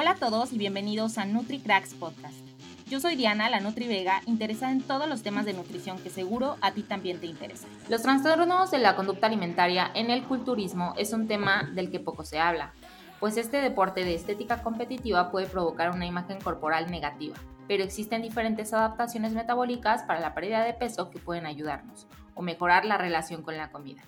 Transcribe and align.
Hola 0.00 0.12
a 0.12 0.14
todos 0.14 0.52
y 0.52 0.58
bienvenidos 0.58 1.18
a 1.18 1.24
NutriCracks 1.24 1.94
Podcast. 1.94 2.38
Yo 2.86 3.00
soy 3.00 3.16
Diana, 3.16 3.50
la 3.50 3.58
Nutri 3.58 3.88
Vega, 3.88 4.22
interesada 4.26 4.70
en 4.70 4.80
todos 4.80 5.08
los 5.08 5.24
temas 5.24 5.44
de 5.44 5.54
nutrición 5.54 5.98
que 5.98 6.08
seguro 6.08 6.56
a 6.60 6.70
ti 6.70 6.84
también 6.84 7.18
te 7.18 7.26
interesan. 7.26 7.68
Los 7.88 8.02
trastornos 8.02 8.70
de 8.70 8.78
la 8.78 8.94
conducta 8.94 9.26
alimentaria 9.26 9.90
en 9.96 10.10
el 10.10 10.22
culturismo 10.22 10.94
es 10.96 11.12
un 11.12 11.26
tema 11.26 11.68
del 11.74 11.90
que 11.90 11.98
poco 11.98 12.24
se 12.24 12.38
habla, 12.38 12.74
pues 13.18 13.36
este 13.36 13.60
deporte 13.60 14.04
de 14.04 14.14
estética 14.14 14.62
competitiva 14.62 15.32
puede 15.32 15.48
provocar 15.48 15.90
una 15.90 16.06
imagen 16.06 16.40
corporal 16.40 16.92
negativa, 16.92 17.34
pero 17.66 17.82
existen 17.82 18.22
diferentes 18.22 18.72
adaptaciones 18.72 19.32
metabólicas 19.32 20.04
para 20.04 20.20
la 20.20 20.32
pérdida 20.32 20.62
de 20.62 20.74
peso 20.74 21.10
que 21.10 21.18
pueden 21.18 21.44
ayudarnos 21.44 22.06
o 22.36 22.42
mejorar 22.42 22.84
la 22.84 22.98
relación 22.98 23.42
con 23.42 23.56
la 23.56 23.72
comida. 23.72 24.04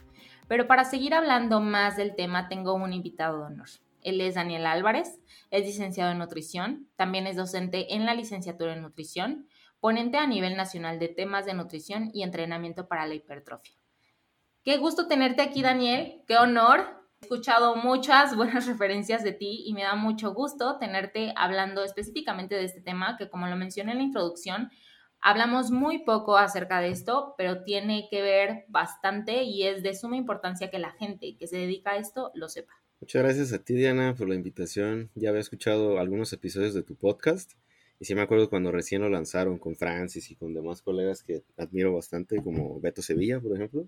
Pero 0.46 0.68
para 0.68 0.84
seguir 0.84 1.14
hablando 1.14 1.60
más 1.60 1.96
del 1.96 2.14
tema 2.14 2.48
tengo 2.48 2.74
un 2.74 2.92
invitado 2.92 3.38
de 3.38 3.46
honor. 3.46 3.68
Él 4.02 4.20
es 4.20 4.34
Daniel 4.34 4.66
Álvarez, 4.66 5.20
es 5.50 5.64
licenciado 5.64 6.12
en 6.12 6.18
nutrición, 6.18 6.88
también 6.96 7.26
es 7.26 7.36
docente 7.36 7.94
en 7.94 8.06
la 8.06 8.14
licenciatura 8.14 8.72
en 8.72 8.82
nutrición, 8.82 9.48
ponente 9.80 10.18
a 10.18 10.26
nivel 10.26 10.56
nacional 10.56 10.98
de 10.98 11.08
temas 11.08 11.46
de 11.46 11.54
nutrición 11.54 12.10
y 12.12 12.22
entrenamiento 12.22 12.86
para 12.86 13.06
la 13.06 13.14
hipertrofia. 13.14 13.74
Qué 14.62 14.76
gusto 14.76 15.08
tenerte 15.08 15.40
aquí, 15.40 15.62
Daniel, 15.62 16.22
qué 16.28 16.36
honor. 16.36 16.80
He 17.20 17.24
escuchado 17.24 17.76
muchas 17.76 18.36
buenas 18.36 18.66
referencias 18.66 19.24
de 19.24 19.32
ti 19.32 19.62
y 19.66 19.72
me 19.72 19.82
da 19.82 19.94
mucho 19.94 20.34
gusto 20.34 20.78
tenerte 20.78 21.32
hablando 21.36 21.82
específicamente 21.82 22.54
de 22.54 22.64
este 22.64 22.82
tema 22.82 23.16
que, 23.16 23.30
como 23.30 23.46
lo 23.46 23.56
mencioné 23.56 23.92
en 23.92 23.98
la 23.98 24.04
introducción, 24.04 24.70
hablamos 25.20 25.70
muy 25.70 26.00
poco 26.04 26.36
acerca 26.36 26.80
de 26.80 26.90
esto, 26.90 27.34
pero 27.38 27.62
tiene 27.62 28.08
que 28.10 28.22
ver 28.22 28.64
bastante 28.68 29.44
y 29.44 29.66
es 29.66 29.82
de 29.82 29.94
suma 29.94 30.16
importancia 30.16 30.70
que 30.70 30.78
la 30.78 30.92
gente 30.92 31.36
que 31.38 31.46
se 31.46 31.56
dedica 31.56 31.92
a 31.92 31.96
esto 31.96 32.30
lo 32.34 32.48
sepa. 32.48 32.79
Muchas 33.00 33.22
gracias 33.22 33.52
a 33.54 33.58
ti, 33.58 33.74
Diana, 33.74 34.14
por 34.14 34.28
la 34.28 34.34
invitación. 34.34 35.08
Ya 35.14 35.30
había 35.30 35.40
escuchado 35.40 35.98
algunos 35.98 36.32
episodios 36.34 36.74
de 36.74 36.82
tu 36.82 36.96
podcast 36.96 37.52
y 37.98 38.04
sí 38.04 38.14
me 38.14 38.20
acuerdo 38.20 38.50
cuando 38.50 38.70
recién 38.70 39.00
lo 39.00 39.08
lanzaron 39.08 39.58
con 39.58 39.74
Francis 39.74 40.30
y 40.30 40.34
con 40.34 40.52
demás 40.52 40.82
colegas 40.82 41.22
que 41.22 41.42
admiro 41.56 41.94
bastante, 41.94 42.42
como 42.42 42.78
Beto 42.78 43.00
Sevilla, 43.00 43.40
por 43.40 43.56
ejemplo. 43.56 43.86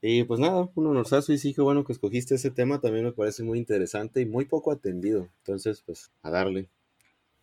Y 0.00 0.24
pues 0.24 0.40
nada, 0.40 0.70
un 0.74 0.86
honorazo 0.86 1.34
y 1.34 1.38
sí 1.38 1.52
que 1.52 1.60
bueno 1.60 1.84
que 1.84 1.92
escogiste 1.92 2.34
ese 2.36 2.50
tema, 2.50 2.80
también 2.80 3.04
me 3.04 3.12
parece 3.12 3.42
muy 3.42 3.58
interesante 3.58 4.22
y 4.22 4.26
muy 4.26 4.46
poco 4.46 4.72
atendido. 4.72 5.28
Entonces, 5.40 5.82
pues 5.84 6.10
a 6.22 6.30
darle. 6.30 6.70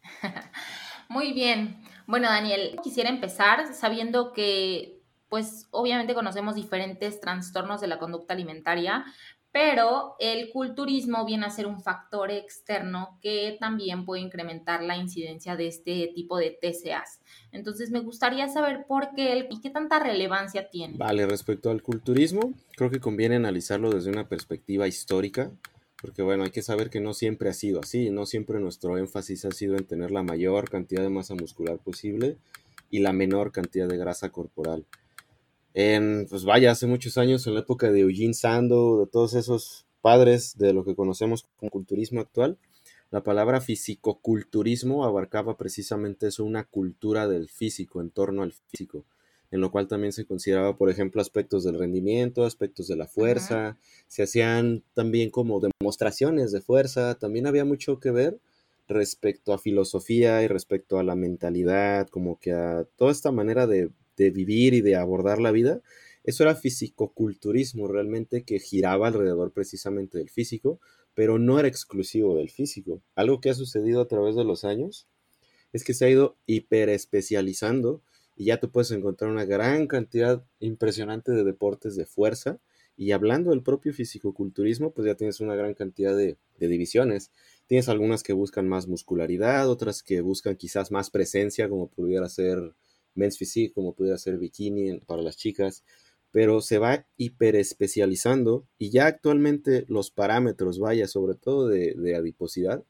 muy 1.10 1.32
bien. 1.34 1.78
Bueno, 2.08 2.28
Daniel, 2.28 2.80
quisiera 2.84 3.12
empezar 3.12 3.72
sabiendo 3.76 4.34
que 4.34 4.98
pues 5.30 5.68
obviamente 5.72 6.14
conocemos 6.14 6.56
diferentes 6.56 7.20
trastornos 7.20 7.82
de 7.82 7.88
la 7.88 8.00
conducta 8.00 8.34
alimentaria, 8.34 9.06
pero 9.58 10.14
el 10.20 10.52
culturismo 10.52 11.26
viene 11.26 11.48
a 11.48 11.50
ser 11.50 11.66
un 11.66 11.82
factor 11.82 12.30
externo 12.30 13.18
que 13.24 13.58
también 13.60 14.06
puede 14.06 14.22
incrementar 14.22 14.84
la 14.84 14.98
incidencia 14.98 15.56
de 15.56 15.66
este 15.66 16.12
tipo 16.14 16.38
de 16.38 16.52
TCAs. 16.62 17.22
Entonces 17.52 17.90
me 17.90 18.02
gustaría 18.02 18.50
saber 18.50 18.86
por 18.88 19.16
qué 19.16 19.48
y 19.50 19.60
qué 19.60 19.72
tanta 19.72 19.98
relevancia 19.98 20.70
tiene. 20.70 21.00
Vale, 21.00 21.26
respecto 21.26 21.72
al 21.72 21.82
culturismo, 21.82 22.54
creo 22.76 22.92
que 22.92 23.00
conviene 23.00 23.38
analizarlo 23.38 23.90
desde 23.90 24.12
una 24.12 24.30
perspectiva 24.30 24.88
histórica, 24.88 25.50
porque 26.00 26.22
bueno, 26.22 26.44
hay 26.44 26.52
que 26.52 26.62
saber 26.62 26.92
que 26.92 27.02
no 27.02 27.16
siempre 27.16 27.50
ha 27.50 27.54
sido 27.54 27.80
así, 27.80 28.12
no 28.12 28.28
siempre 28.28 28.60
nuestro 28.60 29.00
énfasis 29.00 29.44
ha 29.46 29.52
sido 29.52 29.76
en 29.76 29.88
tener 29.88 30.12
la 30.12 30.22
mayor 30.22 30.70
cantidad 30.70 31.02
de 31.02 31.10
masa 31.10 31.34
muscular 31.34 31.80
posible 31.80 32.38
y 32.92 33.00
la 33.00 33.12
menor 33.12 33.52
cantidad 33.52 33.88
de 33.88 33.98
grasa 33.98 34.30
corporal 34.30 34.86
en, 35.74 36.28
pues 36.30 36.44
vaya, 36.44 36.72
hace 36.72 36.88
muchos 36.88 37.18
años, 37.18 37.46
en 37.48 37.54
la 37.54 37.62
época 37.62 37.92
de 37.92 38.02
Eugene 38.02 38.34
Sando, 38.34 39.00
de 39.00 39.08
todos 39.08 39.34
esos 39.34 39.86
padres 40.02 40.58
de 40.58 40.74
lo 40.74 40.84
que 40.84 40.96
conocemos 40.96 41.46
como 41.58 41.70
culturismo 41.70 42.22
actual, 42.22 42.58
la 43.10 43.24
palabra 43.24 43.62
fisicoculturismo 43.62 45.06
abarcaba 45.06 45.56
precisamente 45.58 46.28
eso, 46.28 46.44
una 46.44 46.66
cultura 46.66 47.28
del 47.28 47.48
físico, 47.48 48.02
en 48.02 48.10
torno 48.10 48.44
al 48.44 48.52
físico, 48.52 49.06
en 49.50 49.62
lo 49.62 49.72
cual 49.72 49.88
también 49.88 50.12
se 50.12 50.26
consideraba, 50.26 50.78
por 50.78 50.90
ejemplo, 50.90 51.22
aspectos 51.22 51.64
del 51.64 51.80
rendimiento, 51.80 52.44
aspectos 52.44 52.88
de 52.88 52.98
la 52.98 53.08
fuerza, 53.08 53.78
se 54.08 54.24
hacían 54.24 54.84
también 54.94 55.30
como 55.30 55.62
demostraciones 55.62 56.52
de 56.52 56.60
fuerza, 56.60 57.16
también 57.16 57.48
había 57.48 57.64
mucho 57.64 58.00
que 58.00 58.12
ver 58.12 58.40
respecto 58.90 59.54
a 59.54 59.58
filosofía 59.58 60.44
y 60.44 60.48
respecto 60.48 61.00
a 61.00 61.04
la 61.04 61.16
mentalidad, 61.16 62.08
como 62.08 62.40
que 62.40 62.52
a 62.52 62.86
toda 62.98 63.12
esta 63.12 63.32
manera 63.32 63.68
de 63.68 63.90
de 64.18 64.32
vivir 64.32 64.74
y 64.74 64.82
de 64.82 64.96
abordar 64.96 65.40
la 65.40 65.52
vida, 65.52 65.82
eso 66.28 66.44
era 66.44 66.56
fisicoculturismo 66.56 67.88
realmente 67.88 68.44
que 68.44 68.60
giraba 68.60 69.08
alrededor 69.08 69.54
precisamente 69.54 70.18
del 70.18 70.30
físico, 70.30 70.82
pero 71.14 71.40
no 71.40 71.58
era 71.58 71.70
exclusivo 71.70 72.36
del 72.36 72.50
físico. 72.50 73.02
Algo 73.16 73.40
que 73.40 73.50
ha 73.50 73.54
sucedido 73.54 74.02
a 74.02 74.10
través 74.10 74.36
de 74.36 74.44
los 74.44 74.66
años 74.66 75.08
es 75.72 75.86
que 75.86 75.94
se 75.94 76.06
ha 76.06 76.10
ido 76.10 76.36
hiperespecializando 76.46 78.02
y 78.36 78.46
ya 78.46 78.60
tú 78.60 78.70
puedes 78.70 78.92
encontrar 78.92 79.32
una 79.32 79.46
gran 79.46 79.88
cantidad 79.88 80.44
impresionante 80.60 81.32
de 81.32 81.46
deportes 81.46 81.96
de 81.96 82.06
fuerza. 82.06 82.60
Y 82.98 83.12
hablando 83.12 83.52
del 83.52 83.64
propio 83.64 83.94
fisicoculturismo, 83.94 84.92
pues 84.92 85.08
ya 85.08 85.16
tienes 85.16 85.40
una 85.40 85.56
gran 85.56 85.76
cantidad 85.76 86.16
de, 86.16 86.38
de 86.60 86.68
divisiones. 86.68 87.32
Tienes 87.68 87.90
algunas 87.90 88.22
que 88.22 88.34
buscan 88.34 88.68
más 88.68 88.88
muscularidad, 88.88 89.70
otras 89.70 90.04
que 90.04 90.20
buscan 90.22 90.58
quizás 90.58 90.92
más 90.92 91.10
presencia, 91.10 91.70
como 91.70 91.88
pudiera 91.88 92.28
ser 92.28 92.74
men's 93.18 93.38
physique, 93.38 93.74
como 93.74 93.94
pudiera 93.94 94.18
ser 94.18 94.38
bikini 94.38 95.00
para 95.02 95.22
las 95.22 95.38
chicas, 95.38 95.84
pero 96.32 96.62
se 96.62 96.78
va 96.78 97.06
hiperespecializando 97.18 98.66
y 98.78 98.90
ya 98.90 99.08
actualmente 99.08 99.86
los 99.88 100.12
parámetros, 100.12 100.80
vaya, 100.80 101.08
sobre 101.08 101.36
todo 101.36 101.68
de, 101.68 101.94
de 101.96 102.16
adiposidad, 102.16 102.84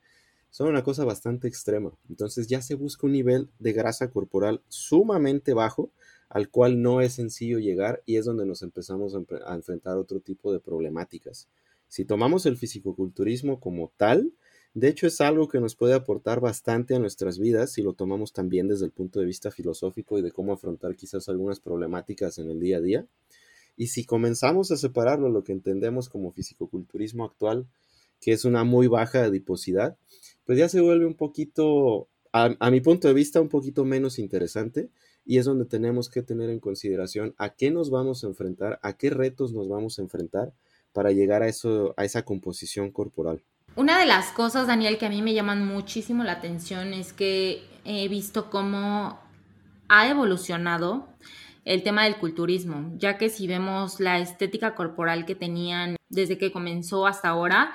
son 0.50 0.70
una 0.70 0.84
cosa 0.84 1.06
bastante 1.06 1.48
extrema. 1.48 1.92
Entonces 2.10 2.48
ya 2.48 2.62
se 2.62 2.76
busca 2.76 3.06
un 3.06 3.14
nivel 3.14 3.50
de 3.60 3.74
grasa 3.74 4.10
corporal 4.10 4.62
sumamente 4.68 5.54
bajo 5.54 5.92
al 6.30 6.50
cual 6.50 6.82
no 6.82 7.02
es 7.02 7.14
sencillo 7.14 7.59
llegar 7.59 8.04
y 8.06 8.18
es 8.18 8.26
donde 8.26 8.46
nos 8.46 8.62
empezamos 8.62 9.16
a, 9.16 9.54
enfrentar 9.56 9.98
otro 9.98 10.20
tipo 10.20 10.52
de 10.52 10.59
problemáticas. 10.59 11.48
Si 11.88 12.04
tomamos 12.04 12.46
el 12.46 12.58
fisicoculturismo 12.58 13.59
como 13.59 13.92
tal, 13.96 14.34
de 14.80 14.90
hecho, 14.90 15.08
es 15.08 15.22
algo 15.22 15.48
que 15.48 15.60
nos 15.60 15.76
puede 15.76 15.96
aportar 15.96 16.40
bastante 16.40 16.94
a 16.94 17.00
nuestras 17.00 17.40
vidas 17.40 17.72
si 17.72 17.82
lo 17.82 17.94
tomamos 17.94 18.32
también 18.32 18.68
desde 18.68 18.86
el 18.86 18.92
punto 18.92 19.20
de 19.20 19.26
vista 19.26 19.50
filosófico 19.50 20.20
y 20.20 20.22
de 20.22 20.32
cómo 20.32 20.54
afrontar 20.54 20.96
quizás 20.96 21.30
algunas 21.30 21.60
problemáticas 21.60 22.38
en 22.38 22.52
el 22.52 22.60
día 22.60 22.78
a 22.78 22.82
día. 22.82 23.08
Y 23.76 23.88
si 23.88 24.06
comenzamos 24.06 24.70
a 24.70 24.78
separarlo, 24.78 25.30
lo 25.30 25.44
que 25.44 25.52
entendemos 25.52 26.10
como 26.10 26.32
fisicoculturismo 26.32 27.26
actual, 27.26 27.66
que 28.22 28.34
es 28.34 28.46
una 28.46 28.64
muy 28.64 28.86
baja 28.86 29.24
adiposidad, 29.24 29.98
pues 30.46 30.60
ya 30.60 30.70
se 30.70 30.80
vuelve 30.80 31.08
un 31.08 31.16
poquito, 31.16 32.08
a, 32.32 32.56
a 32.59 32.70
mi 32.70 32.80
punto 32.80 33.08
de 33.08 33.16
vista, 33.16 33.42
un 33.42 33.50
poquito 33.50 33.84
menos 33.84 34.20
interesante 34.20 34.92
y 35.26 35.40
es 35.40 35.46
donde 35.46 35.66
tenemos 35.66 36.08
que 36.08 36.22
tener 36.22 36.52
en 36.52 36.59
consideración 36.59 37.34
a 37.40 37.50
qué 37.56 37.72
nos 37.72 37.90
vamos 37.90 38.24
a 38.24 38.28
enfrentar, 38.28 38.80
a 38.84 38.96
qué 38.96 39.09
retos 39.09 39.54
nos 39.54 39.68
vamos 39.68 39.98
a 39.98 40.04
enfrentar 40.04 40.54
para 40.94 41.12
llegar 41.14 41.42
a, 41.42 41.48
eso, 41.48 41.96
a 41.98 42.06
esa 42.06 42.24
composición 42.26 42.92
corporal. 42.92 43.42
Una 43.78 44.00
de 44.00 44.08
las 44.08 44.32
cosas, 44.32 44.66
Daniel, 44.66 44.98
que 44.98 45.06
a 45.06 45.10
mí 45.10 45.22
me 45.22 45.36
llaman 45.36 45.64
muchísimo 45.64 46.24
la 46.24 46.32
atención 46.32 46.96
es 46.96 47.14
que 47.14 47.64
he 47.86 48.08
visto 48.08 48.50
cómo 48.50 49.20
ha 49.88 50.10
evolucionado 50.10 51.08
el 51.64 51.84
tema 51.84 52.06
del 52.06 52.18
culturismo, 52.18 52.92
ya 52.98 53.20
que 53.20 53.30
si 53.30 53.46
vemos 53.46 54.00
la 54.00 54.18
estética 54.18 54.74
corporal 54.74 55.28
que 55.28 55.36
tenían 55.36 55.96
desde 56.10 56.40
que 56.40 56.52
comenzó 56.52 57.06
hasta 57.06 57.30
ahora, 57.30 57.72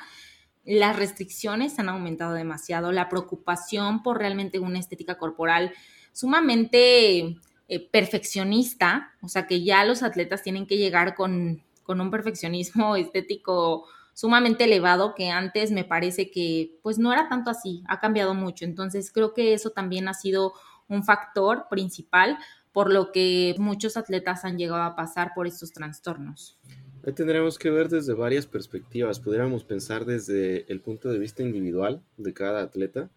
las 0.64 0.96
restricciones 0.96 1.78
han 1.78 1.88
aumentado 1.88 2.32
demasiado, 2.34 2.90
la 2.90 3.08
preocupación 3.08 4.02
por 4.02 4.18
realmente 4.18 4.58
una 4.58 4.80
estética 4.80 5.18
corporal 5.18 5.72
sumamente 6.12 7.36
eh, 7.68 7.88
perfeccionista, 7.92 9.12
o 9.22 9.28
sea 9.28 9.46
que 9.46 9.62
ya 9.62 9.84
los 9.84 10.02
atletas 10.02 10.42
tienen 10.42 10.66
que 10.66 10.78
llegar 10.78 11.14
con, 11.14 11.62
con 11.84 12.00
un 12.00 12.10
perfeccionismo 12.10 12.96
estético 12.96 13.86
sumamente 14.14 14.64
elevado 14.64 15.14
que 15.14 15.30
antes 15.30 15.70
me 15.70 15.84
parece 15.84 16.30
que 16.30 16.78
pues 16.82 16.98
no 16.98 17.12
era 17.12 17.28
tanto 17.28 17.50
así, 17.50 17.82
ha 17.88 18.00
cambiado 18.00 18.34
mucho. 18.34 18.64
Entonces 18.64 19.10
creo 19.12 19.34
que 19.34 19.54
eso 19.54 19.70
también 19.70 20.08
ha 20.08 20.14
sido 20.14 20.52
un 20.88 21.04
factor 21.04 21.66
principal 21.70 22.38
por 22.72 22.92
lo 22.92 23.12
que 23.12 23.54
muchos 23.58 23.96
atletas 23.96 24.44
han 24.44 24.58
llegado 24.58 24.82
a 24.82 24.96
pasar 24.96 25.32
por 25.34 25.46
estos 25.46 25.72
trastornos. 25.72 26.58
Ahí 27.04 27.12
tendremos 27.12 27.58
que 27.58 27.70
ver 27.70 27.88
desde 27.88 28.14
varias 28.14 28.46
perspectivas. 28.46 29.20
Pudiéramos 29.20 29.64
pensar 29.64 30.04
desde 30.04 30.70
el 30.72 30.80
punto 30.80 31.10
de 31.10 31.18
vista 31.18 31.42
individual 31.42 32.02
de 32.16 32.32
cada 32.32 32.62
atleta. 32.62 33.10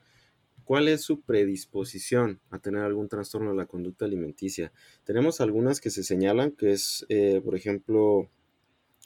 ¿Cuál 0.64 0.88
es 0.88 1.04
su 1.04 1.22
predisposición 1.22 2.40
a 2.50 2.58
tener 2.58 2.82
algún 2.82 3.08
trastorno 3.08 3.52
de 3.52 3.58
la 3.58 3.68
conducta 3.68 4.06
alimenticia? 4.06 4.72
Tenemos 5.04 5.40
algunas 5.40 5.80
que 5.80 5.92
se 5.92 6.04
señalan, 6.04 6.52
que 6.52 6.72
es, 6.72 7.06
eh, 7.10 7.40
por 7.46 7.56
ejemplo, 7.56 8.28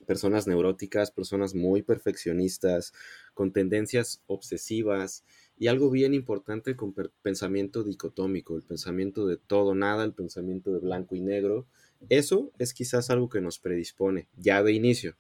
personas 0.10 0.48
neuróticas, 0.48 1.12
personas 1.12 1.54
muy 1.54 1.84
perfeccionistas, 1.84 2.94
con 3.36 3.54
tendencias 3.54 4.24
obsesivas 4.26 5.24
y 5.56 5.68
algo 5.68 5.92
bien 5.92 6.16
importante 6.16 6.76
con 6.76 6.96
pensamiento 7.22 7.84
dicotómico, 7.84 8.56
el 8.56 8.64
pensamiento 8.64 9.28
de 9.28 9.38
todo 9.38 9.76
nada, 9.76 10.04
el 10.04 10.14
pensamiento 10.14 10.74
de 10.74 10.80
blanco 10.80 11.14
y 11.14 11.22
negro. 11.22 11.68
Eso 12.10 12.52
es 12.58 12.74
quizás 12.74 13.12
algo 13.12 13.30
que 13.30 13.40
nos 13.40 13.60
predispone 13.60 14.28
ya 14.36 14.64
de 14.64 14.72
inicio, 14.72 15.16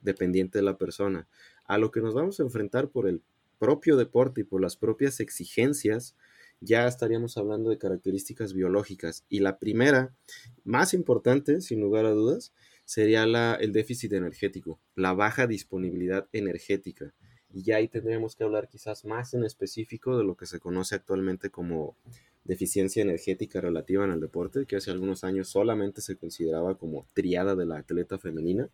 dependiente 0.00 0.56
de 0.56 0.64
la 0.64 0.78
persona. 0.78 1.28
A 1.66 1.76
lo 1.76 1.90
que 1.90 2.00
nos 2.00 2.14
vamos 2.14 2.40
a 2.40 2.42
enfrentar 2.42 2.88
por 2.88 3.06
el 3.06 3.20
propio 3.58 3.98
deporte 3.98 4.40
y 4.40 4.44
por 4.44 4.62
las 4.62 4.74
propias 4.74 5.20
exigencias, 5.20 6.16
ya 6.60 6.88
estaríamos 6.88 7.36
hablando 7.36 7.68
de 7.68 7.76
características 7.76 8.54
biológicas. 8.54 9.26
Y 9.28 9.40
la 9.40 9.58
primera, 9.58 10.14
más 10.64 10.94
importante, 10.94 11.60
sin 11.60 11.82
lugar 11.82 12.06
a 12.06 12.12
dudas, 12.12 12.54
sería 12.90 13.24
la, 13.24 13.54
el 13.54 13.72
déficit 13.72 14.12
energético, 14.14 14.80
la 14.96 15.12
baja 15.12 15.46
disponibilidad 15.46 16.26
energética. 16.32 17.14
Y 17.48 17.62
ya 17.62 17.76
ahí 17.76 17.86
tendríamos 17.86 18.34
que 18.34 18.42
hablar 18.42 18.68
quizás 18.68 19.04
más 19.04 19.32
en 19.32 19.44
específico 19.44 20.18
de 20.18 20.24
lo 20.24 20.36
que 20.36 20.46
se 20.46 20.58
conoce 20.58 20.96
actualmente 20.96 21.50
como 21.50 21.94
deficiencia 22.42 23.00
energética 23.00 23.60
relativa 23.60 24.04
en 24.04 24.10
el 24.10 24.20
deporte, 24.20 24.66
que 24.66 24.74
hace 24.74 24.90
algunos 24.90 25.22
años 25.22 25.48
solamente 25.48 26.00
se 26.00 26.16
consideraba 26.16 26.78
como 26.78 27.06
triada 27.14 27.54
de 27.54 27.64
la 27.64 27.78
atleta 27.78 28.18
femenina. 28.18 28.68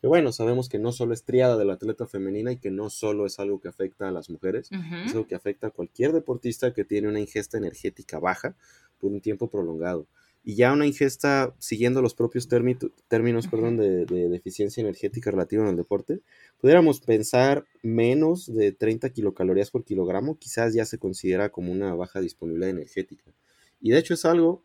Que 0.00 0.08
bueno, 0.08 0.32
sabemos 0.32 0.68
que 0.68 0.80
no 0.80 0.90
solo 0.90 1.14
es 1.14 1.22
triada 1.22 1.56
de 1.56 1.64
la 1.64 1.74
atleta 1.74 2.08
femenina 2.08 2.50
y 2.50 2.56
que 2.56 2.72
no 2.72 2.90
solo 2.90 3.24
es 3.24 3.38
algo 3.38 3.60
que 3.60 3.68
afecta 3.68 4.08
a 4.08 4.10
las 4.10 4.30
mujeres, 4.30 4.68
es 5.06 5.12
algo 5.12 5.28
que 5.28 5.36
afecta 5.36 5.68
a 5.68 5.70
cualquier 5.70 6.10
deportista 6.10 6.74
que 6.74 6.84
tiene 6.84 7.06
una 7.06 7.20
ingesta 7.20 7.56
energética 7.56 8.18
baja 8.18 8.56
por 8.98 9.12
un 9.12 9.20
tiempo 9.20 9.48
prolongado 9.48 10.08
y 10.42 10.54
ya 10.54 10.72
una 10.72 10.86
ingesta 10.86 11.54
siguiendo 11.58 12.00
los 12.00 12.14
propios 12.14 12.48
términos 12.48 13.46
perdón, 13.48 13.76
de, 13.76 14.06
deficiencia 14.06 14.80
energética 14.80 15.30
relativa 15.30 15.62
en 15.62 15.70
el 15.70 15.76
deporte, 15.76 16.20
pudiéramos 16.60 17.00
pensar 17.00 17.66
menos 17.82 18.52
de 18.52 18.72
30 18.72 19.10
kilocalorías 19.10 19.70
por 19.70 19.84
kilogramo, 19.84 20.38
quizás 20.38 20.72
ya 20.72 20.84
se 20.86 20.98
considera 20.98 21.50
como 21.50 21.72
una 21.72 21.94
baja 21.94 22.20
disponibilidad 22.20 22.70
energética. 22.70 23.32
Y 23.80 23.90
de 23.90 23.98
hecho 23.98 24.14
es 24.14 24.24
algo 24.24 24.62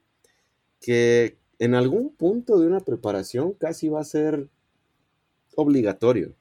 que 0.79 1.37
en 1.59 1.75
algún 1.75 2.15
punto 2.15 2.59
de 2.59 2.67
una 2.67 2.79
preparación 2.79 3.53
casi 3.53 3.89
va 3.89 4.01
a 4.01 4.05
ser 4.05 4.47
obligatorio 5.55 6.35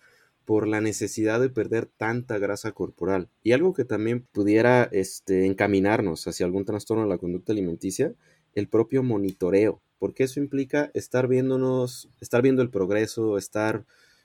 por 0.44 0.68
la 0.68 0.80
necesidad 0.80 1.40
de 1.40 1.48
perder 1.48 1.86
tanta 1.86 2.38
grasa 2.38 2.72
corporal. 2.72 3.28
Y 3.42 3.52
algo 3.52 3.72
que 3.72 3.84
también 3.84 4.26
pudiera 4.32 4.84
este, 4.92 5.46
encaminarnos 5.46 6.26
hacia 6.26 6.46
algún 6.46 6.64
trastorno 6.64 7.04
de 7.04 7.08
la 7.08 7.18
conducta 7.18 7.52
alimenticia 7.52 8.14
el 8.54 8.68
propio 8.68 9.02
monitoreo, 9.02 9.80
porque 9.98 10.24
eso 10.24 10.40
implica 10.40 10.90
estar 10.94 11.28
viéndonos, 11.28 12.08
estar 12.20 12.42
viendo 12.42 12.62
el 12.62 12.70
progreso, 12.70 13.38
estar 13.38 13.84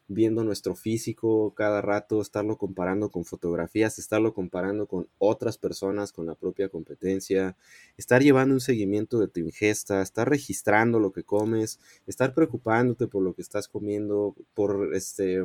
viendo 0.09 0.43
nuestro 0.43 0.75
físico 0.75 1.53
cada 1.55 1.81
rato, 1.81 2.19
estarlo 2.19 2.57
comparando 2.57 3.11
con 3.11 3.25
fotografías, 3.25 3.99
estarlo 3.99 4.33
comparando 4.33 4.87
con 4.87 5.07
otras 5.19 5.59
personas, 5.59 6.11
con 6.11 6.25
la 6.25 6.33
propia 6.33 6.67
competencia, 6.67 7.55
estar 7.95 8.23
llevando 8.23 8.55
un 8.55 8.59
seguimiento 8.59 9.19
de 9.19 9.27
tu 9.27 9.39
ingesta, 9.39 10.01
estar 10.01 10.27
registrando 10.27 10.99
lo 10.99 11.11
que 11.11 11.23
comes, 11.23 11.79
estar 12.07 12.33
preocupándote 12.33 13.07
por 13.07 13.23
lo 13.23 13.35
que 13.35 13.43
estás 13.43 13.67
comiendo, 13.67 14.35
por 14.55 14.95
este 14.95 15.43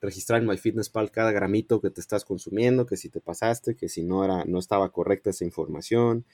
registrar 0.00 0.40
en 0.40 0.48
MyFitnessPal 0.48 1.10
cada 1.10 1.30
gramito 1.30 1.82
que 1.82 1.90
te 1.90 2.00
estás 2.00 2.24
consumiendo, 2.24 2.86
que 2.86 2.96
si 2.96 3.10
te 3.10 3.20
pasaste, 3.20 3.76
que 3.76 3.90
si 3.90 4.02
no 4.02 4.24
era 4.24 4.46
no 4.46 4.58
estaba 4.58 4.90
correcta 4.92 5.28
esa 5.28 5.44
información, 5.44 6.24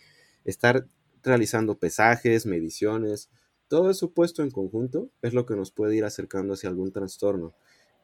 estar 0.44 0.87
realizando 1.26 1.78
pesajes, 1.78 2.46
mediciones, 2.46 3.28
todo 3.69 3.90
eso 3.90 4.12
puesto 4.12 4.43
en 4.43 4.50
conjunto 4.50 5.11
es 5.23 5.34
lo 5.34 5.44
que 5.44 5.56
nos 5.56 5.73
puede 5.73 5.96
ir 5.96 6.05
acercando 6.05 6.55
hacia 6.55 6.69
algún 6.69 6.93
trastorno. 6.93 7.52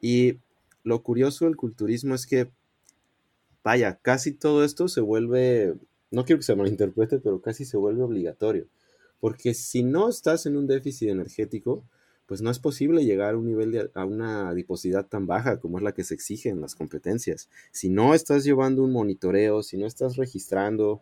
Y 0.01 0.39
lo 0.83 1.01
curioso 1.01 1.45
del 1.45 1.55
culturismo 1.55 2.13
es 2.15 2.27
que, 2.27 2.51
vaya, 3.63 3.97
casi 4.01 4.33
todo 4.33 4.63
esto 4.63 4.89
se 4.89 5.01
vuelve, 5.01 5.75
no 6.11 6.25
quiero 6.25 6.39
que 6.39 6.45
se 6.45 6.55
malinterprete, 6.55 7.19
pero 7.19 7.41
casi 7.41 7.63
se 7.65 7.77
vuelve 7.77 8.03
obligatorio. 8.03 8.67
Porque 9.19 9.53
si 9.53 9.83
no 9.83 10.09
estás 10.09 10.45
en 10.45 10.57
un 10.57 10.67
déficit 10.67 11.09
energético, 11.09 11.85
pues 12.25 12.41
no 12.41 12.51
es 12.51 12.59
posible 12.59 13.05
llegar 13.05 13.33
a 13.33 13.37
un 13.37 13.45
nivel 13.45 13.71
de, 13.71 13.91
a 13.93 14.05
una 14.05 14.49
adiposidad 14.49 15.07
tan 15.07 15.27
baja 15.27 15.59
como 15.59 15.77
es 15.77 15.83
la 15.83 15.93
que 15.93 16.03
se 16.03 16.13
exige 16.13 16.49
en 16.49 16.59
las 16.59 16.75
competencias. 16.75 17.49
Si 17.71 17.89
no 17.89 18.13
estás 18.13 18.43
llevando 18.43 18.83
un 18.83 18.91
monitoreo, 18.91 19.63
si 19.63 19.77
no 19.77 19.85
estás 19.85 20.17
registrando 20.17 21.01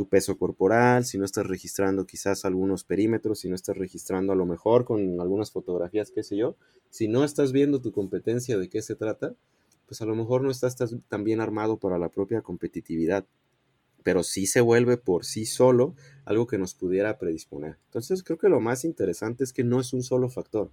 tu 0.00 0.08
peso 0.08 0.38
corporal, 0.38 1.04
si 1.04 1.18
no 1.18 1.26
estás 1.26 1.46
registrando 1.46 2.06
quizás 2.06 2.46
algunos 2.46 2.84
perímetros, 2.84 3.40
si 3.40 3.50
no 3.50 3.54
estás 3.54 3.76
registrando 3.76 4.32
a 4.32 4.34
lo 4.34 4.46
mejor 4.46 4.86
con 4.86 5.20
algunas 5.20 5.50
fotografías, 5.50 6.10
qué 6.10 6.22
sé 6.22 6.38
yo, 6.38 6.56
si 6.88 7.06
no 7.06 7.22
estás 7.22 7.52
viendo 7.52 7.82
tu 7.82 7.92
competencia 7.92 8.56
de 8.56 8.70
qué 8.70 8.80
se 8.80 8.94
trata, 8.94 9.34
pues 9.84 10.00
a 10.00 10.06
lo 10.06 10.14
mejor 10.14 10.40
no 10.40 10.50
estás 10.50 10.78
tan 11.06 11.22
bien 11.22 11.42
armado 11.42 11.76
para 11.76 11.98
la 11.98 12.08
propia 12.08 12.40
competitividad, 12.40 13.26
pero 14.02 14.22
sí 14.22 14.46
se 14.46 14.62
vuelve 14.62 14.96
por 14.96 15.26
sí 15.26 15.44
solo 15.44 15.94
algo 16.24 16.46
que 16.46 16.56
nos 16.56 16.72
pudiera 16.72 17.18
predisponer. 17.18 17.76
Entonces 17.88 18.22
creo 18.22 18.38
que 18.38 18.48
lo 18.48 18.58
más 18.58 18.86
interesante 18.86 19.44
es 19.44 19.52
que 19.52 19.64
no 19.64 19.80
es 19.80 19.92
un 19.92 20.02
solo 20.02 20.30
factor. 20.30 20.70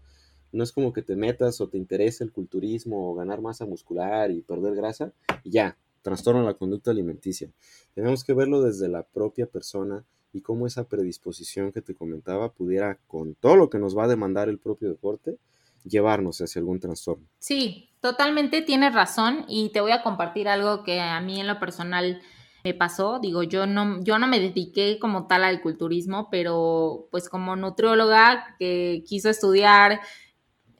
No 0.53 0.63
es 0.63 0.71
como 0.71 0.93
que 0.93 1.01
te 1.01 1.17
metas 1.17 1.59
o 1.59 1.67
te 1.67 1.77
interese 1.77 2.23
el 2.23 2.31
culturismo 2.31 3.11
o 3.11 3.13
ganar 3.13 3.41
masa 3.41 3.65
muscular 3.65 4.31
y 4.31 4.41
perder 4.41 4.73
grasa 4.73 5.11
y 5.43 5.49
ya, 5.49 5.77
trastorno 6.01 6.43
la 6.43 6.53
conducta 6.53 6.91
alimenticia. 6.91 7.51
Tenemos 7.93 8.23
que 8.23 8.33
verlo 8.33 8.61
desde 8.61 8.87
la 8.87 9.03
propia 9.03 9.47
persona 9.47 10.05
y 10.33 10.41
cómo 10.41 10.67
esa 10.67 10.87
predisposición 10.87 11.71
que 11.71 11.81
te 11.81 11.95
comentaba 11.95 12.53
pudiera, 12.53 12.99
con 13.07 13.35
todo 13.35 13.55
lo 13.55 13.69
que 13.69 13.79
nos 13.79 13.97
va 13.97 14.05
a 14.05 14.07
demandar 14.07 14.49
el 14.49 14.59
propio 14.59 14.89
deporte, 14.89 15.37
llevarnos 15.83 16.41
hacia 16.41 16.59
algún 16.59 16.79
trastorno. 16.79 17.25
Sí, 17.39 17.89
totalmente 18.01 18.61
tienes 18.61 18.93
razón 18.93 19.45
y 19.47 19.69
te 19.69 19.81
voy 19.81 19.91
a 19.91 20.03
compartir 20.03 20.47
algo 20.47 20.83
que 20.83 20.99
a 20.99 21.19
mí 21.21 21.39
en 21.39 21.47
lo 21.47 21.59
personal 21.59 22.21
me 22.63 22.73
pasó. 22.73 23.19
Digo, 23.19 23.43
yo 23.43 23.65
no, 23.65 24.03
yo 24.03 24.19
no 24.19 24.27
me 24.27 24.39
dediqué 24.39 24.99
como 24.99 25.27
tal 25.27 25.43
al 25.43 25.61
culturismo, 25.61 26.29
pero 26.29 27.07
pues 27.11 27.29
como 27.29 27.55
nutrióloga 27.55 28.55
que 28.59 29.03
quiso 29.05 29.29
estudiar 29.29 30.01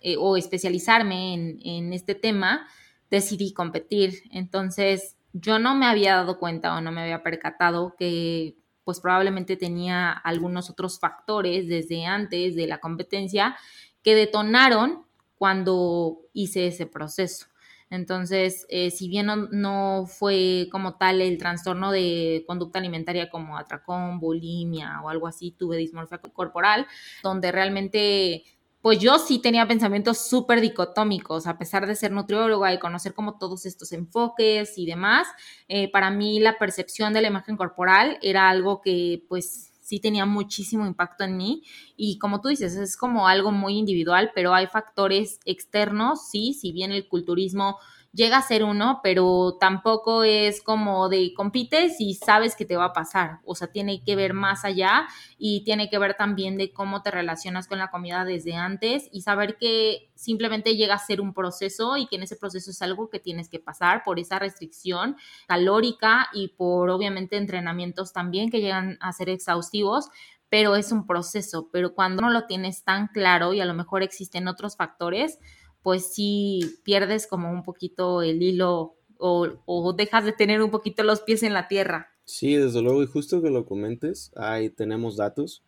eh, 0.02 0.16
o 0.20 0.38
especializarme 0.38 1.34
en, 1.34 1.60
en 1.64 1.94
este 1.94 2.16
tema, 2.16 2.68
decidí 3.10 3.54
competir. 3.54 4.24
Entonces, 4.32 5.16
yo 5.34 5.60
no 5.60 5.76
me 5.76 5.86
había 5.86 6.16
dado 6.16 6.40
cuenta 6.40 6.76
o 6.76 6.82
no 6.82 6.92
me 6.92 7.02
había 7.02 7.24
percatado 7.24 7.96
que 7.98 8.58
pues 8.84 9.02
probablemente 9.02 9.58
tenía 9.58 10.12
algunos 10.12 10.70
otros 10.70 10.98
factores 11.00 11.68
desde 11.68 12.06
antes 12.06 12.56
de 12.56 12.68
la 12.68 12.80
competencia 12.80 13.58
que 14.02 14.16
detonaron 14.16 15.06
cuando 15.38 16.20
hice 16.34 16.68
ese 16.68 16.86
proceso. 16.86 17.48
Entonces, 17.90 18.66
eh, 18.70 18.92
si 18.92 19.08
bien 19.08 19.28
no, 19.52 20.06
fue 20.08 20.68
como 20.72 20.96
tal 20.96 21.22
el 21.22 21.38
trastorno 21.38 21.92
de 21.92 22.44
conducta 22.46 22.80
alimentaria 22.80 23.30
como 23.30 23.58
atracón, 23.58 24.20
bulimia 24.20 25.02
o 25.02 25.10
algo 25.10 25.28
así, 25.28 25.52
tuve 25.52 25.78
dismorfia 25.78 26.18
corporal, 26.18 26.86
donde 27.24 27.52
realmente 27.52 28.44
pues 28.82 29.00
yo 29.00 29.20
sí 29.20 29.40
tenía 29.40 29.68
pensamientos 29.68 30.20
súper 30.30 30.62
dicotómicos, 30.62 31.48
a 31.48 31.58
pesar 31.58 31.88
de 31.88 31.96
ser 31.96 32.12
nutrióloga 32.12 32.74
y 32.74 32.80
conocer 32.80 33.14
como 33.14 33.38
todos 33.38 33.66
estos 33.66 33.92
enfoques 33.92 34.78
y 34.78 34.86
demás, 34.86 35.28
eh, 35.68 35.92
para 35.92 36.12
mí 36.12 36.40
la 36.40 36.58
percepción 36.58 37.14
de 37.14 37.22
la 37.22 37.28
imagen 37.28 37.58
corporal 37.58 38.18
era 38.22 38.50
algo 38.50 38.82
que 38.82 39.24
pues 39.28 39.74
sí 39.88 40.02
tenía 40.02 40.26
muchísimo 40.26 40.86
impacto 40.86 41.24
en 41.24 41.38
mí. 41.38 41.64
Y 41.96 42.20
como 42.20 42.42
tú 42.42 42.50
dices, 42.50 42.76
es 42.76 42.98
como 42.98 43.28
algo 43.28 43.52
muy 43.54 43.78
individual, 43.78 44.32
pero 44.36 44.54
hay 44.54 44.68
factores 44.68 45.40
externos, 45.46 46.28
sí, 46.30 46.54
si 46.54 46.74
bien 46.74 46.92
el 46.92 47.08
culturismo 47.08 47.78
llega 48.14 48.38
a 48.38 48.42
ser 48.42 48.64
uno, 48.64 49.00
pero 49.04 49.58
tampoco 49.60 50.24
es 50.24 50.62
como 50.62 51.10
de 51.10 51.34
compites 51.36 52.00
y 52.00 52.16
sabes 52.16 52.56
que 52.56 52.66
te 52.66 52.76
va 52.76 52.86
a 52.86 52.94
pasar. 52.94 53.40
O 53.46 53.56
sea, 53.56 53.68
tiene 53.68 54.04
que 54.04 54.16
ver 54.16 54.34
más 54.34 54.66
allá 54.66 55.08
y 55.38 55.64
tiene 55.64 55.90
que 55.90 56.00
ver 56.00 56.16
también 56.16 56.58
de 56.58 56.72
cómo 56.72 57.02
te 57.04 57.12
relacionas 57.12 57.68
con 57.68 57.78
la 57.78 57.90
comida 57.90 58.26
desde 58.26 58.56
antes 58.56 59.08
y 59.12 59.22
saber 59.22 59.58
que 59.58 60.10
simplemente 60.16 60.76
llega 60.76 60.96
a 60.96 61.00
ser 61.00 61.22
un 61.22 61.34
proceso 61.34 61.98
y 61.98 62.08
que 62.08 62.16
en 62.16 62.24
ese 62.24 62.36
proceso 62.36 62.72
es 62.72 62.82
algo 62.82 63.10
que 63.10 63.20
tienes 63.20 63.50
que 63.50 63.60
pasar 63.60 64.04
por 64.04 64.20
esa 64.20 64.40
restricción 64.40 65.16
calórica 65.48 66.28
y 66.34 66.50
por 66.50 66.90
obviamente 66.90 67.38
entrenamientos 67.38 68.14
también 68.14 68.50
que 68.50 68.62
llegan 68.62 68.98
a 69.00 69.14
ser 69.14 69.30
exhaustivos, 69.30 70.10
pero 70.50 70.76
es 70.76 70.92
un 70.92 71.06
proceso, 71.06 71.70
pero 71.72 71.94
cuando 71.94 72.22
no 72.22 72.30
lo 72.30 72.46
tienes 72.46 72.84
tan 72.84 73.08
claro 73.08 73.54
y 73.54 73.62
a 73.62 73.66
lo 73.66 73.74
mejor 73.74 74.02
existen 74.02 74.48
otros 74.48 74.78
factores, 74.78 75.40
pues 75.82 76.14
sí 76.14 76.80
pierdes 76.84 77.28
como 77.28 77.52
un 77.52 77.64
poquito 77.64 78.22
el 78.22 78.42
hilo 78.42 78.96
o, 79.20 79.94
dejas 79.94 80.26
de 80.26 80.32
tener 80.32 80.62
un 80.62 80.72
poquito 80.72 81.04
los 81.04 81.22
pies 81.22 81.44
en 81.44 81.54
la 81.54 81.68
tierra. 81.68 82.10
Sí, 82.24 82.56
desde 82.56 82.82
luego, 82.82 83.02
y 83.04 83.08
justo 83.08 83.42
que 83.42 83.50
lo 83.50 83.66
comentes, 83.66 84.32
ahí 84.36 84.70
tenemos 84.70 85.18
datos 85.18 85.64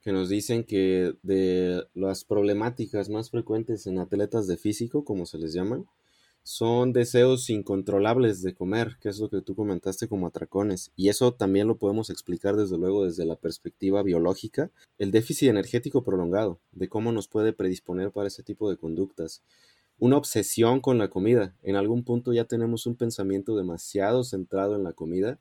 que 0.00 0.12
nos 0.12 0.28
dicen 0.28 0.64
que 0.64 1.14
de 1.22 1.84
las 1.94 2.24
problemáticas 2.24 3.08
más 3.08 3.30
frecuentes 3.30 3.86
en 3.86 3.98
atletas 3.98 4.46
de 4.46 4.56
físico, 4.56 5.04
como 5.04 5.26
se 5.26 5.38
les 5.38 5.52
llaman, 5.52 5.86
son 6.44 6.92
deseos 6.92 7.48
incontrolables 7.48 8.42
de 8.42 8.54
comer, 8.54 8.98
que 9.00 9.08
es 9.08 9.18
lo 9.18 9.30
que 9.30 9.40
tú 9.40 9.56
comentaste 9.56 10.08
como 10.08 10.26
atracones. 10.26 10.92
Y 10.94 11.08
eso 11.08 11.32
también 11.32 11.66
lo 11.66 11.78
podemos 11.78 12.10
explicar 12.10 12.54
desde 12.56 12.76
luego 12.76 13.06
desde 13.06 13.24
la 13.24 13.36
perspectiva 13.36 14.02
biológica, 14.02 14.70
el 14.98 15.10
déficit 15.10 15.48
energético 15.48 16.04
prolongado, 16.04 16.60
de 16.72 16.88
cómo 16.90 17.12
nos 17.12 17.28
puede 17.28 17.54
predisponer 17.54 18.12
para 18.12 18.28
ese 18.28 18.42
tipo 18.42 18.68
de 18.68 18.76
conductas. 18.76 19.42
Una 19.98 20.18
obsesión 20.18 20.80
con 20.80 20.98
la 20.98 21.08
comida. 21.08 21.56
En 21.62 21.76
algún 21.76 22.04
punto 22.04 22.34
ya 22.34 22.44
tenemos 22.44 22.84
un 22.84 22.96
pensamiento 22.96 23.56
demasiado 23.56 24.22
centrado 24.22 24.76
en 24.76 24.84
la 24.84 24.92
comida 24.92 25.38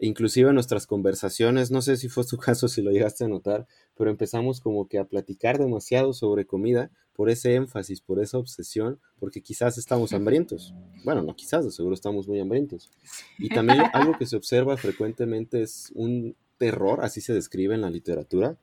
inclusive 0.00 0.48
en 0.48 0.54
nuestras 0.54 0.86
conversaciones, 0.86 1.70
no 1.70 1.82
sé 1.82 1.96
si 1.96 2.08
fue 2.08 2.24
tu 2.24 2.36
caso, 2.36 2.68
si 2.68 2.82
lo 2.82 2.90
llegaste 2.90 3.24
a 3.24 3.28
notar, 3.28 3.66
pero 3.96 4.10
empezamos 4.10 4.60
como 4.60 4.88
que 4.88 4.98
a 4.98 5.04
platicar 5.04 5.58
demasiado 5.58 6.12
sobre 6.12 6.46
comida 6.46 6.90
por 7.14 7.30
ese 7.30 7.54
énfasis, 7.54 8.00
por 8.00 8.20
esa 8.20 8.38
obsesión, 8.38 8.98
porque 9.18 9.40
quizás 9.40 9.78
estamos 9.78 10.12
hambrientos. 10.12 10.74
Bueno, 11.04 11.22
no 11.22 11.36
quizás, 11.36 11.64
de 11.64 11.70
seguro 11.70 11.94
estamos 11.94 12.26
muy 12.26 12.40
hambrientos. 12.40 12.90
Y 13.38 13.48
también 13.48 13.78
algo 13.92 14.18
que 14.18 14.26
se 14.26 14.36
observa 14.36 14.76
frecuentemente 14.76 15.62
es 15.62 15.92
un 15.94 16.36
terror, 16.58 17.04
así 17.04 17.20
se 17.20 17.32
describe 17.32 17.74
en 17.74 17.82
la 17.82 17.90
literatura, 17.90 18.56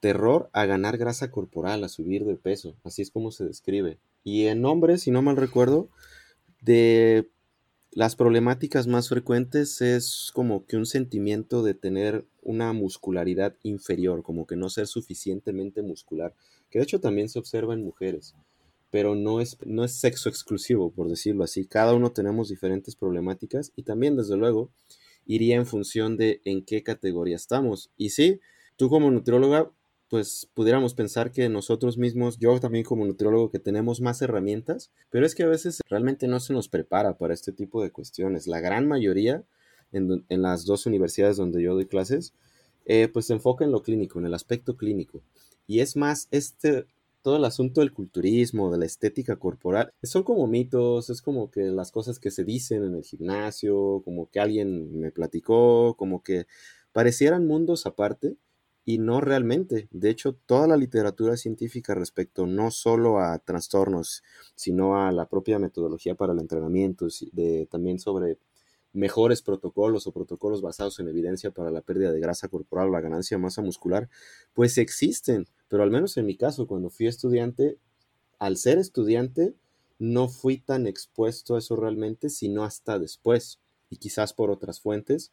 terror 0.00 0.50
a 0.52 0.64
ganar 0.64 0.98
grasa 0.98 1.30
corporal, 1.30 1.84
a 1.84 1.88
subir 1.88 2.24
de 2.24 2.36
peso, 2.36 2.74
así 2.82 3.02
es 3.02 3.10
como 3.10 3.30
se 3.30 3.44
describe. 3.44 3.98
Y 4.24 4.46
en 4.46 4.64
hombres, 4.64 5.02
si 5.02 5.10
no 5.10 5.22
mal 5.22 5.36
recuerdo, 5.36 5.88
de 6.60 7.28
las 7.92 8.14
problemáticas 8.14 8.86
más 8.86 9.08
frecuentes 9.08 9.80
es 9.80 10.30
como 10.32 10.64
que 10.66 10.76
un 10.76 10.86
sentimiento 10.86 11.64
de 11.64 11.74
tener 11.74 12.24
una 12.40 12.72
muscularidad 12.72 13.56
inferior, 13.62 14.22
como 14.22 14.46
que 14.46 14.54
no 14.54 14.70
ser 14.70 14.86
suficientemente 14.86 15.82
muscular, 15.82 16.34
que 16.70 16.78
de 16.78 16.84
hecho 16.84 17.00
también 17.00 17.28
se 17.28 17.40
observa 17.40 17.74
en 17.74 17.82
mujeres, 17.82 18.36
pero 18.90 19.16
no 19.16 19.40
es, 19.40 19.58
no 19.66 19.84
es 19.84 19.92
sexo 19.92 20.28
exclusivo, 20.28 20.92
por 20.92 21.08
decirlo 21.08 21.42
así. 21.42 21.66
Cada 21.66 21.94
uno 21.94 22.12
tenemos 22.12 22.48
diferentes 22.48 22.94
problemáticas 22.94 23.72
y 23.74 23.82
también, 23.82 24.16
desde 24.16 24.36
luego, 24.36 24.70
iría 25.26 25.56
en 25.56 25.66
función 25.66 26.16
de 26.16 26.40
en 26.44 26.64
qué 26.64 26.84
categoría 26.84 27.36
estamos. 27.36 27.90
Y 27.96 28.10
sí, 28.10 28.40
tú 28.76 28.88
como 28.88 29.10
nutrióloga 29.10 29.70
pues 30.10 30.50
pudiéramos 30.54 30.94
pensar 30.94 31.30
que 31.30 31.48
nosotros 31.48 31.96
mismos, 31.96 32.36
yo 32.36 32.58
también 32.58 32.84
como 32.84 33.06
nutriólogo, 33.06 33.48
que 33.48 33.60
tenemos 33.60 34.00
más 34.00 34.20
herramientas, 34.20 34.90
pero 35.08 35.24
es 35.24 35.36
que 35.36 35.44
a 35.44 35.48
veces 35.48 35.80
realmente 35.88 36.26
no 36.26 36.40
se 36.40 36.52
nos 36.52 36.68
prepara 36.68 37.16
para 37.16 37.32
este 37.32 37.52
tipo 37.52 37.80
de 37.80 37.92
cuestiones. 37.92 38.48
La 38.48 38.58
gran 38.58 38.88
mayoría 38.88 39.44
en, 39.92 40.24
las 40.28 40.64
dos 40.64 40.86
universidades 40.86 41.36
donde 41.36 41.62
yo 41.62 41.74
doy 41.74 41.86
clases, 41.86 42.34
eh, 42.86 43.06
pues 43.06 43.26
se 43.26 43.34
enfoca 43.34 43.64
en 43.64 43.70
lo 43.70 43.82
clínico, 43.84 44.18
en 44.18 44.26
el 44.26 44.34
aspecto 44.34 44.76
clínico. 44.76 45.22
Y 45.68 45.78
es 45.78 45.94
más, 45.94 46.26
este, 46.32 46.86
todo 47.22 47.36
el 47.36 47.44
asunto 47.44 47.80
del 47.80 47.92
culturismo, 47.92 48.72
de 48.72 48.78
la 48.78 48.86
estética 48.86 49.36
corporal, 49.36 49.92
son 50.02 50.24
como 50.24 50.48
mitos, 50.48 51.08
es 51.08 51.22
como 51.22 51.52
que 51.52 51.62
las 51.66 51.92
cosas 51.92 52.18
que 52.18 52.32
se 52.32 52.42
dicen 52.42 52.82
en 52.82 52.96
el 52.96 53.04
gimnasio, 53.04 54.02
como 54.04 54.28
que 54.28 54.40
alguien 54.40 54.98
me 54.98 55.12
platicó, 55.12 55.94
como 55.96 56.24
que 56.24 56.46
parecieran 56.92 57.46
mundos 57.46 57.86
aparte 57.86 58.36
y 58.84 58.98
no 58.98 59.20
realmente. 59.20 59.88
De 59.90 60.10
hecho, 60.10 60.34
toda 60.34 60.66
la 60.66 60.76
literatura 60.76 61.36
científica 61.36 61.94
respecto 61.94 62.46
no 62.46 62.70
solo 62.70 63.20
a 63.20 63.38
trastornos, 63.38 64.22
sino 64.54 65.00
a 65.00 65.12
la 65.12 65.28
propia 65.28 65.58
metodología 65.58 66.14
para 66.14 66.32
el 66.32 66.40
entrenamiento, 66.40 67.06
de, 67.32 67.66
también 67.70 67.98
sobre 67.98 68.38
mejores 68.92 69.42
protocolos 69.42 70.06
o 70.06 70.12
protocolos 70.12 70.62
basados 70.62 70.98
en 70.98 71.08
evidencia 71.08 71.52
para 71.52 71.70
la 71.70 71.80
pérdida 71.80 72.10
de 72.10 72.20
grasa 72.20 72.48
corporal 72.48 72.88
o 72.88 72.92
la 72.92 73.00
ganancia 73.00 73.36
de 73.36 73.42
masa 73.42 73.62
muscular, 73.62 74.08
pues 74.54 74.78
existen. 74.78 75.46
Pero 75.68 75.82
al 75.82 75.90
menos 75.90 76.16
en 76.16 76.26
mi 76.26 76.36
caso, 76.36 76.66
cuando 76.66 76.90
fui 76.90 77.06
estudiante, 77.06 77.78
al 78.38 78.56
ser 78.56 78.78
estudiante, 78.78 79.54
no 79.98 80.28
fui 80.28 80.58
tan 80.58 80.86
expuesto 80.86 81.54
a 81.54 81.58
eso 81.58 81.76
realmente, 81.76 82.30
sino 82.30 82.64
hasta 82.64 82.98
después, 82.98 83.60
y 83.90 83.98
quizás 83.98 84.32
por 84.32 84.50
otras 84.50 84.80
fuentes, 84.80 85.30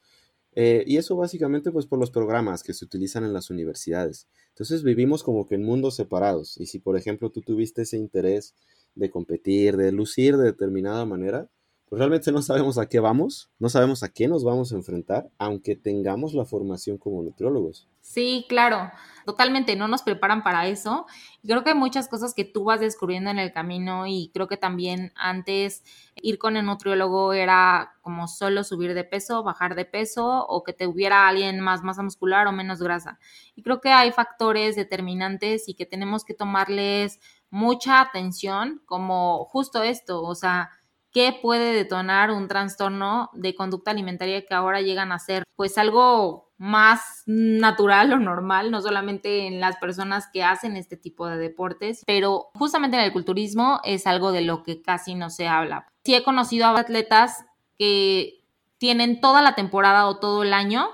eh, 0.56 0.84
y 0.88 0.98
eso 0.98 1.16
básicamente 1.16 1.72
pues 1.72 1.86
por 1.86 2.00
los 2.00 2.12
programas 2.12 2.64
que 2.64 2.74
se 2.74 2.86
utilizan 2.86 3.24
en 3.24 3.34
las 3.34 3.50
universidades. 3.50 4.28
Entonces 4.50 4.84
vivimos 4.84 5.24
como 5.24 5.46
que 5.46 5.56
en 5.56 5.64
mundos 5.64 5.96
separados. 5.96 6.58
Y 6.58 6.66
si 6.66 6.80
por 6.80 6.98
ejemplo 6.98 7.32
tú 7.32 7.42
tuviste 7.42 7.84
ese 7.84 7.98
interés 7.98 8.56
de 8.96 9.12
competir, 9.12 9.78
de 9.78 9.92
lucir 9.92 10.38
de 10.38 10.46
determinada 10.46 11.06
manera, 11.06 11.50
pues 11.90 12.00
realmente 12.00 12.32
no 12.34 12.42
sabemos 12.42 12.78
a 12.78 12.88
qué 12.88 13.00
vamos, 13.00 13.50
no 13.60 13.70
sabemos 13.70 14.04
a 14.04 14.10
qué 14.10 14.28
nos 14.28 14.44
vamos 14.44 14.74
a 14.74 14.76
enfrentar, 14.76 15.30
aunque 15.38 15.76
tengamos 15.76 16.34
la 16.34 16.46
formación 16.46 16.98
como 16.98 17.24
nutriólogos. 17.24 17.88
Sí, 18.02 18.46
claro, 18.50 18.92
totalmente, 19.26 19.76
no 19.76 19.88
nos 19.88 20.02
preparan 20.02 20.44
para 20.44 20.68
eso. 20.68 21.06
Y 21.42 21.48
creo 21.48 21.64
que 21.64 21.72
hay 21.72 21.76
muchas 21.78 22.10
cosas 22.10 22.34
que 22.34 22.44
tú 22.44 22.66
vas 22.66 22.82
descubriendo 22.82 23.30
en 23.30 23.40
el 23.40 23.54
camino 23.54 24.06
y 24.06 24.32
creo 24.34 24.48
que 24.48 24.58
también 24.58 25.14
antes 25.16 25.84
ir 26.16 26.38
con 26.38 26.58
el 26.58 26.66
nutriólogo 26.66 27.32
era 27.32 27.94
como 28.02 28.28
solo 28.28 28.66
subir 28.66 28.94
de 28.94 29.04
peso, 29.06 29.44
bajar 29.44 29.76
de 29.76 29.86
peso 29.86 30.46
o 30.46 30.64
que 30.64 30.74
te 30.74 30.88
hubiera 30.88 31.28
alguien 31.28 31.60
más 31.62 31.84
masa 31.84 32.04
muscular 32.04 32.48
o 32.48 32.52
menos 32.52 32.80
grasa. 32.80 33.20
Y 33.56 33.64
creo 33.64 33.80
que 33.80 33.92
hay 33.92 34.12
factores 34.12 34.76
determinantes 34.76 35.70
y 35.70 35.74
que 35.74 35.86
tenemos 35.86 36.26
que 36.26 36.34
tomarles 36.34 37.20
mucha 37.50 38.02
atención 38.02 38.82
como 38.86 39.46
justo 39.46 39.84
esto, 39.84 40.22
o 40.22 40.36
sea, 40.36 40.70
¿Qué 41.18 41.36
puede 41.42 41.74
detonar 41.74 42.30
un 42.30 42.48
trastorno 42.48 43.32
de 43.34 43.56
conducta 43.56 43.90
alimentaria 43.90 44.46
que 44.46 44.54
ahora 44.54 44.82
llegan 44.82 45.12
a 45.12 45.18
ser 45.18 45.46
pues 45.56 45.80
algo 45.80 46.52
más 46.60 47.24
natural 47.26 48.14
o 48.14 48.20
normal, 48.20 48.70
no 48.70 48.84
solamente 48.84 49.48
en 49.48 49.60
las 49.60 49.78
personas 49.78 50.28
que 50.32 50.44
hacen 50.44 50.78
este 50.78 50.96
tipo 50.96 51.26
de 51.26 51.38
deportes, 51.38 52.04
pero 52.06 52.52
justamente 52.54 52.98
en 52.98 53.04
el 53.04 53.14
culturismo 53.14 53.80
es 53.84 54.06
algo 54.06 54.32
de 54.32 54.42
lo 54.42 54.62
que 54.62 54.84
casi 54.84 55.16
no 55.16 55.32
se 55.32 55.48
habla. 55.48 55.88
Sí 56.06 56.14
he 56.14 56.22
conocido 56.22 56.68
a 56.68 56.80
atletas 56.80 57.46
que 57.80 58.44
tienen 58.78 59.20
toda 59.20 59.42
la 59.42 59.56
temporada 59.56 60.06
o 60.06 60.20
todo 60.20 60.44
el 60.44 60.54
año 60.54 60.88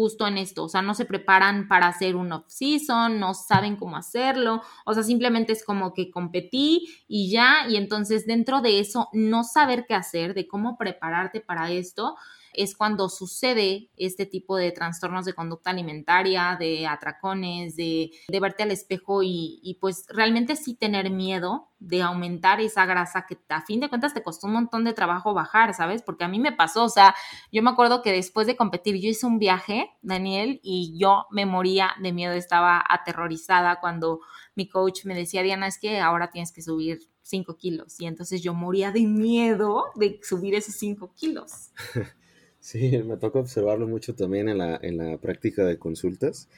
justo 0.00 0.26
en 0.26 0.38
esto, 0.38 0.64
o 0.64 0.68
sea, 0.70 0.80
no 0.80 0.94
se 0.94 1.04
preparan 1.04 1.68
para 1.68 1.86
hacer 1.86 2.16
un 2.16 2.32
off-season, 2.32 3.20
no 3.20 3.34
saben 3.34 3.76
cómo 3.76 3.98
hacerlo, 3.98 4.62
o 4.86 4.94
sea, 4.94 5.02
simplemente 5.02 5.52
es 5.52 5.62
como 5.62 5.92
que 5.92 6.10
competí 6.10 6.88
y 7.06 7.30
ya, 7.30 7.68
y 7.68 7.76
entonces 7.76 8.24
dentro 8.24 8.62
de 8.62 8.80
eso, 8.80 9.10
no 9.12 9.44
saber 9.44 9.84
qué 9.86 9.92
hacer, 9.92 10.32
de 10.32 10.48
cómo 10.48 10.78
prepararte 10.78 11.42
para 11.42 11.70
esto, 11.70 12.16
es 12.52 12.74
cuando 12.74 13.08
sucede 13.08 13.90
este 13.96 14.26
tipo 14.26 14.56
de 14.56 14.72
trastornos 14.72 15.24
de 15.24 15.34
conducta 15.34 15.70
alimentaria, 15.70 16.56
de 16.58 16.86
atracones, 16.86 17.76
de, 17.76 18.10
verte 18.40 18.62
al 18.62 18.70
espejo 18.70 19.20
y, 19.22 19.76
pues 19.80 20.04
realmente 20.08 20.56
sí 20.56 20.74
tener 20.74 21.10
miedo 21.10 21.68
de 21.78 22.02
aumentar 22.02 22.60
esa 22.60 22.84
grasa 22.84 23.26
que 23.26 23.38
a 23.48 23.62
fin 23.62 23.80
de 23.80 23.88
cuentas 23.88 24.12
te 24.12 24.22
costó 24.22 24.46
un 24.46 24.52
montón 24.54 24.84
de 24.84 24.92
trabajo 24.92 25.32
bajar, 25.32 25.72
¿sabes? 25.74 26.02
Porque 26.02 26.24
a 26.24 26.28
mí 26.28 26.38
me 26.38 26.52
pasó, 26.52 26.84
o 26.84 26.88
sea, 26.88 27.14
yo 27.50 27.62
me 27.62 27.70
acuerdo 27.70 28.02
que 28.02 28.12
después 28.12 28.46
de 28.46 28.56
competir 28.56 28.96
yo 28.96 29.08
hice 29.08 29.26
un 29.26 29.38
viaje, 29.38 29.90
Daniel, 30.02 30.60
y 30.62 30.98
yo 30.98 31.26
me 31.30 31.46
moría 31.46 31.92
de 32.02 32.12
miedo, 32.12 32.34
estaba 32.34 32.84
aterrorizada 32.86 33.80
cuando 33.80 34.20
mi 34.54 34.68
coach 34.68 35.04
me 35.04 35.14
decía, 35.14 35.42
Diana, 35.42 35.66
es 35.66 35.78
que 35.78 36.00
ahora 36.00 36.30
tienes 36.30 36.52
que 36.52 36.62
subir 36.62 37.00
5 37.22 37.56
kilos. 37.56 38.00
Y 38.00 38.06
entonces 38.06 38.42
yo 38.42 38.54
moría 38.54 38.92
de 38.92 39.06
miedo 39.06 39.84
de 39.94 40.20
subir 40.22 40.54
esos 40.54 40.74
5 40.74 41.14
kilos. 41.14 41.70
Sí, 42.60 43.02
me 43.04 43.16
toca 43.16 43.38
observarlo 43.38 43.88
mucho 43.88 44.14
también 44.14 44.48
en 44.48 44.58
la, 44.58 44.78
en 44.82 44.98
la 44.98 45.18
práctica 45.18 45.64
de 45.64 45.78
consultas. 45.78 46.48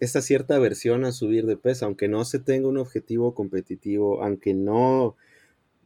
Esta 0.00 0.20
cierta 0.22 0.56
aversión 0.56 1.04
a 1.04 1.12
subir 1.12 1.46
de 1.46 1.56
peso, 1.56 1.86
aunque 1.86 2.06
no 2.06 2.24
se 2.24 2.38
tenga 2.38 2.68
un 2.68 2.76
objetivo 2.76 3.34
competitivo, 3.34 4.22
aunque 4.22 4.54
no, 4.54 5.16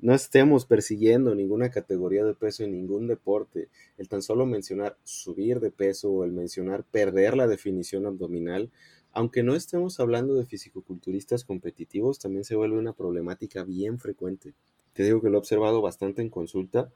no 0.03 0.15
estemos 0.15 0.67
persiguiendo 0.67 1.35
ninguna 1.35 1.71
categoría 1.71 2.25
de 2.25 2.35
peso 2.35 2.65
en 2.65 2.73
ningún 2.73 3.07
deporte, 3.07 3.69
el 3.97 4.09
tan 4.09 4.21
solo 4.21 4.45
mencionar 4.47 4.99
subir 5.05 5.61
de 5.61 5.71
peso 5.71 6.11
o 6.11 6.25
el 6.25 6.33
mencionar 6.33 6.85
perder 6.85 7.37
la 7.37 7.47
definición 7.47 8.05
abdominal, 8.05 8.71
aunque 9.12 9.43
no 9.43 9.55
estemos 9.55 9.99
hablando 9.99 10.35
de 10.35 10.45
fisicoculturistas 10.45 11.45
competitivos, 11.45 12.19
también 12.19 12.45
se 12.45 12.57
vuelve 12.57 12.79
una 12.79 12.93
problemática 12.93 13.62
bien 13.62 13.99
frecuente. 13.99 14.53
Te 14.93 15.05
digo 15.05 15.23
que 15.23 15.31
lo 15.31 15.37
he 15.37 15.38
observado 15.38 15.81
bastante 15.81 16.21
en 16.21 16.29
consulta 16.29 16.91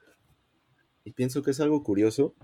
y 1.05 1.13
pienso 1.13 1.43
que 1.43 1.51
es 1.51 1.61
algo 1.61 1.83
curioso. 1.83 2.35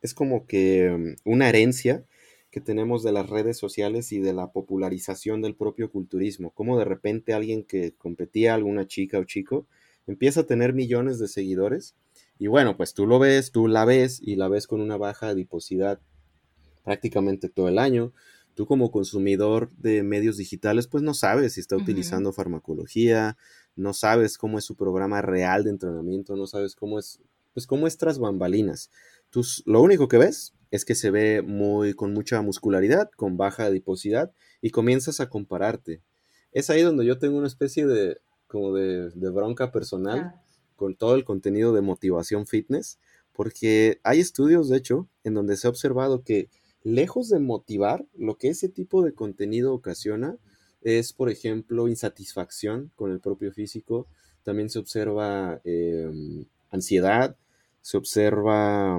Es 0.00 0.14
como 0.14 0.46
que 0.46 0.90
mm, 0.90 1.30
una 1.30 1.48
herencia 1.48 2.04
que 2.50 2.60
tenemos 2.60 3.02
de 3.02 3.12
las 3.12 3.30
redes 3.30 3.56
sociales 3.56 4.12
y 4.12 4.20
de 4.20 4.34
la 4.34 4.52
popularización 4.52 5.40
del 5.40 5.54
propio 5.54 5.90
culturismo. 5.90 6.50
Como 6.50 6.78
de 6.78 6.84
repente 6.84 7.32
alguien 7.32 7.64
que 7.64 7.94
competía, 7.96 8.54
alguna 8.54 8.86
chica 8.86 9.18
o 9.18 9.24
chico, 9.24 9.66
empieza 10.06 10.40
a 10.40 10.46
tener 10.46 10.74
millones 10.74 11.18
de 11.18 11.28
seguidores. 11.28 11.96
Y 12.38 12.48
bueno, 12.48 12.76
pues 12.76 12.92
tú 12.92 13.06
lo 13.06 13.18
ves, 13.18 13.52
tú 13.52 13.68
la 13.68 13.86
ves 13.86 14.20
y 14.22 14.36
la 14.36 14.48
ves 14.48 14.66
con 14.66 14.82
una 14.82 14.98
baja 14.98 15.28
adiposidad 15.28 16.00
prácticamente 16.84 17.48
todo 17.48 17.68
el 17.68 17.78
año. 17.78 18.12
Tú 18.54 18.66
como 18.66 18.90
consumidor 18.90 19.70
de 19.78 20.02
medios 20.02 20.36
digitales, 20.36 20.86
pues 20.86 21.02
no 21.02 21.14
sabes 21.14 21.54
si 21.54 21.60
está 21.60 21.76
utilizando 21.76 22.34
farmacología, 22.34 23.38
no 23.76 23.94
sabes 23.94 24.36
cómo 24.36 24.58
es 24.58 24.64
su 24.66 24.76
programa 24.76 25.22
real 25.22 25.64
de 25.64 25.70
entrenamiento, 25.70 26.36
no 26.36 26.46
sabes 26.46 26.76
cómo 26.76 26.98
es 26.98 27.22
pues 27.52 27.66
como 27.66 27.88
tras 27.88 28.18
bambalinas. 28.18 28.90
Tú, 29.30 29.42
lo 29.66 29.82
único 29.82 30.08
que 30.08 30.18
ves 30.18 30.54
es 30.70 30.84
que 30.84 30.94
se 30.94 31.10
ve 31.10 31.42
muy 31.42 31.94
con 31.94 32.12
mucha 32.12 32.40
muscularidad, 32.42 33.10
con 33.16 33.36
baja 33.36 33.64
adiposidad 33.64 34.32
y 34.60 34.70
comienzas 34.70 35.20
a 35.20 35.28
compararte. 35.28 36.02
Es 36.52 36.70
ahí 36.70 36.82
donde 36.82 37.04
yo 37.04 37.18
tengo 37.18 37.38
una 37.38 37.46
especie 37.46 37.86
de 37.86 38.18
como 38.46 38.74
de, 38.74 39.10
bronca 39.30 39.72
personal 39.72 40.34
con 40.76 40.94
todo 40.94 41.14
el 41.14 41.24
contenido 41.24 41.72
de 41.72 41.80
motivación 41.80 42.46
fitness, 42.46 42.98
porque 43.32 44.00
hay 44.02 44.20
estudios, 44.20 44.68
de 44.68 44.76
hecho, 44.76 45.08
en 45.24 45.32
donde 45.32 45.56
se 45.56 45.66
ha 45.66 45.70
observado 45.70 46.22
que 46.22 46.50
lejos 46.82 47.30
de 47.30 47.38
motivar, 47.38 48.04
lo 48.14 48.36
que 48.36 48.48
ese 48.48 48.68
tipo 48.68 49.02
de 49.02 49.14
contenido 49.14 49.72
ocasiona 49.72 50.36
es, 50.82 51.12
por 51.12 51.30
ejemplo, 51.30 51.88
insatisfacción 51.88 52.92
con 52.96 53.10
el 53.10 53.20
propio 53.20 53.52
físico. 53.52 54.06
También 54.42 54.68
se 54.68 54.80
observa 54.80 55.60
em, 55.64 56.44
ansiedad, 56.70 57.36
se 57.82 57.96
observa 57.96 58.98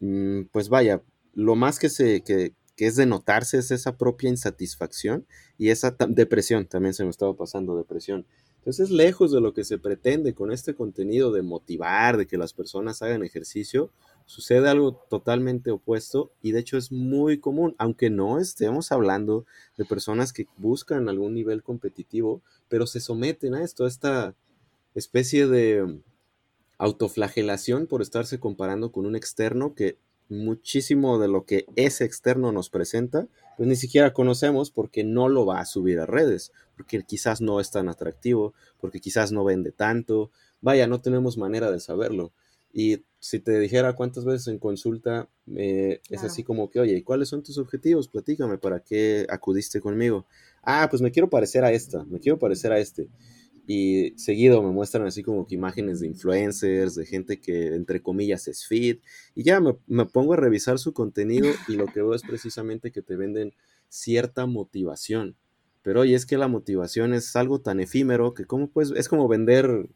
mm, 0.00 0.42
pues 0.52 0.68
vaya, 0.68 1.02
lo 1.34 1.56
más 1.56 1.78
que, 1.78 1.88
se, 1.88 2.22
que, 2.22 2.52
que 2.76 2.86
es 2.86 2.96
de 2.96 3.06
notarse 3.06 3.58
es 3.58 3.70
esa 3.70 3.96
propia 3.96 4.28
insatisfacción 4.28 5.26
y 5.56 5.70
esa 5.70 5.96
depresión, 6.08 6.66
también 6.66 6.94
se 6.94 7.04
me 7.04 7.10
estaba 7.10 7.34
pasando 7.34 7.76
depresión. 7.76 8.26
Entonces, 8.58 8.90
lejos 8.90 9.32
de 9.32 9.40
lo 9.40 9.54
que 9.54 9.64
se 9.64 9.78
pretende 9.78 10.34
con 10.34 10.52
este 10.52 10.74
contenido 10.74 11.32
de 11.32 11.42
motivar, 11.42 12.18
de 12.18 12.26
que 12.26 12.36
las 12.36 12.52
personas 12.52 13.00
hagan 13.00 13.22
ejercicio, 13.22 13.90
sucede 14.26 14.68
algo 14.68 14.92
totalmente 15.08 15.70
opuesto 15.70 16.32
y 16.42 16.52
de 16.52 16.60
hecho 16.60 16.76
es 16.76 16.92
muy 16.92 17.38
común, 17.38 17.74
aunque 17.78 18.10
no 18.10 18.38
estemos 18.38 18.92
hablando 18.92 19.46
de 19.78 19.86
personas 19.86 20.34
que 20.34 20.46
buscan 20.58 21.08
algún 21.08 21.32
nivel 21.32 21.62
competitivo, 21.62 22.42
pero 22.68 22.86
se 22.86 23.00
someten 23.00 23.54
a 23.54 23.62
esto, 23.62 23.86
a 23.86 23.88
esta 23.88 24.34
especie 24.94 25.46
de 25.46 26.00
autoflagelación 26.78 27.86
por 27.86 28.02
estarse 28.02 28.38
comparando 28.38 28.92
con 28.92 29.04
un 29.04 29.16
externo 29.16 29.74
que 29.74 29.98
muchísimo 30.28 31.18
de 31.18 31.28
lo 31.28 31.44
que 31.44 31.66
ese 31.76 32.04
externo 32.04 32.52
nos 32.52 32.70
presenta, 32.70 33.28
pues 33.56 33.68
ni 33.68 33.76
siquiera 33.76 34.12
conocemos 34.12 34.70
porque 34.70 35.02
no 35.04 35.28
lo 35.28 35.46
va 35.46 35.60
a 35.60 35.66
subir 35.66 35.98
a 36.00 36.06
redes, 36.06 36.52
porque 36.76 37.02
quizás 37.02 37.40
no 37.40 37.60
es 37.60 37.70
tan 37.70 37.88
atractivo, 37.88 38.54
porque 38.80 39.00
quizás 39.00 39.32
no 39.32 39.44
vende 39.44 39.72
tanto, 39.72 40.30
vaya, 40.60 40.86
no 40.86 41.00
tenemos 41.00 41.38
manera 41.38 41.70
de 41.70 41.80
saberlo. 41.80 42.32
Y 42.72 43.02
si 43.18 43.40
te 43.40 43.58
dijera 43.58 43.94
cuántas 43.94 44.24
veces 44.24 44.48
en 44.48 44.58
consulta 44.58 45.28
eh, 45.56 46.00
es 46.10 46.22
así 46.22 46.44
como 46.44 46.70
que, 46.70 46.80
oye, 46.80 46.96
¿y 46.96 47.02
cuáles 47.02 47.28
son 47.28 47.42
tus 47.42 47.58
objetivos? 47.58 48.08
Platícame, 48.08 48.58
¿para 48.58 48.80
qué 48.80 49.26
acudiste 49.30 49.80
conmigo? 49.80 50.26
Ah, 50.62 50.86
pues 50.90 51.00
me 51.00 51.10
quiero 51.10 51.30
parecer 51.30 51.64
a 51.64 51.72
esta, 51.72 52.04
me 52.04 52.20
quiero 52.20 52.38
parecer 52.38 52.70
a 52.72 52.78
este. 52.78 53.08
Y 53.70 54.14
seguido 54.16 54.62
me 54.62 54.70
muestran 54.70 55.06
así 55.06 55.22
como 55.22 55.46
que 55.46 55.54
imágenes 55.54 56.00
de 56.00 56.06
influencers, 56.06 56.94
de 56.94 57.04
gente 57.04 57.38
que 57.38 57.74
entre 57.74 58.00
comillas 58.00 58.48
es 58.48 58.66
fit. 58.66 59.02
Y 59.34 59.42
ya 59.42 59.60
me, 59.60 59.76
me 59.86 60.06
pongo 60.06 60.32
a 60.32 60.36
revisar 60.36 60.78
su 60.78 60.94
contenido 60.94 61.46
y 61.68 61.74
lo 61.74 61.84
que 61.84 62.00
veo 62.00 62.14
es 62.14 62.22
precisamente 62.22 62.90
que 62.90 63.02
te 63.02 63.14
venden 63.14 63.52
cierta 63.90 64.46
motivación. 64.46 65.36
Pero 65.82 66.00
oye, 66.00 66.14
es 66.14 66.24
que 66.24 66.38
la 66.38 66.48
motivación 66.48 67.12
es 67.12 67.36
algo 67.36 67.60
tan 67.60 67.78
efímero 67.78 68.32
que 68.32 68.46
como 68.46 68.70
pues 68.70 68.90
es 68.96 69.06
como 69.06 69.28
vender 69.28 69.90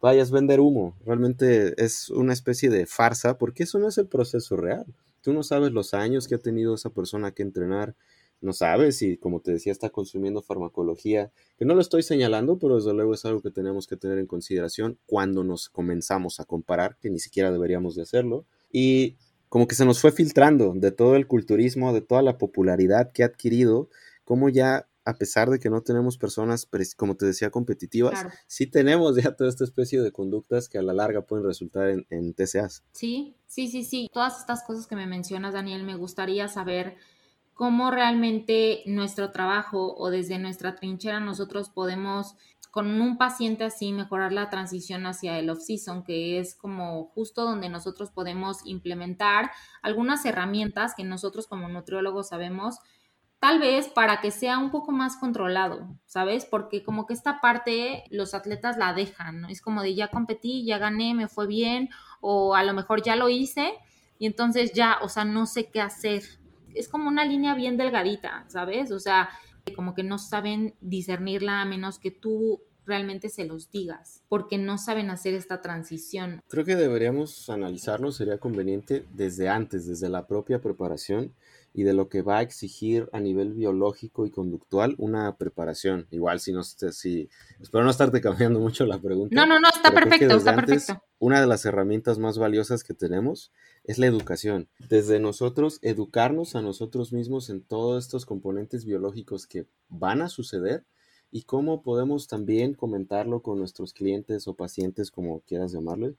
vayas 0.00 0.30
a 0.30 0.34
vender 0.34 0.60
humo. 0.60 0.96
Realmente 1.04 1.74
es 1.82 2.10
una 2.10 2.32
especie 2.32 2.70
de 2.70 2.86
farsa 2.86 3.36
porque 3.36 3.64
eso 3.64 3.80
no 3.80 3.88
es 3.88 3.98
el 3.98 4.06
proceso 4.06 4.56
real. 4.56 4.86
Tú 5.22 5.32
no 5.32 5.42
sabes 5.42 5.72
los 5.72 5.92
años 5.92 6.28
que 6.28 6.36
ha 6.36 6.38
tenido 6.38 6.76
esa 6.76 6.90
persona 6.90 7.32
que 7.32 7.42
entrenar, 7.42 7.96
no 8.40 8.52
sabes 8.52 8.98
si, 8.98 9.16
como 9.16 9.40
te 9.40 9.52
decía, 9.52 9.72
está 9.72 9.90
consumiendo 9.90 10.42
farmacología, 10.42 11.32
que 11.56 11.64
no 11.64 11.74
lo 11.74 11.80
estoy 11.80 12.02
señalando, 12.02 12.58
pero 12.58 12.76
desde 12.76 12.94
luego 12.94 13.14
es 13.14 13.24
algo 13.24 13.42
que 13.42 13.50
tenemos 13.50 13.86
que 13.86 13.96
tener 13.96 14.18
en 14.18 14.26
consideración 14.26 14.98
cuando 15.06 15.44
nos 15.44 15.68
comenzamos 15.68 16.40
a 16.40 16.44
comparar, 16.44 16.96
que 17.00 17.10
ni 17.10 17.18
siquiera 17.18 17.50
deberíamos 17.50 17.94
de 17.94 18.02
hacerlo. 18.02 18.44
Y 18.70 19.16
como 19.48 19.66
que 19.66 19.74
se 19.74 19.84
nos 19.84 20.00
fue 20.00 20.12
filtrando 20.12 20.72
de 20.74 20.92
todo 20.92 21.16
el 21.16 21.26
culturismo, 21.26 21.92
de 21.92 22.00
toda 22.00 22.22
la 22.22 22.38
popularidad 22.38 23.12
que 23.12 23.22
ha 23.22 23.26
adquirido, 23.26 23.88
como 24.24 24.48
ya 24.48 24.86
a 25.08 25.14
pesar 25.14 25.48
de 25.48 25.58
que 25.58 25.70
no 25.70 25.80
tenemos 25.80 26.18
personas, 26.18 26.68
como 26.94 27.16
te 27.16 27.24
decía, 27.24 27.48
competitivas, 27.48 28.26
sí 28.46 28.66
tenemos 28.66 29.16
ya 29.16 29.34
toda 29.34 29.48
esta 29.48 29.64
especie 29.64 30.02
de 30.02 30.12
conductas 30.12 30.68
que 30.68 30.76
a 30.76 30.82
la 30.82 30.92
larga 30.92 31.22
pueden 31.22 31.46
resultar 31.46 31.88
en, 31.88 32.06
en, 32.10 32.34
TCAs. 32.34 32.84
Sí, 32.92 33.34
sí, 33.46 33.68
sí, 33.68 33.84
sí. 33.84 34.10
Todas 34.12 34.40
estas 34.40 34.62
cosas 34.64 34.86
que 34.86 34.96
me 34.96 35.06
mencionas, 35.06 35.54
Daniel, 35.54 35.82
me 35.82 35.96
gustaría 35.96 36.46
saber 36.48 36.96
cómo 37.58 37.90
realmente 37.90 38.84
nuestro 38.86 39.32
trabajo 39.32 39.96
o 39.96 40.10
desde 40.10 40.38
nuestra 40.38 40.76
trinchera 40.76 41.18
nosotros 41.18 41.70
podemos 41.70 42.36
con 42.70 43.00
un 43.00 43.18
paciente 43.18 43.64
así 43.64 43.92
mejorar 43.92 44.32
la 44.32 44.48
transición 44.48 45.06
hacia 45.06 45.40
el 45.40 45.50
off-season, 45.50 46.04
que 46.04 46.38
es 46.38 46.54
como 46.54 47.06
justo 47.06 47.42
donde 47.42 47.68
nosotros 47.68 48.12
podemos 48.12 48.58
implementar 48.64 49.50
algunas 49.82 50.24
herramientas 50.24 50.94
que 50.94 51.02
nosotros 51.02 51.48
como 51.48 51.68
nutriólogos 51.68 52.28
sabemos 52.28 52.78
tal 53.40 53.58
vez 53.58 53.88
para 53.88 54.20
que 54.20 54.30
sea 54.30 54.60
un 54.60 54.70
poco 54.70 54.92
más 54.92 55.16
controlado, 55.16 55.98
¿sabes? 56.06 56.44
Porque 56.44 56.84
como 56.84 57.06
que 57.06 57.14
esta 57.14 57.40
parte 57.40 58.04
los 58.10 58.34
atletas 58.34 58.76
la 58.78 58.92
dejan, 58.92 59.40
¿no? 59.40 59.48
Es 59.48 59.60
como 59.60 59.82
de 59.82 59.96
ya 59.96 60.06
competí, 60.06 60.64
ya 60.64 60.78
gané, 60.78 61.12
me 61.12 61.26
fue 61.26 61.48
bien, 61.48 61.88
o 62.20 62.54
a 62.54 62.62
lo 62.62 62.72
mejor 62.72 63.02
ya 63.02 63.16
lo 63.16 63.28
hice 63.28 63.74
y 64.16 64.26
entonces 64.26 64.74
ya, 64.74 64.98
o 65.02 65.08
sea, 65.08 65.24
no 65.24 65.46
sé 65.46 65.70
qué 65.70 65.80
hacer. 65.80 66.22
Es 66.74 66.88
como 66.88 67.08
una 67.08 67.24
línea 67.24 67.54
bien 67.54 67.76
delgadita, 67.76 68.44
¿sabes? 68.48 68.90
O 68.90 69.00
sea, 69.00 69.28
como 69.74 69.94
que 69.94 70.02
no 70.02 70.18
saben 70.18 70.74
discernirla 70.80 71.60
a 71.60 71.64
menos 71.64 71.98
que 71.98 72.10
tú 72.10 72.62
realmente 72.86 73.28
se 73.28 73.44
los 73.44 73.70
digas, 73.70 74.22
porque 74.28 74.56
no 74.56 74.78
saben 74.78 75.10
hacer 75.10 75.34
esta 75.34 75.60
transición. 75.60 76.40
Creo 76.48 76.64
que 76.64 76.74
deberíamos 76.74 77.50
analizarlo, 77.50 78.10
sería 78.12 78.38
conveniente 78.38 79.04
desde 79.12 79.48
antes, 79.48 79.86
desde 79.86 80.08
la 80.08 80.26
propia 80.26 80.60
preparación 80.60 81.34
y 81.74 81.82
de 81.84 81.92
lo 81.92 82.08
que 82.08 82.22
va 82.22 82.38
a 82.38 82.42
exigir 82.42 83.08
a 83.12 83.20
nivel 83.20 83.52
biológico 83.52 84.26
y 84.26 84.30
conductual 84.30 84.94
una 84.98 85.36
preparación. 85.36 86.06
Igual 86.10 86.40
si 86.40 86.52
no 86.52 86.62
si 86.62 87.28
espero 87.60 87.84
no 87.84 87.90
estarte 87.90 88.20
cambiando 88.22 88.58
mucho 88.60 88.86
la 88.86 88.98
pregunta. 88.98 89.34
No, 89.34 89.46
no, 89.46 89.60
no, 89.60 89.68
está 89.68 89.92
perfecto, 89.92 90.36
está 90.36 90.54
perfecto. 90.54 91.02
Una 91.18 91.40
de 91.40 91.46
las 91.46 91.64
herramientas 91.64 92.18
más 92.18 92.38
valiosas 92.38 92.84
que 92.84 92.94
tenemos 92.94 93.52
es 93.84 93.98
la 93.98 94.06
educación. 94.06 94.68
Desde 94.88 95.20
nosotros 95.20 95.78
educarnos 95.82 96.56
a 96.56 96.62
nosotros 96.62 97.12
mismos 97.12 97.50
en 97.50 97.62
todos 97.62 98.04
estos 98.04 98.26
componentes 98.26 98.84
biológicos 98.84 99.46
que 99.46 99.66
van 99.88 100.22
a 100.22 100.28
suceder 100.28 100.84
y 101.30 101.42
cómo 101.42 101.82
podemos 101.82 102.26
también 102.26 102.74
comentarlo 102.74 103.42
con 103.42 103.58
nuestros 103.58 103.92
clientes 103.92 104.48
o 104.48 104.54
pacientes, 104.54 105.10
como 105.10 105.40
quieras 105.40 105.72
llamarle, 105.72 106.14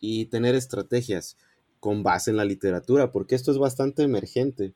y 0.00 0.26
tener 0.26 0.54
estrategias 0.54 1.36
con 1.80 2.02
base 2.02 2.30
en 2.30 2.36
la 2.36 2.44
literatura, 2.44 3.12
porque 3.12 3.34
esto 3.34 3.52
es 3.52 3.58
bastante 3.58 4.02
emergente 4.02 4.74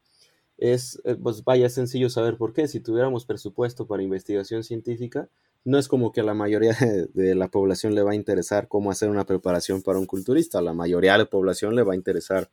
es, 0.58 1.00
eh, 1.04 1.16
pues 1.20 1.44
vaya, 1.44 1.68
sencillo 1.68 2.08
saber 2.10 2.36
por 2.36 2.52
qué. 2.52 2.68
Si 2.68 2.80
tuviéramos 2.80 3.24
presupuesto 3.26 3.86
para 3.86 4.02
investigación 4.02 4.64
científica, 4.64 5.28
no 5.64 5.78
es 5.78 5.88
como 5.88 6.12
que 6.12 6.20
a 6.20 6.24
la 6.24 6.34
mayoría 6.34 6.76
de, 7.14 7.34
la 7.34 7.48
población 7.48 7.94
le 7.94 8.02
va 8.02 8.12
a 8.12 8.16
interesar 8.16 8.68
cómo 8.68 8.90
hacer 8.90 9.08
una 9.10 9.26
preparación 9.26 9.82
para 9.82 9.98
un 9.98 10.06
culturista. 10.06 10.58
A 10.58 10.62
la 10.62 10.74
mayoría 10.74 11.12
de 11.12 11.18
la 11.18 11.30
población 11.30 11.74
le 11.74 11.82
va 11.82 11.92
a 11.92 11.96
interesar 11.96 12.50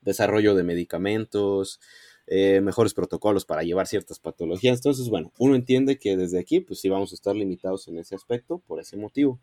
desarrollo 0.00 0.54
de 0.54 0.64
medicamentos, 0.64 1.80
eh, 2.26 2.60
mejores 2.60 2.94
protocolos 2.94 3.44
para 3.44 3.62
llevar 3.62 3.86
ciertas 3.86 4.18
patologías. 4.18 4.78
Entonces, 4.78 5.08
bueno, 5.08 5.32
uno 5.38 5.54
entiende 5.54 5.98
que 5.98 6.16
desde 6.16 6.38
aquí, 6.38 6.60
pues 6.60 6.80
sí 6.80 6.88
vamos 6.88 7.12
a 7.12 7.14
estar 7.14 7.36
limitados 7.36 7.88
en 7.88 7.98
ese 7.98 8.14
aspecto 8.14 8.58
por 8.66 8.80
ese 8.80 8.96
motivo. 8.96 9.38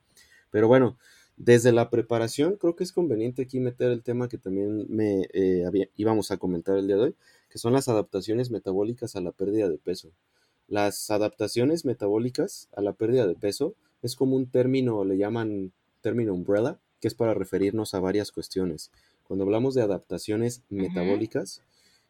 Pero 0.49 0.67
bueno, 0.67 0.97
desde 1.43 1.71
la 1.71 1.89
preparación, 1.89 2.55
creo 2.55 2.75
que 2.75 2.83
es 2.83 2.91
conveniente 2.91 3.41
aquí 3.41 3.59
meter 3.59 3.91
el 3.91 4.03
tema 4.03 4.29
que 4.29 4.37
también 4.37 4.85
me 4.89 5.27
eh, 5.33 5.65
íbamos 5.95 6.29
a 6.29 6.37
comentar 6.37 6.77
el 6.77 6.85
día 6.85 6.97
de 6.97 7.01
hoy, 7.01 7.15
que 7.49 7.57
son 7.57 7.73
las 7.73 7.89
adaptaciones 7.89 8.51
metabólicas 8.51 9.15
a 9.15 9.21
la 9.21 9.31
pérdida 9.31 9.67
de 9.67 9.79
peso. 9.79 10.11
Las 10.67 11.09
adaptaciones 11.09 11.83
metabólicas 11.83 12.69
a 12.75 12.81
la 12.81 12.93
pérdida 12.93 13.25
de 13.25 13.33
peso 13.33 13.73
es 14.03 14.15
como 14.15 14.35
un 14.35 14.51
término, 14.51 15.03
le 15.03 15.17
llaman 15.17 15.71
término 16.01 16.31
umbrella, 16.33 16.79
que 16.99 17.07
es 17.07 17.15
para 17.15 17.33
referirnos 17.33 17.95
a 17.95 17.99
varias 17.99 18.31
cuestiones. 18.31 18.91
Cuando 19.23 19.43
hablamos 19.43 19.73
de 19.73 19.81
adaptaciones 19.81 20.61
metabólicas, 20.69 21.63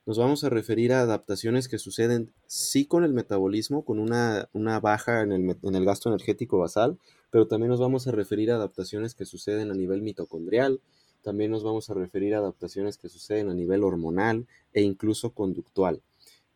nos 0.06 0.18
vamos 0.18 0.44
a 0.44 0.50
referir 0.50 0.92
a 0.92 1.02
adaptaciones 1.02 1.70
que 1.70 1.78
suceden 1.78 2.34
sí 2.48 2.86
con 2.86 3.06
el 3.06 3.14
metabolismo, 3.14 3.86
con 3.86 3.98
una, 3.98 4.50
baja 4.82 5.22
en 5.22 5.32
el, 5.32 5.58
en 5.64 5.76
el, 5.76 5.86
gasto 5.86 6.10
energético 6.10 6.58
basal, 6.58 6.98
pero 7.32 7.48
también 7.48 7.70
nos 7.70 7.80
vamos 7.80 8.08
a 8.08 8.12
referir 8.12 8.52
a 8.52 8.56
adaptaciones 8.56 9.16
que 9.16 9.26
suceden 9.26 9.72
a 9.72 9.74
nivel 9.74 10.02
mitocondrial, 10.02 10.82
también 11.24 11.52
nos 11.52 11.64
vamos 11.64 11.90
a 11.90 11.94
referir 11.94 12.36
a 12.36 12.40
adaptaciones 12.40 12.98
que 12.98 13.10
suceden 13.10 13.50
a 13.50 13.54
nivel 13.54 13.84
hormonal 13.84 14.48
e 14.74 14.82
incluso 14.82 15.32
conductual. 15.32 16.02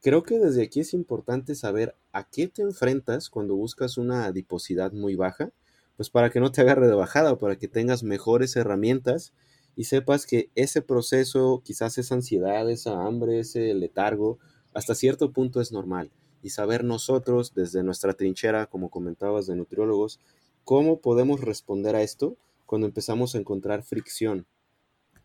Creo 0.02 0.24
que 0.24 0.38
desde 0.38 0.64
aquí 0.64 0.82
es 0.82 0.94
importante 0.94 1.56
saber 1.56 1.96
a 2.12 2.28
qué 2.30 2.48
te 2.48 2.62
enfrentas 2.62 3.30
cuando 3.30 3.56
buscas 3.56 3.98
una 3.98 4.26
adiposidad 4.26 4.92
muy 4.92 5.16
baja, 5.16 5.52
pues 5.98 6.10
para 6.10 6.30
que 6.30 6.40
no 6.40 6.52
te 6.52 6.62
agarre 6.62 6.88
de 6.88 6.94
bajada 6.94 7.38
para 7.38 7.58
que 7.58 7.68
tengas 7.68 8.04
mejores 8.04 8.56
herramientas 8.56 9.34
y 9.76 9.86
sepas 9.86 10.26
que 10.26 10.50
ese 10.56 10.82
proceso, 10.82 11.62
quizás 11.64 11.98
esa 11.98 12.16
ansiedad, 12.16 12.70
esa 12.70 13.06
hambre, 13.06 13.40
ese 13.40 13.74
letargo, 13.74 14.38
hasta 14.74 14.96
cierto 14.96 15.32
punto 15.32 15.62
es 15.62 15.72
normal. 15.72 16.12
Y 16.44 16.50
saber 16.50 16.84
nosotros, 16.84 17.54
desde 17.56 17.82
nuestra 17.82 18.14
trinchera, 18.14 18.68
como 18.68 18.90
comentabas 18.90 19.48
de 19.48 19.56
nutriólogos, 19.56 20.20
cómo 20.66 21.00
podemos 21.00 21.40
responder 21.40 21.96
a 21.96 22.02
esto 22.04 22.36
cuando 22.66 22.88
empezamos 22.88 23.34
a 23.34 23.38
encontrar 23.38 23.84
fricción 23.84 24.46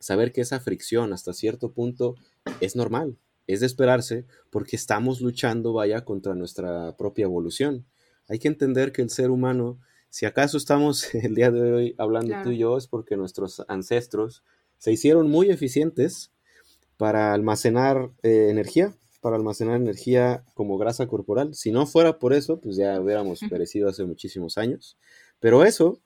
saber 0.01 0.33
que 0.33 0.41
esa 0.41 0.59
fricción 0.59 1.13
hasta 1.13 1.33
cierto 1.33 1.71
punto 1.71 2.17
es 2.61 2.75
normal, 2.75 3.17
es 3.47 3.61
de 3.61 3.67
esperarse 3.67 4.25
porque 4.51 4.75
estamos 4.75 5.21
luchando, 5.21 5.73
vaya, 5.73 6.05
contra 6.05 6.35
nuestra 6.35 6.97
propia 6.97 7.25
evolución. 7.25 7.87
Hay 8.29 8.39
que 8.39 8.49
entender 8.49 8.93
que 8.93 9.03
el 9.03 9.11
ser 9.11 9.31
humano, 9.31 9.79
si 10.09 10.27
acaso 10.27 10.57
estamos 10.57 11.15
el 11.15 11.35
día 11.35 11.53
de 11.53 11.73
hoy 11.73 11.95
hablando 11.99 12.35
tú 12.43 12.51
y 12.51 12.59
yo, 12.59 12.77
es 12.77 12.89
porque 12.89 13.17
nuestros 13.17 13.63
ancestros 13.69 14.43
se 14.79 14.91
hicieron 14.91 15.31
muy 15.31 15.51
eficientes 15.51 16.33
para 16.97 17.35
almacenar 17.35 18.11
eh, 18.23 18.49
energía, 18.51 18.95
para 19.21 19.37
almacenar 19.37 19.77
energía 19.77 20.45
como 20.55 20.79
grasa 20.79 21.07
corporal. 21.07 21.55
Si 21.55 21.71
no 21.71 21.87
fuera 21.87 22.19
por 22.19 22.33
eso, 22.33 22.59
pues 22.61 22.77
ya 22.77 22.99
hubiéramos 22.99 23.41
perecido 23.51 23.89
hace 23.89 24.05
muchísimos 24.05 24.57
años. 24.57 24.97
Pero 25.41 25.65
eso 25.65 26.01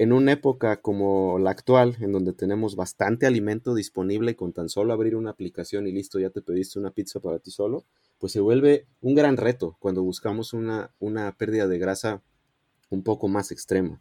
en 0.00 0.12
una 0.14 0.32
época 0.32 0.80
como 0.80 1.38
la 1.38 1.50
actual, 1.50 1.98
en 2.00 2.12
donde 2.12 2.32
tenemos 2.32 2.74
bastante 2.74 3.26
alimento 3.26 3.74
disponible 3.74 4.34
con 4.34 4.54
tan 4.54 4.70
solo 4.70 4.94
abrir 4.94 5.14
una 5.14 5.28
aplicación 5.28 5.86
y 5.86 5.92
listo, 5.92 6.18
ya 6.18 6.30
te 6.30 6.40
pediste 6.40 6.78
una 6.78 6.90
pizza 6.90 7.20
para 7.20 7.38
ti 7.38 7.50
solo, 7.50 7.84
pues 8.18 8.32
se 8.32 8.40
vuelve 8.40 8.86
un 9.02 9.14
gran 9.14 9.36
reto 9.36 9.76
cuando 9.78 10.02
buscamos 10.02 10.54
una, 10.54 10.90
una 11.00 11.36
pérdida 11.36 11.68
de 11.68 11.78
grasa 11.78 12.22
un 12.88 13.02
poco 13.02 13.28
más 13.28 13.52
extrema. 13.52 14.00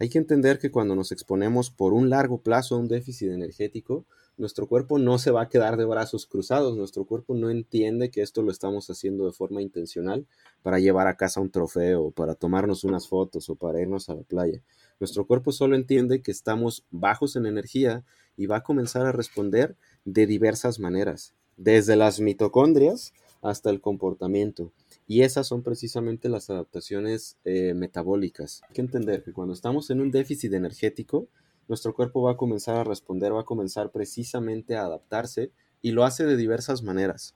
Hay 0.00 0.08
que 0.08 0.18
entender 0.18 0.60
que 0.60 0.70
cuando 0.70 0.94
nos 0.94 1.10
exponemos 1.10 1.70
por 1.70 1.92
un 1.92 2.08
largo 2.08 2.38
plazo 2.38 2.76
a 2.76 2.78
un 2.78 2.86
déficit 2.86 3.30
energético, 3.30 4.06
nuestro 4.36 4.68
cuerpo 4.68 4.98
no 4.98 5.18
se 5.18 5.32
va 5.32 5.42
a 5.42 5.48
quedar 5.48 5.76
de 5.76 5.84
brazos 5.84 6.24
cruzados, 6.24 6.76
nuestro 6.76 7.04
cuerpo 7.04 7.34
no 7.34 7.50
entiende 7.50 8.08
que 8.08 8.22
esto 8.22 8.42
lo 8.42 8.52
estamos 8.52 8.88
haciendo 8.88 9.26
de 9.26 9.32
forma 9.32 9.60
intencional 9.60 10.24
para 10.62 10.78
llevar 10.78 11.08
a 11.08 11.16
casa 11.16 11.40
un 11.40 11.50
trofeo, 11.50 12.12
para 12.12 12.36
tomarnos 12.36 12.84
unas 12.84 13.08
fotos 13.08 13.50
o 13.50 13.56
para 13.56 13.80
irnos 13.80 14.08
a 14.08 14.14
la 14.14 14.22
playa. 14.22 14.62
Nuestro 15.00 15.26
cuerpo 15.26 15.50
solo 15.50 15.74
entiende 15.74 16.22
que 16.22 16.30
estamos 16.30 16.84
bajos 16.92 17.34
en 17.34 17.46
energía 17.46 18.04
y 18.36 18.46
va 18.46 18.58
a 18.58 18.62
comenzar 18.62 19.04
a 19.04 19.12
responder 19.12 19.74
de 20.04 20.26
diversas 20.26 20.78
maneras, 20.78 21.34
desde 21.56 21.96
las 21.96 22.20
mitocondrias 22.20 23.12
hasta 23.42 23.70
el 23.70 23.80
comportamiento. 23.80 24.70
Y 25.10 25.22
esas 25.22 25.46
son 25.46 25.62
precisamente 25.62 26.28
las 26.28 26.50
adaptaciones 26.50 27.38
eh, 27.46 27.72
metabólicas. 27.72 28.60
Hay 28.68 28.74
que 28.74 28.82
entender 28.82 29.24
que 29.24 29.32
cuando 29.32 29.54
estamos 29.54 29.88
en 29.88 30.02
un 30.02 30.10
déficit 30.10 30.52
energético, 30.52 31.28
nuestro 31.66 31.94
cuerpo 31.94 32.20
va 32.20 32.32
a 32.32 32.36
comenzar 32.36 32.76
a 32.76 32.84
responder, 32.84 33.34
va 33.34 33.40
a 33.40 33.46
comenzar 33.46 33.90
precisamente 33.90 34.76
a 34.76 34.82
adaptarse 34.82 35.50
y 35.80 35.92
lo 35.92 36.04
hace 36.04 36.26
de 36.26 36.36
diversas 36.36 36.82
maneras. 36.82 37.34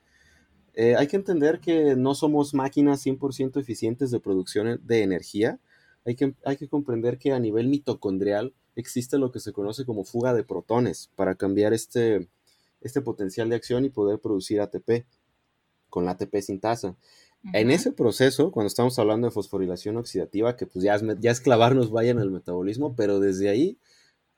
Eh, 0.75 0.97
hay 0.97 1.07
que 1.07 1.17
entender 1.17 1.61
que 1.61 1.97
no 1.97 2.15
somos 2.15 2.53
máquinas 2.53 3.05
100% 3.07 3.59
eficientes 3.59 4.11
de 4.11 4.21
producción 4.21 4.79
de 4.85 5.03
energía. 5.03 5.59
Hay 6.05 6.15
que, 6.15 6.35
hay 6.45 6.59
que 6.59 6.69
comprender 6.69 7.19
que 7.19 7.33
a 7.33 7.39
nivel 7.39 7.69
mitocondrial 7.69 8.53
existe 8.77 9.17
lo 9.17 9.33
que 9.33 9.41
se 9.41 9.53
conoce 9.55 9.87
como 9.87 10.05
fuga 10.05 10.35
de 10.35 10.45
protones 10.45 11.11
para 11.17 11.37
cambiar 11.37 11.73
este, 11.73 12.29
este 12.83 13.01
potencial 13.01 13.49
de 13.49 13.57
acción 13.57 13.87
y 13.87 13.89
poder 13.89 14.19
producir 14.19 14.61
ATP 14.61 15.07
con 15.89 16.05
la 16.05 16.13
ATP 16.13 16.35
En 17.53 17.71
ese 17.71 17.91
proceso, 17.91 18.53
cuando 18.53 18.69
estamos 18.69 18.99
hablando 18.99 19.27
de 19.27 19.33
fosforilación 19.33 19.97
oxidativa, 19.97 20.57
que 20.57 20.67
pues 20.67 20.85
ya 20.85 20.95
es, 20.95 21.03
ya 21.19 21.31
es 21.31 21.41
clavarnos 21.41 21.91
vaya 21.91 22.11
en 22.11 22.21
el 22.21 22.31
metabolismo, 22.31 22.95
pero 22.95 23.19
desde 23.19 23.49
ahí 23.49 23.79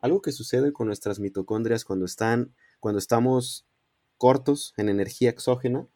algo 0.01 0.23
que 0.23 0.33
sucede 0.33 0.73
con 0.73 0.87
nuestras 0.87 1.21
mitocondrias 1.21 1.85
cuando 1.85 2.07
están, 2.07 2.55
cuando 2.81 2.99
estamos 2.99 3.67
cortos 4.17 4.73
en 4.77 4.89
energía 4.89 5.31
exógena, 5.31 5.87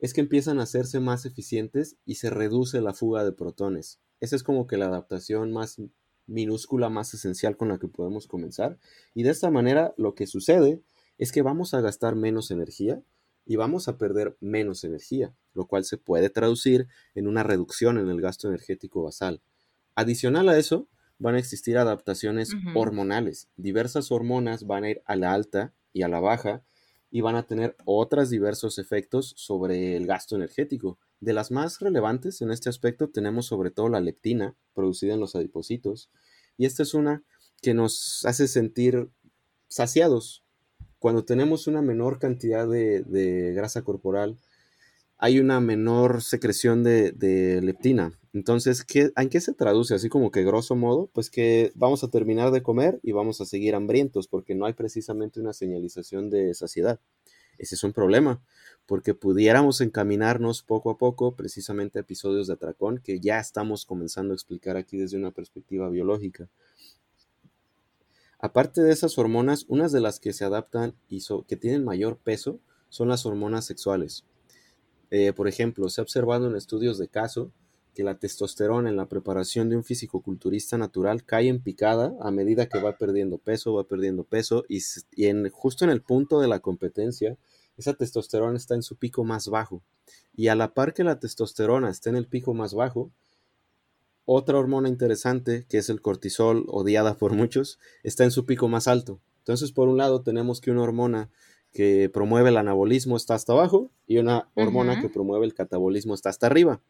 es 0.00 0.14
que 0.14 0.20
empiezan 0.20 0.58
a 0.58 0.64
hacerse 0.64 1.00
más 1.00 1.26
eficientes 1.26 1.96
y 2.04 2.16
se 2.16 2.30
reduce 2.30 2.80
la 2.80 2.94
fuga 2.94 3.24
de 3.24 3.32
protones. 3.32 4.00
Esa 4.20 4.36
es 4.36 4.42
como 4.42 4.66
que 4.66 4.76
la 4.76 4.86
adaptación 4.86 5.52
más 5.52 5.80
minúscula, 6.26 6.88
más 6.88 7.12
esencial 7.14 7.56
con 7.56 7.68
la 7.68 7.78
que 7.78 7.88
podemos 7.88 8.26
comenzar. 8.26 8.78
Y 9.14 9.22
de 9.22 9.30
esta 9.30 9.50
manera 9.50 9.94
lo 9.96 10.14
que 10.14 10.26
sucede 10.26 10.82
es 11.18 11.32
que 11.32 11.42
vamos 11.42 11.74
a 11.74 11.80
gastar 11.80 12.16
menos 12.16 12.50
energía 12.50 13.02
y 13.46 13.56
vamos 13.56 13.88
a 13.88 13.98
perder 13.98 14.36
menos 14.40 14.84
energía, 14.84 15.34
lo 15.52 15.66
cual 15.66 15.84
se 15.84 15.98
puede 15.98 16.30
traducir 16.30 16.88
en 17.14 17.26
una 17.26 17.42
reducción 17.42 17.98
en 17.98 18.08
el 18.08 18.20
gasto 18.20 18.48
energético 18.48 19.02
basal. 19.02 19.42
Adicional 19.94 20.48
a 20.48 20.58
eso, 20.58 20.88
van 21.18 21.36
a 21.36 21.38
existir 21.38 21.78
adaptaciones 21.78 22.50
hormonales. 22.74 23.48
Diversas 23.56 24.10
hormonas 24.10 24.66
van 24.66 24.84
a 24.84 24.90
ir 24.90 25.02
a 25.06 25.16
la 25.16 25.32
alta 25.32 25.72
y 25.92 26.02
a 26.02 26.08
la 26.08 26.20
baja 26.20 26.64
y 27.10 27.20
van 27.20 27.36
a 27.36 27.46
tener 27.46 27.76
otros 27.84 28.30
diversos 28.30 28.78
efectos 28.78 29.34
sobre 29.36 29.96
el 29.96 30.06
gasto 30.06 30.34
energético. 30.34 30.98
De 31.20 31.32
las 31.32 31.50
más 31.50 31.78
relevantes 31.80 32.42
en 32.42 32.50
este 32.50 32.68
aspecto 32.68 33.08
tenemos 33.08 33.46
sobre 33.46 33.70
todo 33.70 33.88
la 33.88 34.00
leptina, 34.00 34.56
producida 34.74 35.14
en 35.14 35.20
los 35.20 35.36
adipocitos, 35.36 36.10
y 36.56 36.66
esta 36.66 36.82
es 36.82 36.92
una 36.92 37.22
que 37.62 37.72
nos 37.72 38.24
hace 38.24 38.48
sentir 38.48 39.08
saciados. 39.68 40.43
Cuando 41.04 41.22
tenemos 41.22 41.66
una 41.66 41.82
menor 41.82 42.18
cantidad 42.18 42.66
de 42.66 43.52
grasa 43.54 43.82
corporal, 43.82 44.38
hay 45.18 45.38
una 45.38 45.60
menor 45.60 46.22
secreción 46.22 46.82
de, 46.82 47.60
leptina. 47.62 48.18
Entonces, 48.32 48.84
¿qué, 48.84 49.12
¿en 49.14 49.28
qué 49.28 49.42
se 49.42 49.52
traduce? 49.52 49.94
Así 49.94 50.08
como 50.08 50.30
que 50.30 50.44
grosso 50.44 50.76
modo, 50.76 51.10
pues 51.12 51.28
que 51.28 51.72
vamos 51.74 52.02
a 52.04 52.08
terminar 52.08 52.52
de 52.52 52.62
comer 52.62 53.00
y 53.02 53.12
vamos 53.12 53.42
a 53.42 53.44
seguir 53.44 53.74
hambrientos 53.74 54.28
porque 54.28 54.54
no 54.54 54.64
hay 54.64 54.72
precisamente 54.72 55.40
una 55.40 55.52
señalización 55.52 56.30
de 56.30 56.54
saciedad. 56.54 56.98
Ese 57.58 57.74
es 57.74 57.84
un 57.84 57.92
problema, 57.92 58.42
porque 58.86 59.12
pudiéramos 59.12 59.82
encaminarnos 59.82 60.62
poco 60.62 60.88
a 60.90 60.96
poco 60.96 61.36
precisamente 61.36 61.98
a 61.98 62.00
episodios 62.00 62.46
de 62.46 62.54
atracón 62.54 63.02
que 63.04 63.20
ya 63.20 63.40
estamos 63.40 63.84
comenzando 63.84 64.32
a 64.32 64.36
explicar 64.36 64.78
aquí 64.78 64.96
desde 64.96 65.18
una 65.18 65.32
perspectiva 65.32 65.90
biológica. 65.90 66.48
Aparte 68.44 68.82
de 68.82 68.92
esas 68.92 69.16
hormonas, 69.16 69.64
unas 69.68 69.90
de 69.90 70.02
las 70.02 70.20
que 70.20 70.34
se 70.34 70.44
adaptan 70.44 70.94
y 71.08 71.22
que 71.48 71.56
tienen 71.56 71.82
mayor 71.82 72.18
peso 72.18 72.60
son 72.90 73.08
las 73.08 73.24
hormonas 73.24 73.64
sexuales. 73.64 74.26
Eh, 75.10 75.32
por 75.32 75.48
ejemplo, 75.48 75.88
se 75.88 76.02
ha 76.02 76.04
observado 76.04 76.46
en 76.48 76.54
estudios 76.54 76.98
de 76.98 77.08
caso 77.08 77.50
que 77.94 78.04
la 78.04 78.18
testosterona 78.18 78.90
en 78.90 78.96
la 78.98 79.08
preparación 79.08 79.70
de 79.70 79.76
un 79.76 79.82
fisicoculturista 79.82 80.76
natural 80.76 81.24
cae 81.24 81.48
en 81.48 81.62
picada 81.62 82.14
a 82.20 82.30
medida 82.30 82.66
que 82.66 82.82
va 82.82 82.98
perdiendo 82.98 83.38
peso, 83.38 83.72
va 83.72 83.84
perdiendo 83.84 84.24
peso 84.24 84.66
y, 84.68 84.82
justo 85.50 85.86
en 85.86 85.90
el 85.90 86.02
punto 86.02 86.38
de 86.38 86.48
la 86.48 86.60
competencia, 86.60 87.38
esa 87.78 87.94
testosterona 87.94 88.58
está 88.58 88.74
en 88.74 88.82
su 88.82 88.96
pico 88.96 89.24
más 89.24 89.48
bajo. 89.48 89.80
Y 90.36 90.48
a 90.48 90.54
la 90.54 90.74
par 90.74 90.92
que 90.92 91.02
la 91.02 91.18
testosterona 91.18 91.88
está 91.88 92.10
en 92.10 92.16
el 92.16 92.26
pico 92.26 92.52
más 92.52 92.74
bajo, 92.74 93.10
otra 94.24 94.58
hormona 94.58 94.88
interesante, 94.88 95.66
que 95.68 95.78
es 95.78 95.88
el 95.90 96.00
cortisol, 96.00 96.64
odiada 96.68 97.16
por 97.16 97.32
muchos, 97.32 97.78
está 98.02 98.24
en 98.24 98.30
su 98.30 98.46
pico 98.46 98.68
más 98.68 98.88
alto. 98.88 99.20
Entonces, 99.38 99.72
por 99.72 99.88
un 99.88 99.98
lado, 99.98 100.22
tenemos 100.22 100.60
que 100.60 100.70
una 100.70 100.82
hormona 100.82 101.30
que 101.72 102.08
promueve 102.08 102.50
el 102.50 102.56
anabolismo 102.56 103.16
está 103.16 103.34
hasta 103.34 103.52
abajo 103.52 103.90
y 104.06 104.18
una 104.18 104.48
hormona 104.54 105.00
que 105.00 105.08
promueve 105.08 105.44
el 105.44 105.54
catabolismo 105.54 106.14
está 106.14 106.30
hasta 106.30 106.46
arriba. 106.46 106.80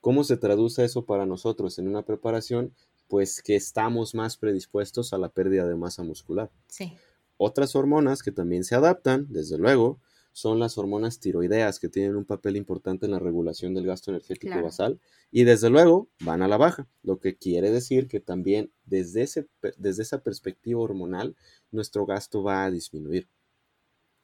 ¿Cómo 0.00 0.24
se 0.24 0.36
traduce 0.36 0.84
eso 0.84 1.04
para 1.04 1.26
nosotros 1.26 1.78
en 1.78 1.88
una 1.88 2.02
preparación? 2.02 2.74
Pues 3.06 3.42
que 3.42 3.54
estamos 3.54 4.14
más 4.14 4.36
predispuestos 4.36 5.12
a 5.12 5.18
la 5.18 5.28
pérdida 5.28 5.68
de 5.68 5.76
masa 5.76 6.02
muscular. 6.02 6.50
Sí. 6.68 6.94
Otras 7.36 7.76
hormonas 7.76 8.22
que 8.22 8.32
también 8.32 8.64
se 8.64 8.74
adaptan, 8.74 9.26
desde 9.28 9.58
luego, 9.58 10.00
son 10.34 10.58
las 10.58 10.76
hormonas 10.78 11.20
tiroideas 11.20 11.78
que 11.78 11.88
tienen 11.88 12.16
un 12.16 12.24
papel 12.24 12.56
importante 12.56 13.06
en 13.06 13.12
la 13.12 13.20
regulación 13.20 13.72
del 13.72 13.86
gasto 13.86 14.10
energético 14.10 14.60
basal 14.60 14.98
y 15.30 15.44
desde 15.44 15.70
luego 15.70 16.08
van 16.20 16.42
a 16.42 16.48
la 16.48 16.56
baja, 16.56 16.88
lo 17.04 17.20
que 17.20 17.36
quiere 17.36 17.70
decir 17.70 18.08
que 18.08 18.18
también 18.18 18.72
desde, 18.84 19.22
ese, 19.22 19.46
desde 19.78 20.02
esa 20.02 20.24
perspectiva 20.24 20.80
hormonal 20.80 21.36
nuestro 21.70 22.04
gasto 22.04 22.42
va 22.42 22.64
a 22.64 22.70
disminuir. 22.72 23.28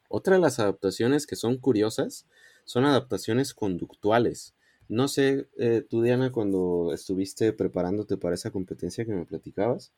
Otra 0.09 0.35
de 0.35 0.41
las 0.41 0.59
adaptaciones 0.59 1.25
que 1.25 1.37
son 1.37 1.57
curiosas 1.57 2.25
son 2.65 2.83
adaptaciones 2.83 3.53
conductuales. 3.53 4.53
No 4.89 5.07
sé, 5.07 5.47
eh, 5.57 5.85
tú 5.89 6.01
Diana, 6.01 6.33
cuando 6.33 6.91
estuviste 6.93 7.53
preparándote 7.53 8.17
para 8.17 8.35
esa 8.35 8.51
competencia 8.51 9.05
que 9.05 9.13
me 9.13 9.25
platicabas, 9.25 9.93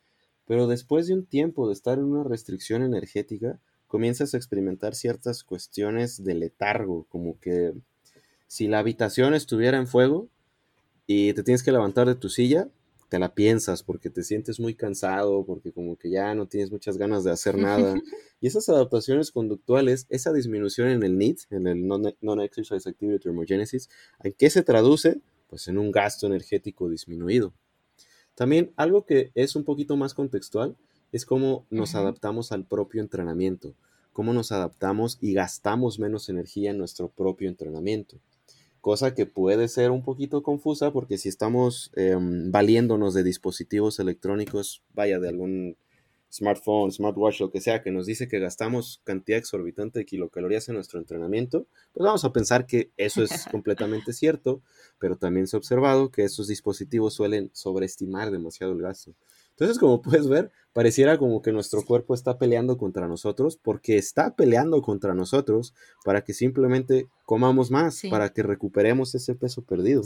pero 0.45 0.67
después 0.67 1.07
de 1.07 1.15
un 1.15 1.25
tiempo 1.25 1.67
de 1.67 1.73
estar 1.73 1.97
en 1.97 2.05
una 2.05 2.23
restricción 2.23 2.83
energética, 2.83 3.59
comienzas 3.93 4.33
a 4.33 4.37
experimentar 4.37 4.95
ciertas 4.95 5.43
cuestiones 5.43 6.23
de 6.23 6.33
letargo, 6.33 7.05
como 7.09 7.39
que 7.39 7.75
si 8.47 8.67
la 8.67 8.79
habitación 8.79 9.35
estuviera 9.35 9.77
en 9.77 9.85
fuego 9.85 10.29
y 11.05 11.31
te 11.33 11.43
tienes 11.43 11.61
que 11.61 11.71
levantar 11.71 12.07
de 12.07 12.15
tu 12.15 12.27
silla, 12.27 12.69
te 13.09 13.19
la 13.19 13.35
piensas 13.35 13.83
porque 13.83 14.09
te 14.09 14.23
sientes 14.23 14.59
muy 14.59 14.73
cansado, 14.73 15.45
porque 15.45 15.71
como 15.71 15.95
que 15.95 16.09
ya 16.09 16.33
no 16.33 16.47
tienes 16.47 16.71
muchas 16.71 16.97
ganas 16.97 17.23
de 17.23 17.29
hacer 17.29 17.55
nada. 17.55 17.93
y 18.41 18.47
esas 18.47 18.67
adaptaciones 18.67 19.31
conductuales, 19.31 20.07
esa 20.09 20.33
disminución 20.33 20.87
en 20.89 21.03
el 21.03 21.15
NEAT, 21.15 21.41
en 21.51 21.67
el 21.67 21.87
Non-Exercise 21.87 22.89
Activity 22.89 23.19
Thermogenesis, 23.19 23.91
¿en 24.23 24.33
qué 24.33 24.49
se 24.49 24.63
traduce? 24.63 25.21
Pues 25.45 25.67
en 25.67 25.77
un 25.77 25.91
gasto 25.91 26.25
energético 26.25 26.89
disminuido. 26.89 27.53
También 28.33 28.73
algo 28.75 29.05
que 29.05 29.29
es 29.35 29.55
un 29.55 29.63
poquito 29.63 29.95
más 29.97 30.15
contextual 30.15 30.75
es 31.13 31.25
cómo 31.25 31.65
nos 31.69 31.95
adaptamos 31.95 32.51
al 32.51 32.65
propio 32.65 33.01
entrenamiento, 33.01 33.73
cómo 34.11 34.33
nos 34.33 34.51
adaptamos 34.51 35.17
y 35.21 35.33
gastamos 35.33 35.97
menos 35.97 36.27
energía 36.27 36.71
en 36.71 36.77
nuestro 36.77 37.07
propio 37.07 37.47
entrenamiento 37.47 38.19
cosa 38.83 39.15
que 39.15 39.25
puede 39.25 39.69
ser 39.69 39.91
un 39.91 40.03
poquito 40.03 40.43
confusa 40.43 40.91
porque 40.91 41.17
si 41.17 41.29
estamos 41.29 41.89
em, 41.95 42.51
valiéndonos 42.51 43.13
de 43.13 43.23
dispositivos 43.23 43.97
electrónicos, 43.97 44.83
vaya 44.93 45.19
de 45.19 45.29
algún 45.29 45.77
smartphone, 46.29 46.91
smartwatch, 46.91 47.39
lo 47.39 47.49
que 47.49 47.61
sea, 47.61 47.81
que 47.81 47.91
nos 47.91 48.07
dice 48.07 48.27
que 48.27 48.39
gastamos 48.39 48.99
cantidad 49.05 49.39
exorbitante 49.39 49.99
de 49.99 50.05
kilocalorías 50.05 50.67
en 50.67 50.75
nuestro 50.75 50.99
entrenamiento, 50.99 51.65
pues 51.93 52.03
vamos 52.03 52.25
a 52.25 52.33
pensar 52.33 52.67
que 52.67 52.91
eso 52.97 53.23
es 53.23 53.45
completamente 53.51 54.11
cierto, 54.11 54.61
pero 54.99 55.15
también 55.15 55.47
se 55.47 55.55
ha 55.55 55.59
observado 55.59 56.11
que 56.11 56.25
esos 56.25 56.47
dispositivos 56.49 57.13
suelen 57.13 57.51
sobreestimar 57.53 58.31
demasiado 58.31 58.73
el 58.73 58.81
gasto. 58.81 59.13
Entonces, 59.57 59.79
como 59.79 60.01
puedes 60.01 60.27
ver, 60.27 60.51
pareciera 60.73 61.17
como 61.17 61.41
que 61.41 61.51
nuestro 61.51 61.83
cuerpo 61.83 62.13
está 62.13 62.37
peleando 62.37 62.77
contra 62.77 63.07
nosotros 63.07 63.57
porque 63.57 63.97
está 63.97 64.35
peleando 64.35 64.81
contra 64.81 65.13
nosotros 65.13 65.73
para 66.03 66.23
que 66.23 66.33
simplemente 66.33 67.07
comamos 67.25 67.71
más, 67.71 68.01
para 68.09 68.29
que 68.29 68.43
recuperemos 68.43 69.13
ese 69.15 69.35
peso 69.35 69.63
perdido. 69.63 70.01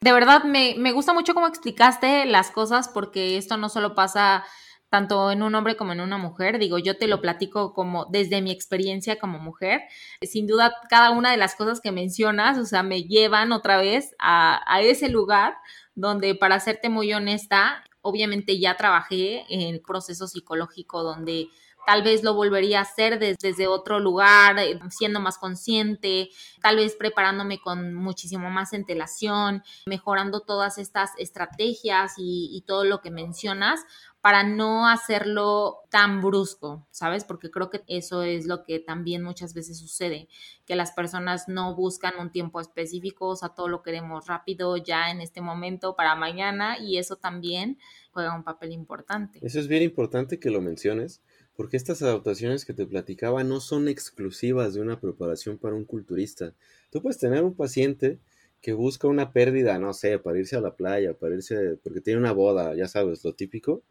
De 0.00 0.12
verdad, 0.12 0.44
me, 0.44 0.74
me 0.76 0.92
gusta 0.92 1.14
mucho 1.14 1.34
cómo 1.34 1.46
explicaste 1.46 2.26
las 2.26 2.50
cosas 2.50 2.88
porque 2.88 3.38
esto 3.38 3.56
no 3.56 3.68
solo 3.68 3.94
pasa 3.94 4.44
tanto 4.90 5.32
en 5.32 5.42
un 5.42 5.54
hombre 5.56 5.76
como 5.76 5.92
en 5.92 6.00
una 6.00 6.18
mujer. 6.18 6.58
Digo, 6.58 6.78
yo 6.78 6.96
te 6.96 7.08
lo 7.08 7.20
platico 7.20 7.72
como 7.72 8.06
desde 8.12 8.42
mi 8.42 8.52
experiencia 8.52 9.18
como 9.18 9.40
mujer. 9.40 9.80
Sin 10.22 10.46
duda, 10.46 10.72
cada 10.88 11.10
una 11.10 11.32
de 11.32 11.36
las 11.36 11.56
cosas 11.56 11.80
que 11.80 11.90
mencionas, 11.90 12.58
o 12.58 12.64
sea, 12.64 12.84
me 12.84 13.02
llevan 13.02 13.50
otra 13.50 13.76
vez 13.76 14.14
a, 14.20 14.60
a 14.72 14.82
ese 14.82 15.08
lugar 15.08 15.56
donde, 15.96 16.36
para 16.36 16.60
serte 16.60 16.90
muy 16.90 17.12
honesta, 17.12 17.82
obviamente 18.04 18.60
ya 18.60 18.76
trabajé 18.76 19.44
en 19.52 19.62
el 19.62 19.80
proceso 19.80 20.28
psicológico 20.28 21.02
donde 21.02 21.48
tal 21.86 22.02
vez 22.02 22.22
lo 22.22 22.34
volvería 22.34 22.78
a 22.78 22.82
hacer 22.82 23.18
desde 23.18 23.66
otro 23.66 24.00
lugar, 24.00 24.58
eh, 24.58 24.78
siendo 24.90 25.20
más 25.20 25.36
consciente, 25.36 26.30
tal 26.62 26.76
vez 26.76 26.96
preparándome 26.96 27.60
con 27.60 27.94
muchísimo 27.94 28.48
más 28.50 28.72
entelación, 28.72 29.62
mejorando 29.86 30.40
todas 30.40 30.78
estas 30.78 31.10
estrategias 31.18 32.14
y 32.16 32.62
todo 32.66 32.84
lo 32.84 33.00
que 33.00 33.10
mencionas 33.10 33.84
para 34.24 34.42
no 34.42 34.88
hacerlo 34.88 35.80
tan 35.90 36.22
brusco, 36.22 36.86
¿sabes? 36.90 37.24
Porque 37.24 37.50
creo 37.50 37.68
que 37.68 37.82
eso 37.88 38.22
es 38.22 38.46
lo 38.46 38.64
que 38.64 38.78
también 38.78 39.22
muchas 39.22 39.52
veces 39.52 39.78
sucede, 39.78 40.28
que 40.64 40.76
las 40.76 40.92
personas 40.92 41.46
no 41.46 41.76
buscan 41.76 42.14
un 42.18 42.32
tiempo 42.32 42.58
específico, 42.58 43.26
o 43.26 43.36
sea, 43.36 43.50
todo 43.50 43.68
lo 43.68 43.82
queremos 43.82 44.26
rápido 44.26 44.78
ya 44.78 45.10
en 45.10 45.20
este 45.20 45.42
momento 45.42 45.94
para 45.94 46.14
mañana 46.14 46.78
y 46.78 46.96
eso 46.96 47.16
también 47.16 47.76
juega 48.12 48.34
un 48.34 48.44
papel 48.44 48.72
importante. 48.72 49.40
Eso 49.42 49.60
es 49.60 49.68
bien 49.68 49.82
importante 49.82 50.40
que 50.40 50.48
lo 50.48 50.62
menciones, 50.62 51.20
porque 51.54 51.76
estas 51.76 52.00
adaptaciones 52.00 52.64
que 52.64 52.72
te 52.72 52.86
platicaba 52.86 53.44
no 53.44 53.60
son 53.60 53.88
exclusivas 53.88 54.72
de 54.72 54.80
una 54.80 54.98
preparación 54.98 55.58
para 55.58 55.74
un 55.74 55.84
culturista. 55.84 56.54
Tú 56.90 57.02
puedes 57.02 57.18
tener 57.18 57.44
un 57.44 57.54
paciente 57.54 58.20
que 58.62 58.72
busca 58.72 59.06
una 59.06 59.34
pérdida, 59.34 59.78
no 59.78 59.92
sé, 59.92 60.18
para 60.18 60.38
irse 60.38 60.56
a 60.56 60.62
la 60.62 60.76
playa, 60.76 61.12
para 61.12 61.34
irse, 61.34 61.78
porque 61.82 62.00
tiene 62.00 62.20
una 62.20 62.32
boda, 62.32 62.74
ya 62.74 62.88
sabes, 62.88 63.22
lo 63.22 63.34
típico, 63.34 63.82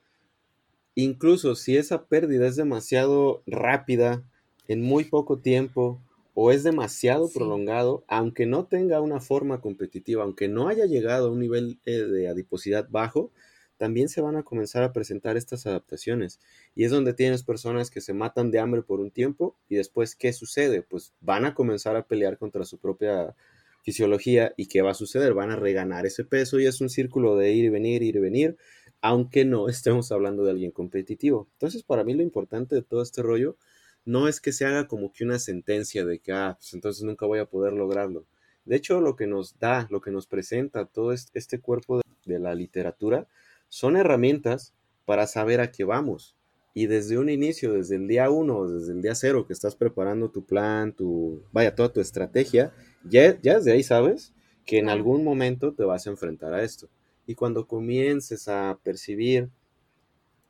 incluso 0.95 1.55
si 1.55 1.77
esa 1.77 2.05
pérdida 2.05 2.47
es 2.47 2.55
demasiado 2.55 3.43
rápida, 3.45 4.23
en 4.67 4.81
muy 4.81 5.03
poco 5.05 5.39
tiempo, 5.39 6.01
o 6.33 6.51
es 6.51 6.63
demasiado 6.63 7.29
prolongado, 7.29 8.03
aunque 8.07 8.45
no 8.45 8.65
tenga 8.65 9.01
una 9.01 9.19
forma 9.19 9.61
competitiva, 9.61 10.23
aunque 10.23 10.47
no 10.47 10.67
haya 10.67 10.85
llegado 10.85 11.27
a 11.27 11.31
un 11.31 11.39
nivel 11.39 11.79
eh, 11.85 11.91
de 11.91 12.27
adiposidad 12.27 12.87
bajo, 12.89 13.31
también 13.77 14.07
se 14.07 14.21
van 14.21 14.35
a 14.35 14.43
comenzar 14.43 14.83
a 14.83 14.93
presentar 14.93 15.37
estas 15.37 15.65
adaptaciones. 15.65 16.39
Y 16.75 16.85
es 16.85 16.91
donde 16.91 17.13
tienes 17.13 17.43
personas 17.43 17.89
que 17.89 18.01
se 18.01 18.13
matan 18.13 18.49
de 18.49 18.59
hambre 18.59 18.81
por 18.81 18.99
un 18.99 19.11
tiempo 19.11 19.57
y 19.67 19.75
después, 19.75 20.15
¿qué 20.15 20.33
sucede? 20.33 20.81
Pues 20.81 21.13
van 21.21 21.45
a 21.45 21.53
comenzar 21.53 21.95
a 21.95 22.07
pelear 22.07 22.37
contra 22.37 22.65
su 22.65 22.77
propia 22.77 23.35
fisiología 23.83 24.53
y 24.55 24.67
¿qué 24.67 24.81
va 24.81 24.91
a 24.91 24.95
suceder? 24.95 25.33
Van 25.33 25.51
a 25.51 25.57
reganar 25.57 26.05
ese 26.05 26.23
peso 26.23 26.59
y 26.59 26.65
es 26.65 26.81
un 26.81 26.89
círculo 26.89 27.35
de 27.35 27.51
ir 27.51 27.65
y 27.65 27.69
venir, 27.69 28.01
ir 28.01 28.15
y 28.15 28.19
venir, 28.19 28.57
aunque 29.03 29.43
no 29.43 29.67
estemos 29.69 30.11
hablando 30.11 30.43
de 30.43 30.51
alguien 30.51 30.71
competitivo. 30.71 31.47
Entonces, 31.53 31.83
para 31.83 32.03
mí 32.03 32.15
lo 32.15 32.23
importante 32.23 32.73
de 32.73 32.81
todo 32.81 33.03
este 33.03 33.21
rollo 33.21 33.57
no 34.05 34.27
es 34.27 34.41
que 34.41 34.51
se 34.51 34.65
haga 34.65 34.87
como 34.87 35.13
que 35.13 35.23
una 35.23 35.39
sentencia 35.39 36.05
de 36.05 36.19
que, 36.19 36.31
ah, 36.31 36.55
pues 36.57 36.73
entonces 36.73 37.03
nunca 37.03 37.25
voy 37.25 37.39
a 37.39 37.45
poder 37.45 37.73
lograrlo. 37.73 38.25
De 38.65 38.77
hecho, 38.77 39.01
lo 39.01 39.15
que 39.15 39.27
nos 39.27 39.59
da, 39.59 39.87
lo 39.91 40.01
que 40.01 40.11
nos 40.11 40.25
presenta 40.25 40.85
todo 40.85 41.11
este 41.11 41.59
cuerpo 41.59 42.01
de 42.25 42.39
la 42.39 42.55
literatura 42.55 43.27
son 43.67 43.97
herramientas 43.97 44.73
para 45.05 45.27
saber 45.27 45.59
a 45.59 45.71
qué 45.71 45.83
vamos. 45.83 46.35
Y 46.73 46.87
desde 46.87 47.17
un 47.17 47.29
inicio, 47.29 47.73
desde 47.73 47.97
el 47.97 48.07
día 48.07 48.29
uno, 48.29 48.67
desde 48.67 48.93
el 48.93 49.01
día 49.01 49.15
cero 49.15 49.45
que 49.45 49.53
estás 49.53 49.75
preparando 49.75 50.31
tu 50.31 50.45
plan, 50.45 50.93
tu, 50.93 51.43
vaya, 51.51 51.75
toda 51.75 51.91
tu 51.91 51.99
estrategia, 51.99 52.73
ya, 53.03 53.39
ya 53.41 53.57
desde 53.57 53.73
ahí 53.73 53.83
sabes 53.83 54.33
que 54.65 54.79
en 54.79 54.89
algún 54.89 55.23
momento 55.23 55.73
te 55.73 55.83
vas 55.83 56.07
a 56.07 56.09
enfrentar 56.09 56.53
a 56.53 56.63
esto. 56.63 56.89
Y 57.25 57.35
cuando 57.35 57.67
comiences 57.67 58.47
a 58.47 58.79
percibir 58.83 59.49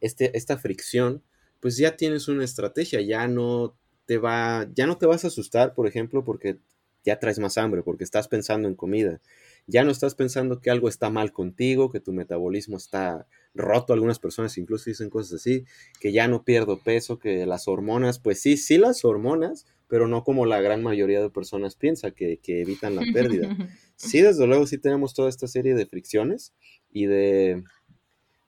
este, 0.01 0.35
esta 0.37 0.57
fricción, 0.57 1.23
pues 1.59 1.77
ya 1.77 1.95
tienes 1.95 2.27
una 2.27 2.43
estrategia, 2.43 3.01
ya 3.01 3.27
no 3.27 3.77
te 4.05 4.17
va, 4.17 4.67
ya 4.73 4.85
no 4.85 4.97
te 4.97 5.05
vas 5.05 5.23
a 5.23 5.27
asustar, 5.27 5.73
por 5.73 5.87
ejemplo, 5.87 6.23
porque 6.23 6.59
ya 7.03 7.19
traes 7.19 7.39
más 7.39 7.57
hambre, 7.57 7.83
porque 7.83 8.03
estás 8.03 8.27
pensando 8.27 8.67
en 8.67 8.75
comida. 8.75 9.21
Ya 9.67 9.83
no 9.83 9.91
estás 9.91 10.15
pensando 10.15 10.59
que 10.59 10.69
algo 10.69 10.89
está 10.89 11.09
mal 11.09 11.31
contigo, 11.31 11.89
que 11.89 11.99
tu 11.99 12.11
metabolismo 12.13 12.77
está 12.77 13.27
roto. 13.53 13.93
Algunas 13.93 14.19
personas 14.19 14.57
incluso 14.57 14.89
dicen 14.89 15.09
cosas 15.09 15.33
así, 15.33 15.65
que 15.99 16.11
ya 16.11 16.27
no 16.27 16.43
pierdo 16.43 16.79
peso, 16.79 17.19
que 17.19 17.45
las 17.45 17.67
hormonas, 17.67 18.19
pues 18.19 18.41
sí, 18.41 18.57
sí 18.57 18.77
las 18.77 19.05
hormonas, 19.05 19.65
pero 19.87 20.07
no 20.07 20.23
como 20.23 20.45
la 20.45 20.61
gran 20.61 20.81
mayoría 20.83 21.21
de 21.21 21.29
personas 21.29 21.75
piensa, 21.75 22.11
que, 22.11 22.37
que 22.37 22.61
evitan 22.61 22.95
la 22.95 23.03
pérdida. 23.13 23.55
Sí, 24.03 24.21
desde 24.21 24.45
luego, 24.45 24.67
sí 24.67 24.77
tenemos 24.77 25.13
toda 25.13 25.29
esta 25.29 25.47
serie 25.47 25.75
de 25.75 25.85
fricciones 25.85 26.53
y 26.91 27.05
de, 27.05 27.63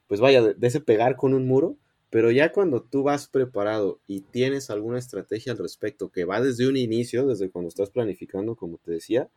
pues 0.07 0.19
vaya, 0.19 0.41
de, 0.41 0.67
ese 0.67 0.81
pegar 0.81 1.15
con 1.15 1.33
un 1.33 1.47
muro, 1.47 1.77
pero 2.09 2.29
ya 2.29 2.51
cuando 2.51 2.81
tú 2.81 3.03
vas 3.03 3.27
preparado 3.27 3.99
y 4.05 4.21
tienes 4.21 4.69
alguna 4.69 4.99
estrategia 4.99 5.53
al 5.53 5.57
respecto 5.57 6.09
que 6.09 6.25
va 6.25 6.41
desde 6.41 6.67
un 6.67 6.77
inicio, 6.77 7.25
desde 7.25 7.49
cuando 7.49 7.69
estás 7.69 7.89
planificando, 7.89 8.55
como 8.55 8.77
te 8.77 8.91
decía, 8.91 9.29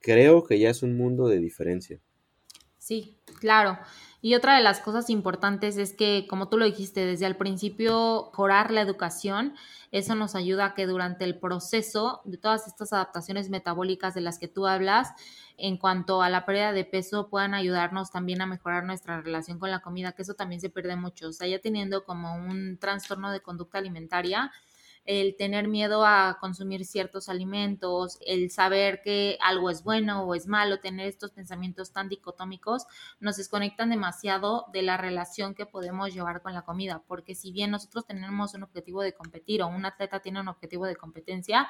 creo 0.00 0.42
que 0.42 0.58
ya 0.58 0.70
es 0.70 0.82
un 0.82 0.96
mundo 0.96 1.28
de 1.28 1.38
diferencia. 1.38 2.00
Sí, 2.88 3.20
claro. 3.40 3.78
Y 4.22 4.34
otra 4.34 4.56
de 4.56 4.62
las 4.62 4.80
cosas 4.80 5.10
importantes 5.10 5.76
es 5.76 5.92
que, 5.92 6.26
como 6.26 6.48
tú 6.48 6.56
lo 6.56 6.64
dijiste, 6.64 7.04
desde 7.04 7.26
el 7.26 7.36
principio, 7.36 8.30
mejorar 8.32 8.70
la 8.70 8.80
educación, 8.80 9.54
eso 9.92 10.14
nos 10.14 10.34
ayuda 10.34 10.64
a 10.64 10.74
que 10.74 10.86
durante 10.86 11.26
el 11.26 11.38
proceso 11.38 12.22
de 12.24 12.38
todas 12.38 12.66
estas 12.66 12.94
adaptaciones 12.94 13.50
metabólicas 13.50 14.14
de 14.14 14.22
las 14.22 14.38
que 14.38 14.48
tú 14.48 14.66
hablas, 14.66 15.10
en 15.58 15.76
cuanto 15.76 16.22
a 16.22 16.30
la 16.30 16.46
pérdida 16.46 16.72
de 16.72 16.86
peso, 16.86 17.28
puedan 17.28 17.52
ayudarnos 17.52 18.10
también 18.10 18.40
a 18.40 18.46
mejorar 18.46 18.84
nuestra 18.84 19.20
relación 19.20 19.58
con 19.58 19.70
la 19.70 19.80
comida, 19.82 20.12
que 20.12 20.22
eso 20.22 20.32
también 20.32 20.62
se 20.62 20.70
pierde 20.70 20.96
mucho. 20.96 21.28
O 21.28 21.32
sea, 21.32 21.46
ya 21.46 21.58
teniendo 21.58 22.04
como 22.04 22.36
un 22.36 22.78
trastorno 22.78 23.30
de 23.30 23.42
conducta 23.42 23.76
alimentaria, 23.76 24.50
el 25.08 25.36
tener 25.36 25.68
miedo 25.68 26.04
a 26.04 26.36
consumir 26.38 26.84
ciertos 26.84 27.30
alimentos, 27.30 28.18
el 28.26 28.50
saber 28.50 29.00
que 29.02 29.38
algo 29.40 29.70
es 29.70 29.82
bueno 29.82 30.24
o 30.24 30.34
es 30.34 30.46
malo, 30.46 30.80
tener 30.80 31.06
estos 31.06 31.30
pensamientos 31.30 31.94
tan 31.94 32.10
dicotómicos, 32.10 32.84
nos 33.18 33.38
desconectan 33.38 33.88
demasiado 33.88 34.66
de 34.70 34.82
la 34.82 34.98
relación 34.98 35.54
que 35.54 35.64
podemos 35.64 36.12
llevar 36.12 36.42
con 36.42 36.52
la 36.52 36.60
comida, 36.60 37.02
porque 37.08 37.34
si 37.34 37.52
bien 37.52 37.70
nosotros 37.70 38.04
tenemos 38.04 38.52
un 38.52 38.64
objetivo 38.64 39.00
de 39.00 39.14
competir 39.14 39.62
o 39.62 39.68
un 39.68 39.86
atleta 39.86 40.20
tiene 40.20 40.42
un 40.42 40.48
objetivo 40.48 40.84
de 40.84 40.96
competencia, 40.96 41.68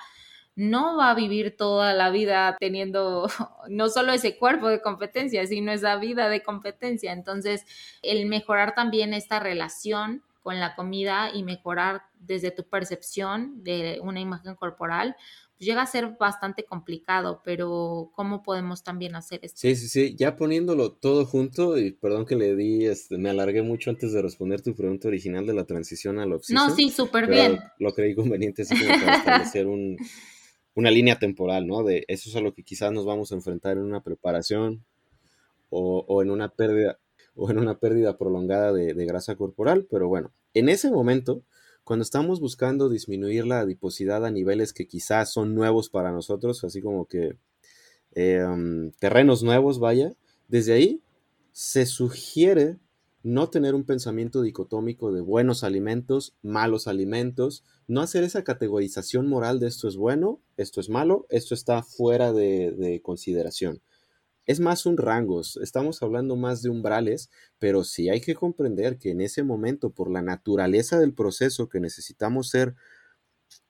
no 0.56 0.96
va 0.96 1.10
a 1.10 1.14
vivir 1.14 1.56
toda 1.56 1.94
la 1.94 2.10
vida 2.10 2.56
teniendo 2.58 3.28
no 3.68 3.88
solo 3.88 4.12
ese 4.12 4.36
cuerpo 4.36 4.66
de 4.66 4.82
competencia, 4.82 5.46
sino 5.46 5.70
esa 5.70 5.94
vida 5.94 6.28
de 6.28 6.42
competencia. 6.42 7.12
Entonces, 7.12 7.64
el 8.02 8.26
mejorar 8.26 8.74
también 8.74 9.14
esta 9.14 9.38
relación 9.38 10.24
con 10.48 10.58
la 10.58 10.74
comida 10.74 11.30
y 11.34 11.42
mejorar 11.42 12.04
desde 12.18 12.50
tu 12.50 12.66
percepción 12.66 13.62
de 13.62 14.00
una 14.02 14.18
imagen 14.18 14.54
corporal, 14.54 15.14
pues 15.58 15.68
llega 15.68 15.82
a 15.82 15.86
ser 15.86 16.16
bastante 16.18 16.64
complicado, 16.64 17.42
pero 17.44 18.10
¿cómo 18.14 18.42
podemos 18.42 18.82
también 18.82 19.14
hacer 19.14 19.40
esto? 19.42 19.58
Sí, 19.58 19.76
sí, 19.76 19.88
sí, 19.88 20.16
ya 20.16 20.36
poniéndolo 20.36 20.92
todo 20.92 21.26
junto, 21.26 21.76
y 21.76 21.92
perdón 21.92 22.24
que 22.24 22.34
le 22.34 22.56
di, 22.56 22.86
este, 22.86 23.18
me 23.18 23.28
alargué 23.28 23.60
mucho 23.60 23.90
antes 23.90 24.14
de 24.14 24.22
responder 24.22 24.62
tu 24.62 24.74
pregunta 24.74 25.08
original 25.08 25.44
de 25.44 25.52
la 25.52 25.66
transición 25.66 26.18
al 26.18 26.32
oxígeno. 26.32 26.66
No, 26.66 26.74
sí, 26.74 26.88
súper 26.88 27.28
bien. 27.28 27.58
Lo 27.78 27.92
creí 27.92 28.14
conveniente 28.14 28.62
así 28.62 28.74
como 28.74 28.88
para 29.04 29.16
establecer 29.18 29.66
un, 29.66 29.98
una 30.72 30.90
línea 30.90 31.18
temporal, 31.18 31.66
¿no? 31.66 31.84
De 31.84 32.06
eso 32.08 32.30
es 32.30 32.36
a 32.36 32.40
lo 32.40 32.54
que 32.54 32.62
quizás 32.62 32.90
nos 32.90 33.04
vamos 33.04 33.32
a 33.32 33.34
enfrentar 33.34 33.76
en 33.76 33.82
una 33.82 34.02
preparación 34.02 34.82
o, 35.68 36.06
o 36.08 36.22
en 36.22 36.30
una 36.30 36.48
pérdida 36.48 36.98
o 37.38 37.50
en 37.50 37.58
una 37.58 37.78
pérdida 37.78 38.18
prolongada 38.18 38.72
de, 38.72 39.06
grasa 39.06 39.36
corporal, 39.36 39.86
pero 39.88 40.08
bueno, 40.08 40.32
en 40.54 40.68
ese 40.68 40.90
momento, 40.90 41.42
cuando 41.84 42.02
estamos 42.02 42.40
buscando 42.40 42.88
disminuir 42.88 43.46
la 43.46 43.60
adiposidad 43.60 44.24
a 44.24 44.30
niveles 44.30 44.72
que 44.72 44.86
quizás 44.86 45.32
son 45.32 45.54
nuevos 45.54 45.88
para 45.88 46.12
nosotros, 46.12 46.64
así 46.64 46.82
como 46.82 47.06
que 47.06 47.36
em, 48.12 48.90
terrenos 48.92 49.42
nuevos, 49.42 49.78
vaya, 49.78 50.12
desde 50.48 50.72
ahí 50.72 51.02
se 51.52 51.86
sugiere 51.86 52.76
no 53.22 53.50
tener 53.50 53.74
un 53.74 53.84
pensamiento 53.84 54.42
dicotómico 54.42 55.12
de 55.12 55.20
buenos 55.20 55.64
alimentos, 55.64 56.34
malos 56.42 56.86
alimentos, 56.86 57.64
no 57.86 58.00
hacer 58.00 58.22
esa 58.22 58.44
categorización 58.44 59.28
moral 59.28 59.58
de 59.58 59.68
esto 59.68 59.88
es 59.88 59.96
bueno, 59.96 60.40
esto 60.56 60.80
es 60.80 60.88
malo, 60.88 61.26
esto 61.30 61.54
está 61.54 61.82
fuera 61.82 62.32
de 62.32 63.00
consideración 63.02 63.82
es 64.48 64.60
más 64.60 64.86
un 64.86 64.96
rango, 64.96 65.42
estamos 65.42 66.02
hablando 66.02 66.34
más 66.34 66.62
de 66.62 66.70
umbrales, 66.70 67.28
pero 67.58 67.84
sí 67.84 68.08
hay 68.08 68.22
que 68.22 68.34
comprender 68.34 68.96
que 68.96 69.10
en 69.10 69.20
ese 69.20 69.42
momento, 69.42 69.90
por 69.90 70.10
la 70.10 70.22
naturaleza 70.22 70.98
del 70.98 71.12
proceso 71.12 71.68
que 71.68 71.80
necesitamos 71.80 72.48
ser, 72.48 72.74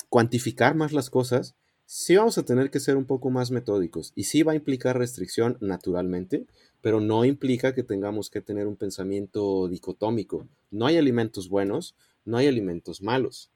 cuantificar 0.08 0.76
más 0.76 0.92
las 0.92 1.10
cosas, 1.10 1.56
sí 1.84 2.14
vamos 2.14 2.38
a 2.38 2.44
tener 2.44 2.70
que 2.70 2.78
ser 2.78 2.96
un 2.96 3.06
poco 3.06 3.28
más 3.28 3.50
metódicos 3.50 4.12
y 4.14 4.24
sí 4.24 4.44
va 4.44 4.52
a 4.52 4.54
implicar 4.54 4.96
restricción 4.96 5.58
naturalmente, 5.60 6.46
pero 6.80 7.00
no 7.00 7.24
implica 7.24 7.74
que 7.74 7.82
tengamos 7.82 8.30
que 8.30 8.40
tener 8.40 8.68
un 8.68 8.76
pensamiento 8.76 9.66
dicotómico. 9.66 10.46
No 10.70 10.86
hay 10.86 10.96
alimentos 10.96 11.48
buenos, 11.48 11.96
no 12.24 12.36
hay 12.36 12.46
alimentos 12.46 13.02
malos. 13.02 13.50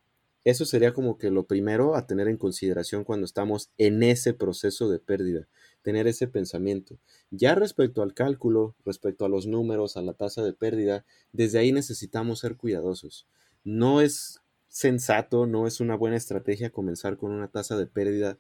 Eso 0.45 0.65
sería 0.65 0.93
como 0.93 1.19
que 1.19 1.31
lo 1.31 1.45
primero 1.45 1.95
a 1.95 2.09
tener 2.09 2.27
en 2.27 2.37
consideración 2.37 3.05
cuando 3.05 3.27
estamos 3.27 3.71
en 3.79 4.03
ese 4.03 4.35
proceso 4.35 4.89
de 4.89 4.99
pérdida, 4.99 5.47
tener 5.83 6.07
ese 6.07 6.29
pensamiento. 6.29 6.99
Ya 7.31 7.55
respecto 7.55 8.03
al 8.03 8.15
cálculo, 8.15 8.75
respecto 8.85 9.25
a 9.25 9.29
los 9.29 9.47
números, 9.47 9.97
a 9.97 10.03
la 10.03 10.15
tasa 10.15 10.43
de 10.43 10.53
pérdida, 10.53 11.05
desde 11.33 11.59
ahí 11.59 11.73
necesitamos 11.73 12.41
ser 12.41 12.57
cuidadosos. 12.57 13.27
No 13.65 14.01
es 14.01 14.41
sensato, 14.69 15.47
no 15.47 15.67
es 15.67 15.81
una 15.81 15.97
buena 15.97 16.17
estrategia 16.17 16.71
comenzar 16.71 17.17
con 17.17 17.31
una 17.33 17.49
tasa 17.49 17.77
de 17.77 17.87
pérdida 17.87 18.39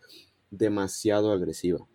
demasiado 0.51 1.33
agresiva. 1.33 1.87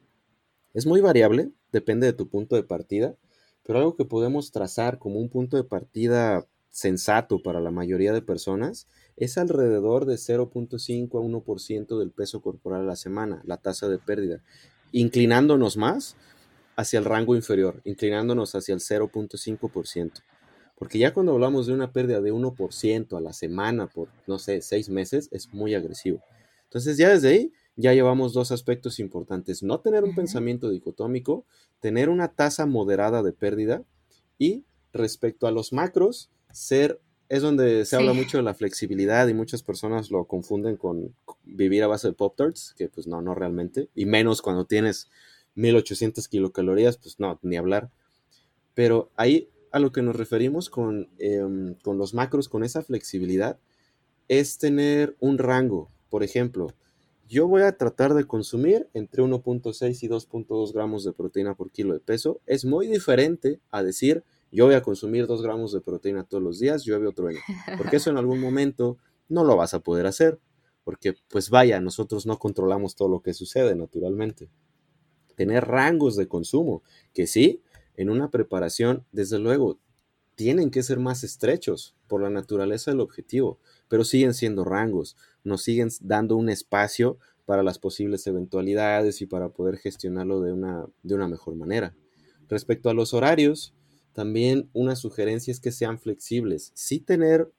Es 0.73 0.86
muy 0.86 1.01
variable, 1.01 1.51
depende 1.71 2.05
de 2.05 2.13
tu 2.13 2.29
punto 2.29 2.55
de 2.55 2.63
partida, 2.63 3.15
pero 3.63 3.79
algo 3.79 3.95
que 3.95 4.05
podemos 4.05 4.51
trazar 4.51 4.99
como 4.99 5.19
un 5.19 5.29
punto 5.29 5.57
de 5.57 5.63
partida 5.63 6.47
sensato 6.69 7.41
para 7.41 7.60
la 7.60 7.71
mayoría 7.71 8.13
de 8.13 8.21
personas 8.21 8.88
es 9.15 9.39
alrededor 9.39 10.05
de 10.05 10.15
0.5 10.15 11.17
a 11.17 11.21
1% 11.21 11.97
del 11.97 12.12
peso 12.12 12.41
corporal 12.41 12.81
a 12.81 12.86
la 12.86 12.95
semana, 12.95 13.41
la 13.45 13.57
tasa 13.57 13.89
de 13.89 13.97
pérdida, 13.97 14.43
inclinándonos 14.91 15.78
más 15.78 16.15
hacia 16.76 17.00
el 17.00 17.06
rango 17.06 17.36
inferior, 17.36 17.82
inclinándonos 17.84 18.56
hacia 18.56 18.73
el 18.73 18.80
0.5%. 18.80 20.12
Porque 20.78 21.00
ya 21.00 21.13
cuando 21.13 21.34
hablamos 21.34 21.65
de 21.65 21.73
una 21.73 21.91
pérdida 21.91 22.21
de 22.21 22.32
1% 22.32 23.17
a 23.17 23.21
la 23.21 23.34
semana 23.34 23.88
por, 23.88 24.10
no 24.28 24.38
sé, 24.38 24.62
seis 24.62 24.89
meses, 24.89 25.28
es 25.32 25.52
muy 25.54 25.73
agresivo. 25.73 26.21
Entonces 26.65 26.97
ya 26.97 27.10
desde 27.10 27.30
ahí 27.30 27.54
ya 27.76 27.93
llevamos 27.93 28.34
dos 28.34 28.52
aspectos 28.52 29.00
importantes. 29.00 29.63
No 29.63 29.80
tener 29.80 30.04
un 30.04 30.13
pensamiento 30.13 30.69
dicotómico, 30.69 31.45
tener 31.80 32.10
una 32.10 32.28
tasa 32.28 32.65
moderada 32.65 33.23
de 33.23 33.34
pérdida 33.34 33.84
y 34.38 34.65
respecto 34.93 35.47
a 35.47 35.52
los 35.52 35.73
macros, 35.73 36.30
ser 36.52 37.00
es 37.29 37.41
donde 37.41 37.85
se 37.85 37.95
habla 37.95 38.13
mucho 38.13 38.37
de 38.37 38.43
la 38.43 38.53
flexibilidad 38.53 39.27
y 39.27 39.33
muchas 39.33 39.63
personas 39.63 40.11
lo 40.11 40.25
confunden 40.25 40.77
con 40.77 41.13
vivir 41.43 41.83
a 41.83 41.87
base 41.87 42.07
de 42.07 42.13
Pop 42.13 42.35
Tarts, 42.37 42.73
que 42.77 42.87
pues 42.89 43.07
no, 43.07 43.21
no 43.21 43.35
realmente, 43.35 43.89
y 43.95 44.05
menos 44.05 44.41
cuando 44.41 44.65
tienes 44.65 45.09
1800 45.55 46.27
kilocalorías, 46.27 46.97
pues 46.97 47.19
no, 47.19 47.37
ni 47.41 47.57
hablar. 47.57 47.89
Pero 48.73 49.11
ahí 49.15 49.49
a 49.71 49.79
lo 49.79 49.91
que 49.91 50.01
nos 50.01 50.15
referimos 50.15 50.69
con, 50.69 51.09
em, 51.19 51.75
con 51.75 51.97
los 51.97 52.13
macros, 52.13 52.47
con 52.47 52.63
esa 52.63 52.81
flexibilidad, 52.81 53.59
es 54.27 54.57
tener 54.57 55.15
un 55.19 55.37
rango. 55.37 55.89
Por 56.09 56.23
ejemplo, 56.23 56.73
yo 57.27 57.47
voy 57.47 57.63
a 57.63 57.77
tratar 57.77 58.13
de 58.13 58.25
consumir 58.25 58.87
entre 58.93 59.21
1.6 59.21 60.03
y 60.03 60.07
2.2 60.07 60.73
gramos 60.73 61.03
de 61.03 61.11
proteína 61.11 61.55
por 61.55 61.71
kilo 61.71 61.93
de 61.93 61.99
peso. 61.99 62.39
Es 62.45 62.63
muy 62.63 62.87
diferente 62.87 63.59
a 63.69 63.83
decir, 63.83 64.23
yo 64.51 64.65
voy 64.65 64.75
a 64.75 64.81
consumir 64.81 65.27
2 65.27 65.41
gramos 65.41 65.71
de 65.73 65.81
proteína 65.81 66.23
todos 66.23 66.43
los 66.43 66.60
días, 66.60 66.83
llueve 66.83 67.07
otro 67.07 67.25
trueno. 67.25 67.39
Porque 67.77 67.97
eso 67.97 68.10
en 68.10 68.17
algún 68.17 68.39
momento 68.39 68.97
no 69.29 69.43
lo 69.43 69.55
vas 69.55 69.73
a 69.73 69.79
poder 69.79 70.05
hacer. 70.05 70.39
Porque, 70.83 71.15
pues 71.27 71.49
vaya, 71.49 71.81
nosotros 71.81 72.25
no 72.25 72.39
controlamos 72.39 72.95
todo 72.95 73.10
lo 73.10 73.21
que 73.21 73.33
sucede 73.33 73.75
naturalmente. 73.75 74.49
Tener 75.36 75.65
rangos 75.65 76.15
de 76.15 76.27
consumo, 76.27 76.81
que 77.13 77.27
sí, 77.27 77.62
en 77.95 78.10
una 78.10 78.31
preparación, 78.31 79.05
desde 79.12 79.38
luego, 79.38 79.79
tienen 80.36 80.71
que 80.71 80.83
ser 80.83 80.99
más 80.99 81.23
estrechos 81.23 81.95
por 82.07 82.21
la 82.21 82.29
naturaleza 82.29 82.91
del 82.91 83.01
objetivo, 83.01 83.60
pero 83.89 84.05
siguen 84.05 84.33
siendo 84.33 84.63
rangos, 84.63 85.17
nos 85.43 85.63
siguen 85.63 85.89
dando 85.99 86.38
un 86.38 86.47
espacio 86.47 87.17
para 87.45 87.63
las 87.63 87.79
posibles 87.79 88.25
eventualidades 88.27 89.21
y 89.21 89.25
para 89.25 89.49
poder 89.49 89.77
gestionarlo 89.77 90.41
de 90.41 90.53
una, 90.53 90.86
de 91.03 91.15
una 91.15 91.27
mejor 91.27 91.55
manera. 91.55 91.95
Respecto 92.47 92.89
a 92.89 92.93
los 92.93 93.13
horarios, 93.13 93.73
también 94.17 94.67
una 94.73 94.95
sugerencia 94.95 95.51
es 95.51 95.60
que 95.60 95.71
sean 95.71 95.99
flexibles, 95.99 96.71
sí 96.73 96.99
tener 96.99 97.53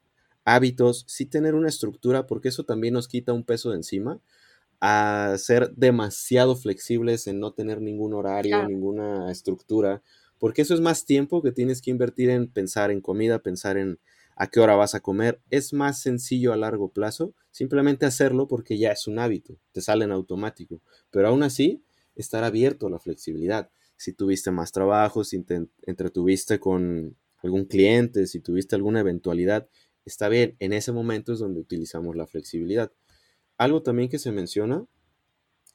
hábitos, 0.45 1.05
sí 1.07 1.25
tener 1.25 1.55
una 1.55 1.69
estructura, 1.69 2.27
porque 2.27 2.49
eso 2.49 2.65
también 2.65 2.95
nos 2.95 3.07
quita 3.07 3.33
un 3.33 3.45
peso 3.45 3.71
de 3.71 3.77
encima, 3.77 4.21
a 4.81 5.37
ser 5.39 5.73
demasiado 5.77 6.57
flexibles 6.57 7.29
en 7.29 7.39
no 7.39 7.53
tener 7.53 7.81
ningún 7.81 8.13
horario, 8.13 8.65
ninguna 8.65 9.31
estructura, 9.31 10.03
porque 10.41 10.63
eso 10.63 10.75
es 10.75 10.81
más 10.81 11.05
tiempo 11.05 11.43
que 11.43 11.53
tienes 11.53 11.81
que 11.81 11.93
invertir 11.93 12.29
en 12.29 12.49
pensar 12.51 12.91
en 12.91 13.01
comida, 13.01 13.39
pensar 13.39 13.77
en 13.79 14.01
a 14.35 14.49
qué 14.49 14.59
hora 14.59 14.75
vas 14.75 14.97
a 14.97 15.01
comer. 15.01 15.41
Es 15.51 15.73
más 15.73 16.03
sencillo 16.03 16.53
a 16.53 16.57
largo 16.57 16.89
plazo 16.93 17.35
simplemente 17.53 18.05
hacerlo 18.05 18.49
porque 18.49 18.79
ya 18.79 18.91
es 18.91 19.07
un 19.07 19.21
hábito, 19.21 19.61
te 19.71 19.81
sale 19.81 20.07
en 20.07 20.11
automático, 20.11 20.83
pero 21.13 21.29
aún 21.29 21.45
así 21.45 21.85
estar 22.17 22.43
abierto 22.43 22.89
a 22.89 22.91
la 22.91 22.99
flexibilidad. 22.99 23.71
Si 23.99 24.15
tuviste 24.15 24.51
más 24.51 24.73
trabajo, 24.73 25.23
si 25.25 25.43
te 25.43 25.67
entretuviste 25.83 26.59
con 26.59 27.15
algún 27.43 27.67
cliente, 27.67 28.27
si 28.27 28.41
tuviste 28.41 28.75
alguna 28.75 29.01
eventualidad, 29.01 29.69
está 30.07 30.31
bien, 30.31 30.57
en 30.59 30.73
ese 30.73 30.93
momento 30.93 31.35
es 31.35 31.39
donde 31.39 31.61
utilizamos 31.61 32.17
la 32.17 32.27
flexibilidad. 32.27 32.91
Algo 33.59 33.83
también 33.83 34.09
que 34.09 34.19
se 34.19 34.33
menciona 34.33 34.87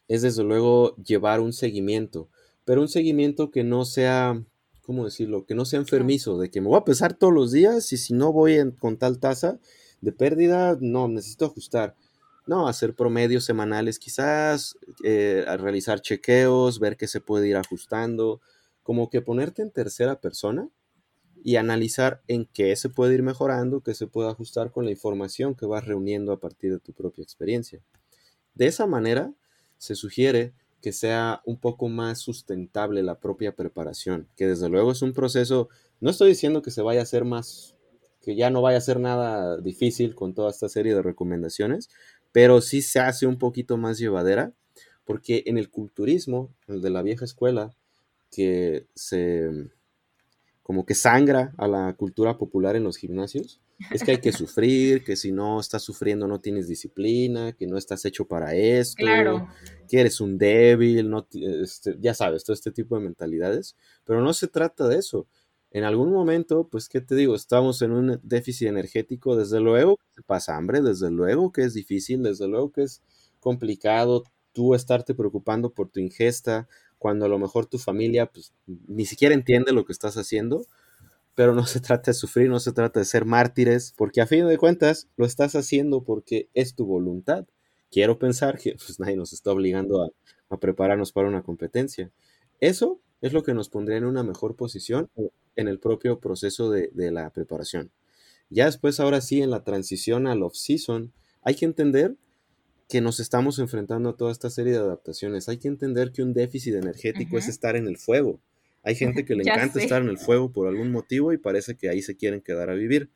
es 0.08 0.24
desde 0.24 0.44
luego 0.44 0.96
llevar 0.96 1.40
un 1.40 1.54
seguimiento, 1.54 2.30
pero 2.66 2.82
un 2.82 2.88
seguimiento 2.88 3.52
que 3.52 3.64
no 3.64 3.86
sea 3.86 4.44
¿cómo 4.84 5.06
decirlo? 5.06 5.46
Que 5.46 5.56
no 5.56 5.66
sea 5.66 5.80
enfermizo, 5.80 6.38
de 6.38 6.52
que 6.52 6.62
me 6.62 6.68
voy 6.68 6.78
a 6.78 6.86
pesar 6.86 7.14
todos 7.14 7.34
los 7.34 7.52
días 7.52 7.92
y 7.94 7.98
si 7.98 8.14
no 8.14 8.32
voy 8.32 8.74
con 8.78 8.98
tal 8.98 9.20
tasa 9.20 9.60
de 10.02 10.12
pérdida, 10.12 10.78
no, 10.80 11.08
necesito 11.08 11.46
ajustar. 11.46 11.96
No, 12.45 12.67
hacer 12.67 12.93
promedios 12.93 13.45
semanales 13.45 13.99
quizás, 13.99 14.77
eh, 15.03 15.45
realizar 15.58 16.01
chequeos, 16.01 16.79
ver 16.79 16.97
qué 16.97 17.08
se 17.08 17.21
puede 17.21 17.47
ir 17.47 17.56
ajustando, 17.56 18.41
como 18.84 19.10
que 19.10 19.21
ponerte 19.21 19.62
en 19.62 19.71
tercera 19.71 20.19
persona 20.19 20.67
y 21.43 21.56
analizar 21.56 22.21
en 22.27 22.45
qué 22.45 22.75
se 22.75 22.89
puede 22.89 23.15
ir 23.15 23.23
mejorando, 23.23 23.82
qué 23.82 23.93
se 23.93 24.08
puede 24.08 24.29
ajustar 24.29 24.71
con 24.71 24.86
la 24.86 24.91
información 24.91 25.56
que 25.56 25.65
vas 25.65 25.86
reuniendo 25.86 26.32
a 26.34 26.39
partir 26.39 26.71
de 26.71 26.79
tu 26.79 26.93
propia 26.93 27.23
experiencia. 27.23 27.82
De 28.56 28.67
esa 28.67 28.88
manera, 28.88 29.34
se 29.77 29.95
sugiere 29.95 30.53
que 30.82 30.91
sea 30.91 31.41
un 31.45 31.58
poco 31.58 31.88
más 31.88 32.19
sustentable 32.19 33.03
la 33.03 33.19
propia 33.19 33.56
preparación, 33.56 34.27
que 34.36 34.47
desde 34.47 34.67
luego 34.69 34.91
es 34.91 35.01
un 35.01 35.13
proceso, 35.13 35.69
no 36.01 36.10
estoy 36.10 36.29
diciendo 36.29 36.62
que 36.62 36.71
se 36.71 36.82
vaya 36.82 36.99
a 36.99 37.03
hacer 37.03 37.23
más, 37.23 37.75
que 38.21 38.36
ya 38.36 38.49
no 38.49 38.62
vaya 38.62 38.77
a 38.77 38.82
ser 38.82 38.99
nada 38.99 39.58
difícil 39.58 40.13
con 40.13 40.34
toda 40.34 40.49
esta 40.49 40.67
serie 40.67 40.93
de 40.93 41.01
recomendaciones, 41.01 41.89
pero 42.34 42.60
sí 42.60 42.82
se 42.82 43.00
hace 43.00 43.26
un 43.26 43.38
poquito 43.38 43.78
más 43.78 43.98
llevadera, 43.98 44.52
porque 45.06 45.43
en 45.46 45.58
el 45.58 45.69
culturismo, 45.69 46.54
el 46.67 46.82
de 46.82 46.89
la 46.89 47.02
vieja 47.02 47.24
escuela, 47.24 47.74
que 48.30 48.88
se 48.96 49.69
como 50.63 50.86
que 50.86 50.96
sangra 50.96 51.54
a 51.58 51.67
la 51.67 51.93
cultura 51.93 52.38
popular 52.38 52.76
en 52.76 52.84
los 52.84 52.98
gimnasios, 52.98 53.62
es 53.91 54.04
que 54.04 54.12
hay 54.12 54.17
que 54.22 54.32
sufrir, 54.32 55.04
que 55.04 55.15
si 55.15 55.32
no 55.32 55.60
estás 55.60 55.84
sufriendo 55.84 56.28
no 56.28 56.39
tienes 56.39 56.67
disciplina, 56.67 57.52
que 57.52 57.67
no 57.67 57.78
estás 57.78 58.06
hecho 58.06 58.26
para 58.26 58.56
esto, 58.56 59.06
que 59.88 60.00
eres 60.00 60.22
un 60.22 60.38
débil, 60.38 61.10
no, 61.10 61.28
este, 61.34 61.98
ya 62.00 62.13
sabes, 62.13 62.43
todo 62.43 62.54
este 62.54 62.72
tipo 62.72 62.98
de 62.98 63.04
mentalidades, 63.04 63.76
pero 64.06 64.22
no 64.22 64.34
se 64.34 64.48
trata 64.48 64.88
de 64.88 64.98
eso. 64.98 65.28
En 65.74 65.84
algún 65.84 66.14
momento, 66.14 66.68
pues, 66.70 66.88
¿qué 66.88 67.02
te 67.02 67.16
digo? 67.16 67.36
Estamos 67.36 67.82
en 67.82 67.92
un 67.92 68.20
déficit 68.24 68.68
energético, 68.68 69.36
desde 69.36 69.60
luego 69.60 69.98
que 70.16 70.22
pasa 70.22 70.56
hambre, 70.56 70.82
desde 70.82 71.10
luego 71.10 71.52
que 71.52 71.64
es 71.64 71.74
difícil, 71.74 72.22
desde 72.22 72.48
luego 72.48 72.72
que 72.72 72.84
es 72.84 73.02
complicado 73.40 74.24
tú 74.54 74.76
estarte 74.76 75.16
preocupando 75.16 75.72
por 75.74 75.90
tu 75.90 76.00
ingesta, 76.00 76.68
cuando 77.00 77.26
a 77.26 77.28
lo 77.28 77.40
mejor 77.40 77.66
tu 77.66 77.80
familia 77.80 78.28
pues, 78.28 78.54
ni 78.88 79.06
siquiera 79.06 79.34
entiende 79.34 79.74
lo 79.74 79.84
que 79.84 79.92
estás 79.92 80.16
haciendo, 80.16 80.66
pero 81.36 81.56
no 81.56 81.66
se 81.66 81.80
trata 81.80 82.12
de 82.12 82.16
sufrir, 82.16 82.50
no 82.50 82.60
se 82.60 82.72
trata 82.72 83.00
de 83.00 83.06
ser 83.06 83.26
mártires, 83.26 83.94
porque 83.98 84.22
a 84.22 84.28
fin 84.28 84.48
de 84.48 84.58
cuentas 84.60 85.10
lo 85.18 85.26
estás 85.26 85.56
haciendo 85.56 86.04
porque 86.04 86.50
es 86.54 86.76
tu 86.76 86.86
voluntad. 86.86 87.46
Quiero 87.92 88.20
pensar 88.20 88.60
que 88.60 88.76
pues, 88.76 89.00
nadie 89.00 89.16
nos 89.16 89.34
está 89.34 89.52
obligando 89.52 90.04
a, 90.04 90.10
prepararnos 90.60 91.12
para 91.12 91.28
una 91.28 91.42
competencia. 91.42 92.12
Eso 92.60 93.00
es 93.24 93.32
lo 93.32 93.42
que 93.42 93.54
nos 93.54 93.70
pondría 93.70 93.98
en 93.98 94.04
una 94.04 94.22
mejor 94.22 94.58
posición 94.58 95.10
en 95.56 95.70
el 95.70 95.80
propio 95.80 96.20
proceso 96.20 96.70
de, 96.70 96.90
de 96.94 97.10
la 97.10 97.30
preparación. 97.32 97.90
Ya 98.50 98.66
después, 98.66 99.00
ahora 99.00 99.22
sí, 99.22 99.42
en 99.42 99.50
la 99.50 99.64
transición 99.64 100.28
al 100.28 100.44
off-season, 100.44 101.14
hay 101.42 101.56
que 101.56 101.64
entender 101.64 102.18
que 102.90 103.00
nos 103.00 103.22
estamos 103.22 103.60
enfrentando 103.60 104.10
a 104.10 104.18
toda 104.18 104.34
esta 104.34 104.50
serie 104.50 104.74
de 104.74 104.80
adaptaciones. 104.80 105.48
Hay 105.48 105.58
que 105.58 105.70
entender 105.70 106.12
que 106.12 106.22
un 106.22 106.34
déficit 106.34 106.76
energético 106.76 107.38
es 107.38 107.48
estar 107.48 107.78
en 107.78 107.88
el 107.88 107.98
fuego. 107.98 108.42
Hay 108.84 108.96
gente 108.96 109.24
que 109.24 109.36
le 109.36 109.44
encanta 109.48 109.82
estar 109.82 110.02
en 110.02 110.10
el 110.10 110.18
fuego 110.18 110.52
por 110.52 110.68
algún 110.68 110.92
motivo 110.92 111.32
y 111.32 111.38
parece 111.38 111.76
que 111.76 111.88
ahí 111.88 112.02
se 112.02 112.18
quieren 112.18 112.42
quedar 112.42 112.70
a 112.70 112.74
vivir. 112.74 113.10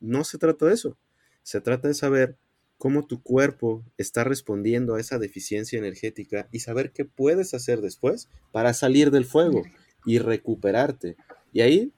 No 0.00 0.24
se 0.24 0.36
trata 0.36 0.66
de 0.66 0.74
eso. 0.74 0.98
Se 1.44 1.60
trata 1.60 1.86
de 1.86 1.94
saber 1.94 2.36
cómo 2.78 3.06
tu 3.06 3.22
cuerpo 3.22 3.84
está 3.98 4.24
respondiendo 4.24 4.94
a 4.94 5.00
esa 5.00 5.18
deficiencia 5.18 5.78
energética 5.78 6.48
y 6.52 6.60
saber 6.60 6.92
qué 6.92 7.04
puedes 7.04 7.54
hacer 7.54 7.80
después 7.80 8.28
para 8.52 8.74
salir 8.74 9.10
del 9.10 9.24
fuego 9.24 9.62
y 10.04 10.18
recuperarte. 10.18 11.16
Y 11.52 11.60
ahí 11.60 11.92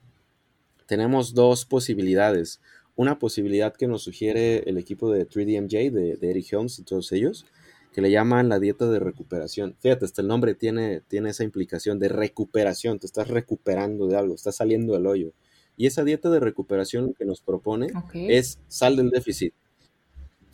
tenemos 0.87 1.35
dos 1.35 1.65
posibilidades. 1.65 2.61
Una 2.95 3.19
posibilidad 3.19 3.75
que 3.75 3.89
nos 3.89 4.03
sugiere 4.03 4.59
el 4.69 4.79
equipo 4.79 5.11
de 5.11 5.29
3DMJ, 5.29 5.91
de, 5.91 6.17
de 6.17 6.31
Eric 6.31 6.47
Holmes 6.53 6.79
y 6.79 6.83
todos 6.83 7.13
ellos, 7.13 7.47
que 7.93 8.03
le 8.03 8.11
llaman 8.11 8.49
la 8.49 8.59
dieta 8.59 8.87
de 8.91 8.99
recuperación. 8.99 9.75
Fíjate, 9.81 10.05
hasta 10.05 10.23
el 10.23 10.29
nombre 10.29 10.55
tiene, 10.55 11.01
tiene 11.09 11.31
esa 11.31 11.45
implicación 11.45 11.99
de 11.99 12.09
recuperación, 12.09 12.99
te 12.99 13.07
estás 13.07 13.29
recuperando 13.29 14.07
de 14.07 14.17
algo, 14.17 14.35
estás 14.35 14.57
saliendo 14.57 14.93
del 14.93 15.07
hoyo. 15.07 15.33
Y 15.79 15.87
esa 15.87 16.05
dieta 16.05 16.31
de 16.31 16.41
recuperación 16.41 17.15
que 17.15 17.25
nos 17.25 17.41
propone 17.41 17.89
es 18.15 18.59
sal 18.69 18.97
del 18.97 19.11
déficit. 19.11 19.55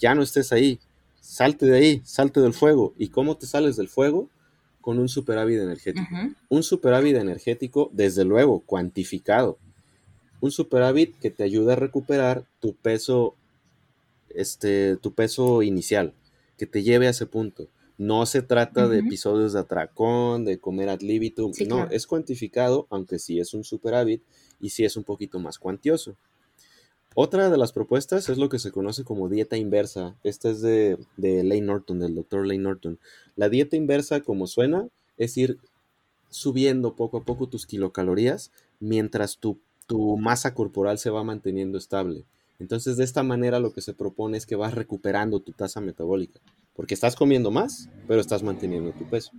Ya 0.03 0.17
no 0.17 0.23
estés 0.23 0.53
ahí, 0.53 0.81
salte 1.21 1.65
de 1.67 1.77
ahí, 1.77 2.03
salte 2.05 2.41
del 2.41 2.53
fuego. 2.53 2.93
¿Y 2.99 3.09
cómo 3.09 3.37
te 3.37 3.47
sales 3.47 3.77
del 3.77 3.89
fuego? 3.89 4.29
Con 4.81 4.99
un 4.99 5.09
superávit 5.09 5.61
energético. 5.61 6.09
Un 6.49 6.65
superávit 6.65 7.15
energético, 7.17 7.89
desde 7.93 8.25
luego, 8.25 8.61
cuantificado. 8.67 9.59
Un 10.41 10.51
superávit 10.51 11.17
que 11.21 11.31
te 11.31 11.45
ayuda 11.45 11.75
a 11.75 11.77
recuperar 11.77 12.45
tu 12.59 12.75
peso, 12.75 13.37
este, 14.29 14.97
tu 14.97 15.15
peso 15.15 15.63
inicial, 15.63 16.15
que 16.59 16.67
te 16.67 16.83
lleve 16.83 17.07
a 17.07 17.11
ese 17.11 17.27
punto. 17.27 17.69
No 17.97 18.27
se 18.27 18.43
trata 18.43 18.89
de 18.89 18.99
episodios 18.99 19.53
de 19.53 19.61
atracón, 19.61 20.45
de 20.45 20.59
comer 20.59 20.89
ad 20.89 21.01
libitum, 21.01 21.53
no, 21.69 21.89
es 21.91 22.09
cuantificado, 22.09 22.89
aunque 22.91 23.21
sí 23.21 23.39
es 23.39 23.55
un 23.55 23.63
superávit 23.63 24.25
y 24.59 24.71
sí 24.71 24.85
es 24.85 24.97
un 24.97 25.05
poquito 25.05 25.39
más 25.39 25.61
cuantioso. 25.61 26.17
Otra 27.15 27.51
de 27.51 27.59
las 27.59 27.73
propuestas 27.73 28.29
es 28.29 28.39
lo 28.39 28.49
que 28.49 28.59
se 28.59 28.73
conoce 28.73 29.05
como 29.05 29.29
dieta 29.29 29.57
inversa. 29.57 30.17
Esta 30.25 30.51
es 30.51 30.63
de, 30.63 30.99
de 31.17 31.45
Lane 31.45 31.63
Norton, 31.63 32.01
del 32.01 32.15
doctor 32.15 32.47
Lane 32.47 32.63
Norton. 32.63 32.99
La 33.37 33.49
dieta 33.49 33.77
inversa, 33.77 34.21
como 34.21 34.47
suena, 34.47 34.89
es 35.17 35.37
ir 35.37 35.59
subiendo 36.31 36.97
poco 36.97 37.19
a 37.19 37.25
poco 37.25 37.49
tus 37.49 37.67
kilocalorías 37.67 38.51
mientras 38.81 39.39
tu, 39.39 39.59
tu 39.87 40.17
masa 40.17 40.55
corporal 40.55 40.99
se 40.99 41.11
va 41.11 41.23
manteniendo 41.23 41.79
estable. 41.79 42.25
Entonces, 42.59 42.97
de 42.97 43.05
esta 43.05 43.23
manera 43.23 43.61
lo 43.61 43.73
que 43.73 43.81
se 43.81 43.93
propone 43.93 44.39
es 44.39 44.47
que 44.47 44.57
vas 44.57 44.75
recuperando 44.75 45.41
tu 45.41 45.53
tasa 45.53 45.81
metabólica, 45.81 46.41
porque 46.75 46.95
estás 46.95 47.17
comiendo 47.17 47.51
más, 47.51 47.89
pero 48.07 48.21
estás 48.21 48.43
manteniendo 48.43 48.93
tu 48.93 49.05
peso. 49.09 49.33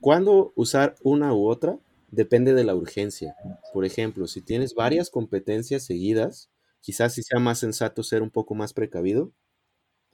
¿Cuándo 0.00 0.52
usar 0.54 0.94
una 1.02 1.34
u 1.34 1.46
otra? 1.46 1.78
Depende 2.10 2.54
de 2.54 2.64
la 2.64 2.74
urgencia. 2.74 3.36
Por 3.74 3.84
ejemplo, 3.84 4.26
si 4.26 4.40
tienes 4.40 4.74
varias 4.74 5.10
competencias 5.10 5.84
seguidas, 5.84 6.48
Quizás 6.80 7.14
sí 7.14 7.22
sea 7.22 7.40
más 7.40 7.58
sensato 7.58 8.02
ser 8.02 8.22
un 8.22 8.30
poco 8.30 8.54
más 8.54 8.72
precavido 8.72 9.32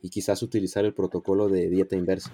y 0.03 0.11
quizás 0.11 0.43
utilizar 0.43 0.85
el 0.85 0.95
protocolo 0.95 1.49
de 1.49 1.69
dieta 1.69 1.97
inversa. 1.97 2.33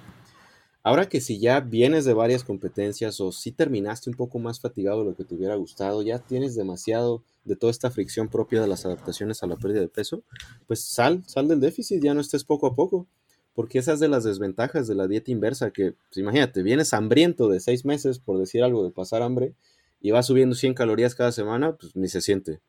Ahora 0.84 1.08
que 1.08 1.20
si 1.20 1.38
ya 1.38 1.60
vienes 1.60 2.04
de 2.04 2.12
varias 2.12 2.42
competencias 2.42 3.20
o 3.20 3.30
si 3.30 3.52
terminaste 3.52 4.10
un 4.10 4.16
poco 4.16 4.40
más 4.40 4.60
fatigado 4.60 5.00
de 5.00 5.10
lo 5.10 5.14
que 5.16 5.24
te 5.24 5.34
hubiera 5.34 5.54
gustado, 5.54 6.02
ya 6.02 6.18
tienes 6.18 6.56
demasiado 6.56 7.22
de 7.44 7.54
toda 7.54 7.70
esta 7.70 7.90
fricción 7.90 8.28
propia 8.28 8.60
de 8.60 8.66
las 8.66 8.84
adaptaciones 8.84 9.42
a 9.42 9.46
la 9.46 9.56
pérdida 9.56 9.80
de 9.80 9.88
peso, 9.88 10.22
pues 10.66 10.80
sal, 10.80 11.22
sal 11.26 11.46
del 11.46 11.60
déficit, 11.60 12.02
ya 12.02 12.14
no 12.14 12.20
estés 12.20 12.42
poco 12.42 12.66
a 12.66 12.74
poco, 12.74 13.06
porque 13.54 13.78
esas 13.78 14.00
de 14.00 14.08
las 14.08 14.24
desventajas 14.24 14.88
de 14.88 14.96
la 14.96 15.06
dieta 15.06 15.30
inversa, 15.30 15.70
que 15.70 15.92
pues 15.92 16.16
imagínate, 16.16 16.62
vienes 16.64 16.92
hambriento 16.94 17.48
de 17.48 17.60
seis 17.60 17.84
meses, 17.84 18.18
por 18.18 18.38
decir 18.38 18.64
algo, 18.64 18.82
de 18.82 18.90
pasar 18.90 19.22
hambre, 19.22 19.54
y 20.00 20.10
vas 20.10 20.26
subiendo 20.26 20.56
100 20.56 20.74
calorías 20.74 21.14
cada 21.14 21.30
semana, 21.30 21.76
pues 21.76 21.94
ni 21.94 22.08
se 22.08 22.20
siente. 22.20 22.60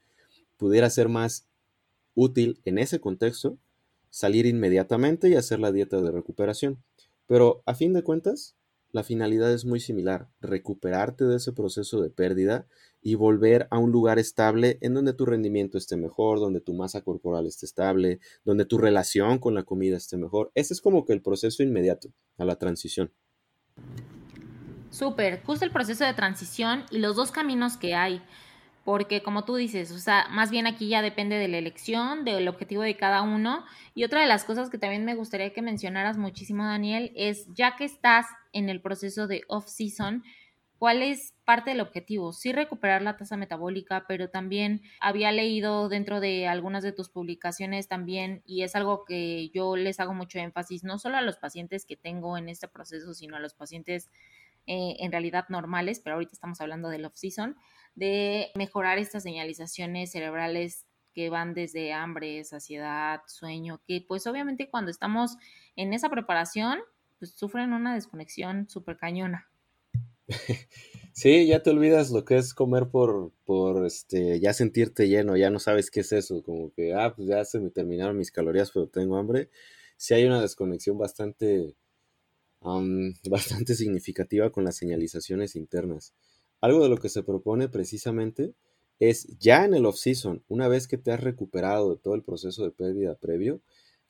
Pudiera 0.57 0.89
ser 0.89 1.09
más 1.09 1.47
útil 2.15 2.61
en 2.65 2.77
ese 2.77 2.99
contexto 2.99 3.57
salir 4.09 4.45
inmediatamente 4.45 5.29
y 5.29 5.35
hacer 5.35 5.59
la 5.59 5.71
dieta 5.71 6.01
de 6.01 6.11
recuperación. 6.11 6.83
Pero 7.25 7.63
a 7.65 7.73
fin 7.73 7.93
de 7.93 8.03
cuentas, 8.03 8.55
la 8.91 9.03
finalidad 9.03 9.51
es 9.51 9.65
muy 9.65 9.79
similar, 9.79 10.29
recuperarte 10.39 11.25
de 11.25 11.37
ese 11.37 11.51
proceso 11.51 11.99
de 11.99 12.11
pérdida 12.11 12.67
y 13.01 13.15
volver 13.15 13.67
a 13.71 13.79
un 13.79 13.91
lugar 13.91 14.19
estable 14.19 14.77
en 14.81 14.93
donde 14.93 15.13
tu 15.13 15.25
rendimiento 15.25 15.79
esté 15.79 15.97
mejor, 15.97 16.39
donde 16.39 16.61
tu 16.61 16.73
masa 16.73 17.01
corporal 17.01 17.47
esté 17.47 17.65
estable, 17.65 18.19
donde 18.45 18.65
tu 18.65 18.77
relación 18.77 19.39
con 19.39 19.55
la 19.55 19.63
comida 19.63 19.97
esté 19.97 20.15
mejor. 20.15 20.51
Ese 20.53 20.75
es 20.75 20.81
como 20.81 21.05
que 21.05 21.13
el 21.13 21.23
proceso 21.23 21.63
inmediato 21.63 22.09
a 22.37 22.45
la 22.45 22.57
transición. 22.57 23.11
Súper, 24.91 25.41
justo 25.41 25.65
el 25.65 25.71
proceso 25.71 26.05
de 26.05 26.13
transición 26.13 26.83
y 26.91 26.99
los 26.99 27.15
dos 27.15 27.31
caminos 27.31 27.77
que 27.77 27.95
hay 27.95 28.21
porque 28.83 29.23
como 29.23 29.45
tú 29.45 29.55
dices, 29.55 29.91
o 29.91 29.99
sea, 29.99 30.27
más 30.29 30.51
bien 30.51 30.67
aquí 30.67 30.89
ya 30.89 31.01
depende 31.01 31.37
de 31.37 31.47
la 31.47 31.57
elección, 31.57 32.25
del 32.25 32.47
objetivo 32.47 32.81
de 32.81 32.97
cada 32.97 33.21
uno. 33.21 33.63
Y 33.95 34.03
otra 34.03 34.21
de 34.21 34.27
las 34.27 34.43
cosas 34.43 34.69
que 34.69 34.77
también 34.77 35.05
me 35.05 35.15
gustaría 35.15 35.53
que 35.53 35.61
mencionaras 35.61 36.17
muchísimo, 36.17 36.65
Daniel, 36.65 37.11
es 37.15 37.47
ya 37.53 37.75
que 37.75 37.85
estás 37.85 38.25
en 38.51 38.69
el 38.69 38.81
proceso 38.81 39.27
de 39.27 39.43
off-season, 39.47 40.23
¿cuál 40.77 41.01
es 41.01 41.33
parte 41.45 41.69
del 41.69 41.79
objetivo? 41.79 42.33
Sí 42.33 42.51
recuperar 42.51 43.01
la 43.01 43.15
tasa 43.15 43.37
metabólica, 43.37 44.03
pero 44.05 44.29
también 44.29 44.81
había 44.99 45.31
leído 45.31 45.87
dentro 45.87 46.19
de 46.19 46.47
algunas 46.47 46.83
de 46.83 46.91
tus 46.91 47.09
publicaciones 47.09 47.87
también, 47.87 48.41
y 48.45 48.63
es 48.63 48.75
algo 48.75 49.05
que 49.05 49.49
yo 49.53 49.77
les 49.77 50.01
hago 50.01 50.13
mucho 50.13 50.39
énfasis, 50.39 50.83
no 50.83 50.99
solo 50.99 51.15
a 51.15 51.21
los 51.21 51.37
pacientes 51.37 51.85
que 51.85 51.95
tengo 51.95 52.37
en 52.37 52.49
este 52.49 52.67
proceso, 52.67 53.13
sino 53.13 53.37
a 53.37 53.39
los 53.39 53.53
pacientes 53.53 54.09
eh, 54.67 54.97
en 54.99 55.11
realidad 55.11 55.45
normales, 55.47 56.01
pero 56.01 56.15
ahorita 56.15 56.33
estamos 56.33 56.59
hablando 56.59 56.89
del 56.89 57.05
off-season 57.05 57.55
de 57.95 58.51
mejorar 58.55 58.97
estas 58.97 59.23
señalizaciones 59.23 60.11
cerebrales 60.11 60.85
que 61.13 61.29
van 61.29 61.53
desde 61.53 61.93
hambre, 61.93 62.43
saciedad, 62.43 63.21
sueño, 63.27 63.81
que 63.85 64.03
pues 64.07 64.25
obviamente 64.27 64.69
cuando 64.69 64.91
estamos 64.91 65.37
en 65.75 65.93
esa 65.93 66.09
preparación, 66.09 66.79
pues 67.19 67.33
sufren 67.35 67.73
una 67.73 67.93
desconexión 67.93 68.69
súper 68.69 68.97
cañona. 68.97 69.47
Sí, 71.15 71.45
ya 71.45 71.61
te 71.61 71.69
olvidas 71.69 72.09
lo 72.09 72.25
que 72.25 72.37
es 72.37 72.55
comer 72.55 72.89
por, 72.89 73.31
por 73.45 73.85
este, 73.85 74.39
ya 74.39 74.51
sentirte 74.51 75.07
lleno, 75.07 75.37
ya 75.37 75.51
no 75.51 75.59
sabes 75.59 75.91
qué 75.91 75.99
es 75.99 76.11
eso, 76.11 76.41
como 76.41 76.73
que, 76.73 76.95
ah, 76.95 77.13
pues 77.15 77.27
ya 77.27 77.45
se 77.45 77.59
me 77.59 77.69
terminaron 77.69 78.17
mis 78.17 78.31
calorías, 78.31 78.71
pero 78.71 78.87
tengo 78.87 79.17
hambre. 79.17 79.51
Sí 79.95 80.15
hay 80.15 80.25
una 80.25 80.41
desconexión 80.41 80.97
bastante, 80.97 81.75
bastante 83.29 83.75
significativa 83.75 84.51
con 84.51 84.63
las 84.63 84.75
señalizaciones 84.75 85.55
internas. 85.55 86.15
Algo 86.63 86.81
de 86.81 86.87
lo 86.87 86.95
que 86.95 87.09
se 87.09 87.23
propone 87.23 87.67
precisamente 87.67 88.53
es 88.97 89.27
ya 89.37 89.65
en 89.65 89.73
el 89.73 89.85
off-season, 89.85 90.45
una 90.47 90.69
vez 90.69 90.87
que 90.87 90.97
te 90.97 91.11
has 91.11 91.19
recuperado 91.19 91.89
de 91.89 91.97
todo 91.97 92.15
el 92.15 92.23
proceso 92.23 92.63
de 92.63 92.71
pérdida 92.71 93.15
previo, 93.15 93.59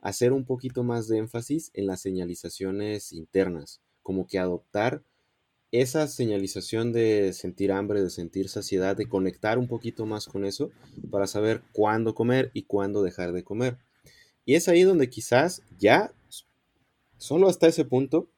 hacer 0.02 0.34
un 0.34 0.46
poquito 0.46 0.84
más 0.84 1.08
de 1.08 1.18
énfasis 1.18 1.72
en 1.74 1.88
las 1.88 2.02
señalizaciones 2.02 3.12
internas, 3.12 3.82
como 4.04 4.28
que 4.28 4.38
adoptar 4.38 5.02
esa 5.72 6.08
señalización 6.08 6.94
de 6.94 7.34
sentir 7.34 7.72
hambre, 7.72 8.04
de 8.04 8.12
sentir 8.12 8.50
saciedad, 8.50 8.96
de 8.96 9.10
conectar 9.10 9.58
un 9.58 9.68
poquito 9.68 10.06
más 10.06 10.28
con 10.28 10.46
eso 10.46 10.70
para 11.10 11.26
saber 11.26 11.64
cuándo 11.72 12.14
comer 12.14 12.52
y 12.54 12.66
cuándo 12.66 13.02
dejar 13.02 13.32
de 13.32 13.44
comer. 13.44 13.80
Y 14.46 14.54
es 14.54 14.68
ahí 14.68 14.84
donde 14.84 15.10
quizás 15.10 15.64
ya, 15.80 16.14
solo 17.18 17.50
hasta 17.50 17.66
ese 17.66 17.84
punto, 17.84 18.30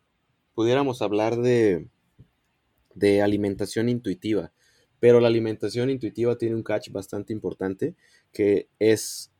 pudiéramos 0.54 1.02
hablar 1.02 1.36
de, 1.36 1.90
de 2.96 3.22
alimentación 3.22 3.90
intuitiva. 3.90 4.52
Pero 5.00 5.20
la 5.20 5.28
alimentación 5.28 5.90
intuitiva 5.90 6.38
tiene 6.38 6.56
un 6.56 6.64
catch 6.64 6.90
bastante 6.90 7.34
importante 7.34 7.96
que 8.32 8.70
es 8.80 9.32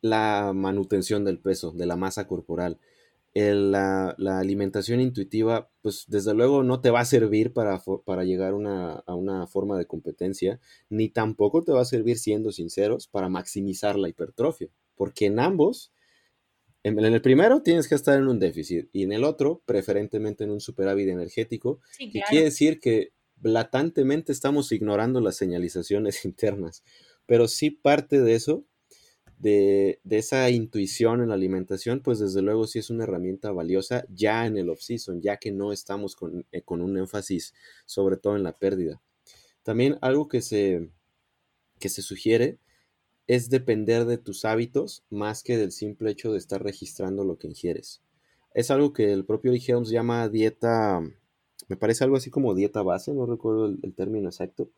la 0.00 0.52
manutención 0.54 1.24
del 1.24 1.38
peso, 1.38 1.72
de 1.72 1.86
la 1.86 1.96
masa 1.96 2.26
corporal. 2.26 2.78
la, 3.34 4.14
alimentación 4.18 5.00
intuitiva, 5.00 5.70
pues 5.80 6.04
desde 6.08 6.34
luego 6.34 6.62
no 6.64 6.80
te 6.80 6.90
va 6.90 7.00
a 7.00 7.04
servir 7.04 7.52
para, 7.52 7.80
para 8.04 8.24
llegar 8.24 8.52
a 8.52 9.14
una 9.14 9.46
forma 9.46 9.78
de 9.78 9.86
competencia, 9.86 10.60
ni 10.90 11.08
tampoco 11.08 11.62
te 11.62 11.72
va 11.72 11.82
a 11.82 11.86
servir, 11.86 12.18
siendo 12.18 12.52
sinceros, 12.52 13.06
para 13.06 13.28
maximizar 13.28 13.96
la 13.98 14.08
hipertrofia, 14.08 14.68
porque 14.96 15.26
en 15.26 15.38
ambos 15.38 15.92
en, 16.84 16.98
el 16.98 17.22
primero 17.22 17.62
tienes 17.62 17.88
que 17.88 17.94
estar 17.94 18.18
en 18.18 18.28
un 18.28 18.38
déficit 18.38 18.88
y 18.92 19.04
en 19.04 19.12
el 19.12 19.24
otro, 19.24 19.62
preferentemente 19.64 20.44
en 20.44 20.50
un 20.50 20.60
superávit 20.60 21.08
energético, 21.08 21.80
que 21.98 22.22
quiere 22.28 22.46
decir 22.46 22.80
que 22.80 23.12
blatantemente 23.36 24.32
estamos 24.32 24.72
ignorando 24.72 25.20
las 25.20 25.36
señalizaciones 25.36 26.24
internas. 26.24 26.82
Pero 27.26 27.46
sí 27.48 27.70
parte 27.70 28.20
de 28.20 28.34
eso, 28.34 28.64
de, 29.38 30.00
esa 30.08 30.48
intuición 30.50 31.22
en 31.22 31.28
la 31.28 31.34
alimentación, 31.34 32.00
pues 32.00 32.18
desde 32.18 32.42
luego 32.42 32.66
sí 32.66 32.78
es 32.78 32.90
una 32.90 33.04
herramienta 33.04 33.50
valiosa 33.52 34.04
ya 34.08 34.46
en 34.46 34.56
el 34.56 34.70
off-season, 34.70 35.20
ya 35.20 35.36
que 35.36 35.50
no 35.50 35.72
estamos 35.72 36.16
con, 36.16 36.46
eh, 36.52 36.62
con, 36.62 36.80
un 36.80 36.96
énfasis 36.96 37.54
sobre 37.84 38.16
todo 38.16 38.36
en 38.36 38.44
la 38.44 38.56
pérdida. 38.56 39.02
También 39.62 39.98
algo 40.00 40.28
que 40.28 40.42
se, 40.42 40.90
que 41.78 41.88
se 41.88 42.02
sugiere 42.02 42.58
es 43.26 43.50
depender 43.50 44.04
de 44.04 44.18
tus 44.18 44.44
hábitos 44.44 45.04
más 45.10 45.42
que 45.42 45.56
del 45.56 45.72
simple 45.72 46.10
hecho 46.10 46.32
de 46.32 46.38
estar 46.38 46.62
registrando 46.62 47.24
lo 47.24 47.38
que 47.38 47.48
ingieres. 47.48 48.02
Es 48.54 48.70
algo 48.70 48.92
que 48.92 49.12
el 49.12 49.24
propio 49.24 49.52
Lee 49.52 49.60
llama 49.60 50.28
dieta, 50.28 51.00
me 51.68 51.76
parece 51.76 52.04
algo 52.04 52.16
así 52.16 52.30
como 52.30 52.54
dieta 52.54 52.82
base, 52.82 53.14
no 53.14 53.26
recuerdo 53.26 53.66
el, 53.66 53.94
término 53.94 54.28
exacto, 54.28 54.70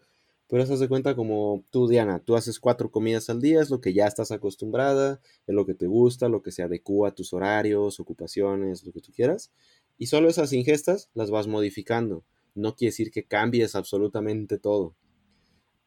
pero 0.49 0.63
eso 0.63 0.77
se 0.77 0.89
cuenta 0.89 1.17
como 1.17 1.65
tú, 1.71 1.89
Diana, 1.89 2.21
tú 2.21 2.37
haces 2.37 2.61
cuatro 2.61 2.91
comidas 2.91 3.31
al 3.31 3.41
día, 3.41 3.61
es 3.63 3.71
lo 3.71 3.81
que 3.81 3.95
ya 3.95 4.07
estás 4.07 4.31
acostumbrada, 4.31 5.21
es 5.47 5.55
lo 5.55 5.67
que 5.67 5.75
te 5.75 5.87
gusta, 5.87 6.29
lo 6.29 6.43
que 6.43 6.53
se 6.53 6.63
adecua 6.63 7.09
a 7.09 7.15
tus 7.15 7.33
horarios, 7.33 7.99
ocupaciones, 7.99 8.85
lo 8.85 8.93
que 8.93 9.01
tú 9.01 9.11
quieras, 9.13 9.51
y 9.99 10.07
solo 10.07 10.29
esas 10.29 10.53
ingestas 10.53 11.09
las 11.15 11.31
vas 11.31 11.47
modificando. 11.47 12.25
No 12.55 12.77
quiere 12.77 12.91
decir 12.91 13.11
que 13.11 13.25
cambies 13.25 13.75
absolutamente 13.75 14.59
todo 14.59 14.95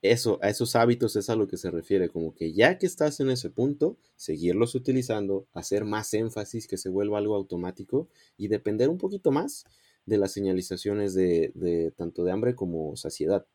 eso, 0.01 0.39
a 0.41 0.49
esos 0.49 0.75
hábitos 0.75 1.15
es 1.15 1.29
a 1.29 1.35
lo 1.35 1.47
que 1.47 1.57
se 1.57 1.71
refiere, 1.71 2.09
como 2.09 2.33
que 2.33 2.53
ya 2.53 2.77
que 2.77 2.85
estás 2.85 3.19
en 3.19 3.29
ese 3.29 3.49
punto, 3.49 3.97
seguirlos 4.15 4.75
utilizando, 4.75 5.47
hacer 5.53 5.85
más 5.85 6.13
énfasis, 6.13 6.67
que 6.67 6.77
se 6.77 6.89
vuelva 6.89 7.17
algo 7.17 7.35
automático 7.35 8.07
y 8.37 8.47
depender 8.47 8.89
un 8.89 8.97
poquito 8.97 9.31
más 9.31 9.65
de 10.05 10.17
las 10.17 10.31
señalizaciones 10.31 11.13
de, 11.13 11.93
tanto 11.95 12.23
de 12.23 12.31
hambre 12.31 12.55
como 12.55 12.95
saciedad. 12.95 13.45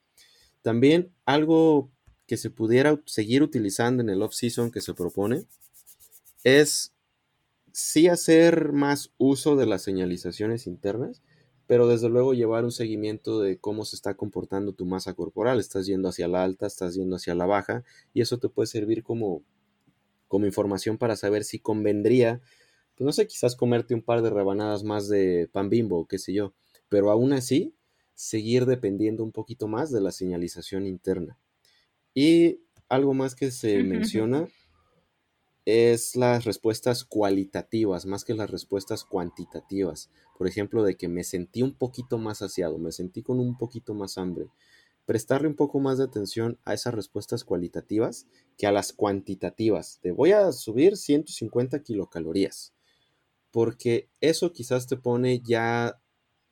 También 0.62 1.12
algo 1.24 1.90
que 2.26 2.36
se 2.36 2.50
pudiera 2.50 3.00
seguir 3.06 3.42
utilizando 3.42 4.02
en 4.02 4.10
el 4.10 4.22
off-season 4.22 4.70
que 4.70 4.80
se 4.80 4.94
propone 4.94 5.44
es 6.44 6.92
sí 7.72 8.08
hacer 8.08 8.72
más 8.72 9.12
uso 9.16 9.56
de 9.56 9.66
las 9.66 9.82
señalizaciones 9.82 10.66
internas, 10.66 11.22
pero 11.66 11.86
desde 11.86 12.08
luego 12.08 12.34
llevar 12.34 12.64
un 12.64 12.72
seguimiento 12.72 13.40
de 13.40 13.58
cómo 13.58 13.84
se 13.84 13.96
está 13.96 14.14
comportando 14.14 14.72
tu 14.72 14.84
masa 14.84 15.14
corporal. 15.14 15.60
Estás 15.60 15.86
yendo 15.86 16.08
hacia 16.08 16.28
la 16.28 16.44
alta, 16.44 16.66
estás 16.66 16.94
yendo 16.94 17.16
hacia 17.16 17.34
la 17.34 17.46
baja, 17.46 17.84
y 18.12 18.20
eso 18.20 18.38
te 18.38 18.48
puede 18.48 18.66
servir 18.66 19.02
como, 19.02 19.42
como 20.28 20.46
información 20.46 20.98
para 20.98 21.16
saber 21.16 21.44
si 21.44 21.58
convendría, 21.58 22.40
pues 22.94 23.06
no 23.06 23.12
sé, 23.12 23.26
quizás 23.26 23.56
comerte 23.56 23.94
un 23.94 24.02
par 24.02 24.22
de 24.22 24.30
rebanadas 24.30 24.84
más 24.84 25.08
de 25.08 25.48
pan 25.52 25.70
bimbo, 25.70 26.06
qué 26.06 26.18
sé 26.18 26.32
yo, 26.32 26.52
pero 26.88 27.10
aún 27.10 27.32
así 27.32 27.74
seguir 28.14 28.66
dependiendo 28.66 29.24
un 29.24 29.32
poquito 29.32 29.68
más 29.68 29.90
de 29.90 30.00
la 30.00 30.12
señalización 30.12 30.86
interna. 30.86 31.38
Y 32.14 32.60
algo 32.88 33.14
más 33.14 33.34
que 33.34 33.50
se 33.50 33.82
menciona 33.82 34.48
es 35.64 36.16
las 36.16 36.44
respuestas 36.44 37.04
cualitativas 37.04 38.04
más 38.06 38.24
que 38.24 38.34
las 38.34 38.50
respuestas 38.50 39.04
cuantitativas. 39.04 40.10
Por 40.36 40.48
ejemplo, 40.48 40.82
de 40.82 40.96
que 40.96 41.08
me 41.08 41.24
sentí 41.24 41.62
un 41.62 41.74
poquito 41.74 42.18
más 42.18 42.38
saciado, 42.38 42.78
me 42.78 42.92
sentí 42.92 43.22
con 43.22 43.38
un 43.38 43.56
poquito 43.56 43.94
más 43.94 44.18
hambre. 44.18 44.48
Prestarle 45.06 45.48
un 45.48 45.56
poco 45.56 45.80
más 45.80 45.98
de 45.98 46.04
atención 46.04 46.58
a 46.64 46.74
esas 46.74 46.94
respuestas 46.94 47.44
cualitativas 47.44 48.26
que 48.56 48.66
a 48.66 48.72
las 48.72 48.92
cuantitativas. 48.92 50.00
De 50.02 50.12
voy 50.12 50.32
a 50.32 50.50
subir 50.52 50.96
150 50.96 51.82
kilocalorías. 51.82 52.72
Porque 53.50 54.08
eso 54.20 54.52
quizás 54.52 54.86
te 54.86 54.96
pone 54.96 55.40
ya 55.40 56.00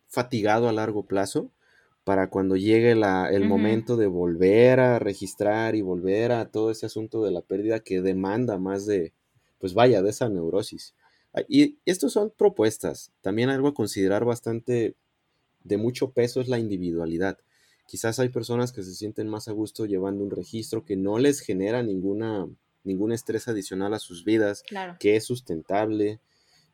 fatigado 0.08 0.68
a 0.68 0.72
largo 0.72 1.06
plazo 1.06 1.50
para 2.10 2.28
cuando 2.28 2.56
llegue 2.56 2.90
el 2.90 3.44
momento 3.44 3.96
de 3.96 4.08
volver 4.08 4.80
a 4.80 4.98
registrar 4.98 5.76
y 5.76 5.80
volver 5.80 6.32
a 6.32 6.50
todo 6.50 6.72
ese 6.72 6.86
asunto 6.86 7.22
de 7.22 7.30
la 7.30 7.40
pérdida 7.40 7.78
que 7.78 8.00
demanda 8.00 8.58
más 8.58 8.84
de, 8.84 9.12
pues 9.60 9.74
vaya, 9.74 10.02
de 10.02 10.10
esa 10.10 10.28
neurosis. 10.28 10.96
Y 11.48 11.76
estos 11.86 12.14
son 12.14 12.32
propuestas. 12.36 13.12
También 13.20 13.48
algo 13.48 13.68
a 13.68 13.74
considerar 13.74 14.24
bastante 14.24 14.96
de 15.62 15.76
mucho 15.76 16.10
peso 16.10 16.40
es 16.40 16.48
la 16.48 16.58
individualidad. 16.58 17.38
Quizás 17.86 18.18
hay 18.18 18.30
personas 18.30 18.72
que 18.72 18.82
se 18.82 18.96
sienten 18.96 19.28
más 19.28 19.46
a 19.46 19.52
gusto 19.52 19.86
llevando 19.86 20.24
un 20.24 20.32
registro 20.32 20.84
que 20.84 20.96
no 20.96 21.20
les 21.20 21.38
genera 21.38 21.84
ninguna, 21.84 22.48
ningún 22.82 23.12
estrés 23.12 23.46
adicional 23.46 23.94
a 23.94 24.00
sus 24.00 24.24
vidas, 24.24 24.64
que 24.98 25.14
es 25.14 25.26
sustentable. 25.26 26.18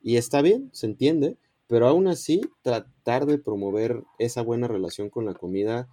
Y 0.03 0.17
está 0.17 0.41
bien, 0.41 0.71
se 0.73 0.87
entiende, 0.87 1.37
pero 1.67 1.89
aún 1.89 2.09
así 2.09 2.41
tratar 2.63 3.27
de 3.27 3.39
promover 3.39 4.03
esa 4.19 4.43
buena 4.43 4.69
relación 4.69 5.11
con 5.11 5.25
la 5.25 5.35
comida 5.35 5.89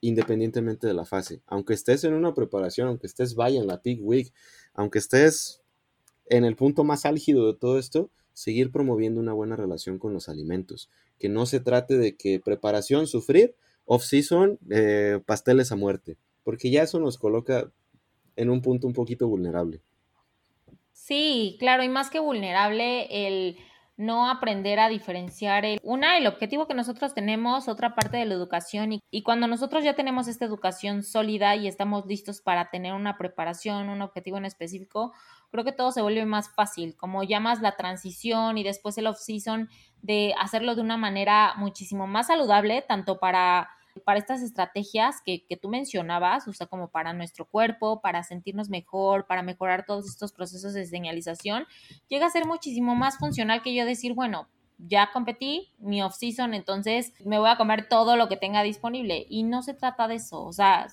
independientemente 0.00 0.86
de 0.86 0.94
la 0.94 1.04
fase. 1.04 1.42
Aunque 1.46 1.74
estés 1.74 2.04
en 2.04 2.14
una 2.14 2.34
preparación, 2.34 2.88
aunque 2.88 3.06
estés 3.06 3.34
vaya 3.34 3.60
en 3.60 3.68
la 3.68 3.82
peak 3.82 4.00
week, 4.02 4.32
aunque 4.74 4.98
estés 4.98 5.62
en 6.26 6.44
el 6.44 6.56
punto 6.56 6.82
más 6.84 7.06
álgido 7.06 7.46
de 7.46 7.58
todo 7.58 7.78
esto, 7.78 8.10
seguir 8.32 8.72
promoviendo 8.72 9.20
una 9.20 9.32
buena 9.32 9.56
relación 9.56 9.98
con 9.98 10.12
los 10.12 10.28
alimentos. 10.28 10.90
Que 11.18 11.28
no 11.28 11.46
se 11.46 11.60
trate 11.60 11.96
de 11.98 12.16
que 12.16 12.40
preparación, 12.40 13.06
sufrir, 13.06 13.54
off-season, 13.84 14.58
eh, 14.70 15.20
pasteles 15.24 15.70
a 15.70 15.76
muerte, 15.76 16.16
porque 16.42 16.70
ya 16.70 16.82
eso 16.82 16.98
nos 16.98 17.18
coloca 17.18 17.70
en 18.36 18.50
un 18.50 18.60
punto 18.60 18.86
un 18.86 18.92
poquito 18.92 19.28
vulnerable. 19.28 19.82
Sí, 20.92 21.56
claro, 21.58 21.82
y 21.82 21.88
más 21.88 22.10
que 22.10 22.20
vulnerable, 22.20 23.06
el 23.28 23.56
no 24.02 24.28
aprender 24.28 24.80
a 24.80 24.88
diferenciar 24.88 25.64
el, 25.64 25.80
una, 25.82 26.18
el 26.18 26.26
objetivo 26.26 26.66
que 26.66 26.74
nosotros 26.74 27.14
tenemos, 27.14 27.68
otra 27.68 27.94
parte 27.94 28.16
de 28.16 28.26
la 28.26 28.34
educación 28.34 28.92
y, 28.92 29.00
y, 29.10 29.22
cuando 29.22 29.46
nosotros 29.46 29.84
ya 29.84 29.94
tenemos 29.94 30.28
esta 30.28 30.44
educación 30.44 31.02
sólida 31.02 31.56
y 31.56 31.68
estamos 31.68 32.06
listos 32.06 32.40
para 32.40 32.70
tener 32.70 32.92
una 32.94 33.16
preparación, 33.16 33.88
un 33.88 34.02
objetivo 34.02 34.36
en 34.36 34.44
específico, 34.44 35.12
creo 35.50 35.64
que 35.64 35.72
todo 35.72 35.92
se 35.92 36.02
vuelve 36.02 36.24
más 36.26 36.50
fácil, 36.50 36.96
como 36.96 37.22
llamas 37.22 37.60
la 37.60 37.76
transición 37.76 38.58
y 38.58 38.64
después 38.64 38.98
el 38.98 39.06
off-season 39.06 39.68
de 40.02 40.34
hacerlo 40.38 40.74
de 40.74 40.80
una 40.82 40.96
manera 40.96 41.54
muchísimo 41.56 42.06
más 42.06 42.26
saludable, 42.26 42.82
tanto 42.82 43.18
para 43.18 43.68
para 44.04 44.18
estas 44.18 44.42
estrategias 44.42 45.20
que, 45.24 45.44
que, 45.46 45.56
tú 45.56 45.68
mencionabas, 45.68 46.48
o 46.48 46.52
sea, 46.52 46.66
como 46.66 46.88
para 46.88 47.12
nuestro 47.12 47.44
cuerpo, 47.44 48.00
para 48.00 48.22
sentirnos 48.22 48.68
mejor, 48.68 49.26
para 49.26 49.42
mejorar 49.42 49.84
todos 49.84 50.08
estos 50.08 50.32
procesos 50.32 50.74
de 50.74 50.86
señalización, 50.86 51.66
llega 52.08 52.26
a 52.26 52.30
ser 52.30 52.46
muchísimo 52.46 52.94
más 52.94 53.18
funcional 53.18 53.62
que 53.62 53.74
yo 53.74 53.84
decir, 53.84 54.14
bueno, 54.14 54.48
ya 54.88 55.10
competí 55.12 55.72
mi 55.78 56.02
off-season, 56.02 56.54
entonces 56.54 57.12
me 57.24 57.38
voy 57.38 57.50
a 57.50 57.56
comer 57.56 57.88
todo 57.88 58.16
lo 58.16 58.28
que 58.28 58.36
tenga 58.36 58.62
disponible. 58.62 59.26
Y 59.28 59.44
no 59.44 59.62
se 59.62 59.74
trata 59.74 60.08
de 60.08 60.16
eso. 60.16 60.42
O 60.44 60.52
sea, 60.52 60.88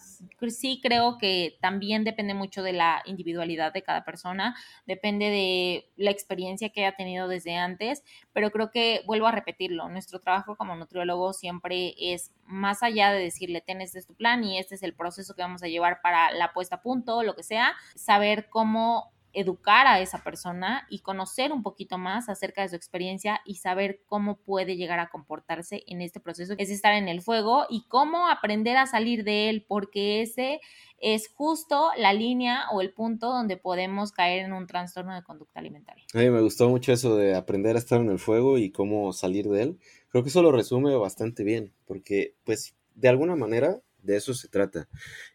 sí 0.50 0.80
creo 0.82 1.18
que 1.18 1.58
también 1.62 2.04
depende 2.04 2.34
mucho 2.34 2.64
de 2.64 2.74
la 2.74 3.02
individualidad 3.06 3.74
de 3.74 3.82
cada 3.82 4.04
persona, 4.04 4.56
depende 4.86 5.30
de 5.30 5.90
la 5.98 6.12
experiencia 6.12 6.70
que 6.70 6.86
haya 6.86 6.96
tenido 6.96 7.28
desde 7.28 7.56
antes, 7.56 8.04
pero 8.34 8.52
creo 8.52 8.72
que 8.72 9.02
vuelvo 9.06 9.28
a 9.28 9.32
repetirlo, 9.32 9.90
nuestro 9.90 10.20
trabajo 10.20 10.56
como 10.56 10.76
nutriólogo 10.76 11.34
siempre 11.34 11.96
es 11.98 12.32
más 12.46 12.84
allá 12.84 13.12
de 13.12 13.20
decirle, 13.20 13.62
ten 13.62 13.82
este 13.82 14.00
es 14.00 14.08
tu 14.08 14.16
plan 14.16 14.44
y 14.44 14.58
este 14.58 14.76
es 14.76 14.84
el 14.84 14.94
proceso 14.94 15.36
que 15.36 15.42
vamos 15.42 15.64
a 15.64 15.68
llevar 15.68 16.02
para 16.02 16.32
la 16.32 16.54
puesta 16.54 16.78
a 16.78 16.82
punto, 16.82 17.24
lo 17.24 17.36
que 17.36 17.44
sea, 17.44 17.76
saber 17.96 18.50
cómo 18.50 19.12
educar 19.34 19.88
a 19.88 20.00
esa 20.00 20.24
persona 20.24 20.88
y 20.90 21.00
conocer 21.00 21.52
un 21.52 21.64
poquito 21.64 21.98
más 21.98 22.30
acerca 22.30 22.62
de 22.62 22.70
su 22.70 22.76
experiencia 22.76 23.42
y 23.46 23.56
saber 23.56 24.02
cómo 24.06 24.38
puede 24.38 24.76
llegar 24.76 25.00
a 25.00 25.10
comportarse 25.10 25.84
en 25.88 26.02
este 26.02 26.20
proceso, 26.20 26.56
es 26.58 26.70
estar 26.70 26.94
en 26.94 27.08
el 27.08 27.22
fuego 27.22 27.66
y 27.70 27.86
cómo 27.88 28.28
aprender 28.28 28.78
a 28.78 28.88
salir 28.88 29.24
de 29.24 29.50
él, 29.50 29.66
porque 29.68 30.22
ese 30.22 30.60
es 31.00 31.30
justo 31.34 31.92
la 31.98 32.14
línea 32.14 32.66
o 32.72 32.82
el 32.82 32.92
punto 32.92 33.30
donde 33.30 33.58
podemos 33.58 34.12
caer 34.12 34.46
en 34.46 34.54
un 34.54 34.68
trastorno 34.68 35.14
de 35.14 35.24
conducta 35.24 35.60
alimentaria. 35.60 36.06
A 36.14 36.18
mí 36.18 36.30
me 36.30 36.42
gustó 36.42 36.70
mucho 36.70 36.92
eso 36.92 37.16
de 37.16 37.36
aprender 37.36 37.76
a 37.76 37.80
estar 37.80 38.02
en 38.02 38.10
el 38.10 38.20
fuego 38.20 38.58
y 38.58 38.72
cómo 38.72 39.14
salir 39.14 39.48
de 39.48 39.64
él. 39.64 39.80
Creo 40.10 40.24
que 40.24 40.30
eso 40.30 40.42
lo 40.42 40.52
resume 40.52 40.96
bastante 40.96 41.44
bien, 41.44 41.74
porque 41.86 42.36
pues 42.44 42.76
de 42.96 43.10
alguna 43.10 43.36
manera 43.36 43.80
de 44.04 44.16
eso 44.16 44.34
se 44.34 44.48
trata. 44.48 44.88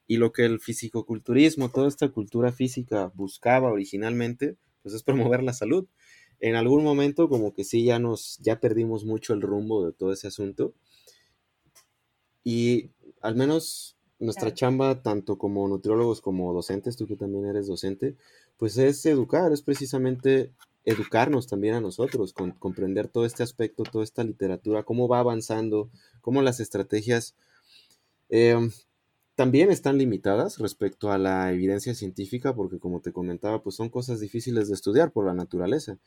Y 0.06 0.16
lo 0.16 0.32
que 0.32 0.44
el 0.44 0.60
fisicoculturismo, 0.60 1.70
toda 1.70 1.88
esta 1.88 2.08
cultura 2.08 2.52
física 2.52 3.12
buscaba 3.14 3.70
originalmente, 3.70 4.56
pues 4.82 4.94
es 4.94 5.02
promover 5.02 5.42
la 5.42 5.52
salud. 5.52 5.86
En 6.40 6.56
algún 6.56 6.84
momento 6.84 7.28
como 7.28 7.54
que 7.54 7.64
sí 7.64 7.84
ya 7.84 7.98
nos 7.98 8.38
ya 8.42 8.60
perdimos 8.60 9.04
mucho 9.04 9.34
el 9.34 9.40
rumbo 9.40 9.86
de 9.86 9.92
todo 9.92 10.12
ese 10.12 10.28
asunto. 10.28 10.74
Y 12.42 12.90
al 13.20 13.36
menos 13.36 13.96
nuestra 14.18 14.52
chamba 14.52 15.02
tanto 15.02 15.38
como 15.38 15.66
nutriólogos 15.68 16.20
como 16.20 16.52
docentes, 16.52 16.96
tú 16.96 17.06
que 17.06 17.16
también 17.16 17.46
eres 17.46 17.66
docente, 17.66 18.16
pues 18.56 18.78
es 18.78 19.04
educar, 19.06 19.52
es 19.52 19.62
precisamente 19.62 20.52
educarnos 20.84 21.46
también 21.46 21.74
a 21.74 21.80
nosotros, 21.80 22.32
con, 22.32 22.52
comprender 22.52 23.08
todo 23.08 23.24
este 23.24 23.42
aspecto, 23.42 23.84
toda 23.84 24.04
esta 24.04 24.22
literatura, 24.22 24.82
cómo 24.82 25.08
va 25.08 25.20
avanzando, 25.20 25.90
cómo 26.20 26.42
las 26.42 26.60
estrategias 26.60 27.34
Em, 28.28 28.70
también 29.34 29.70
están 29.70 29.98
limitadas 29.98 30.58
respecto 30.58 31.10
a 31.10 31.18
la 31.18 31.52
evidencia 31.52 31.94
científica 31.94 32.54
porque 32.54 32.78
como 32.78 33.00
te 33.00 33.12
comentaba, 33.12 33.62
pues 33.62 33.76
son 33.76 33.88
cosas 33.88 34.20
difíciles 34.20 34.68
de 34.68 34.74
estudiar 34.74 35.12
por 35.12 35.26
la 35.26 35.34
naturaleza. 35.34 35.98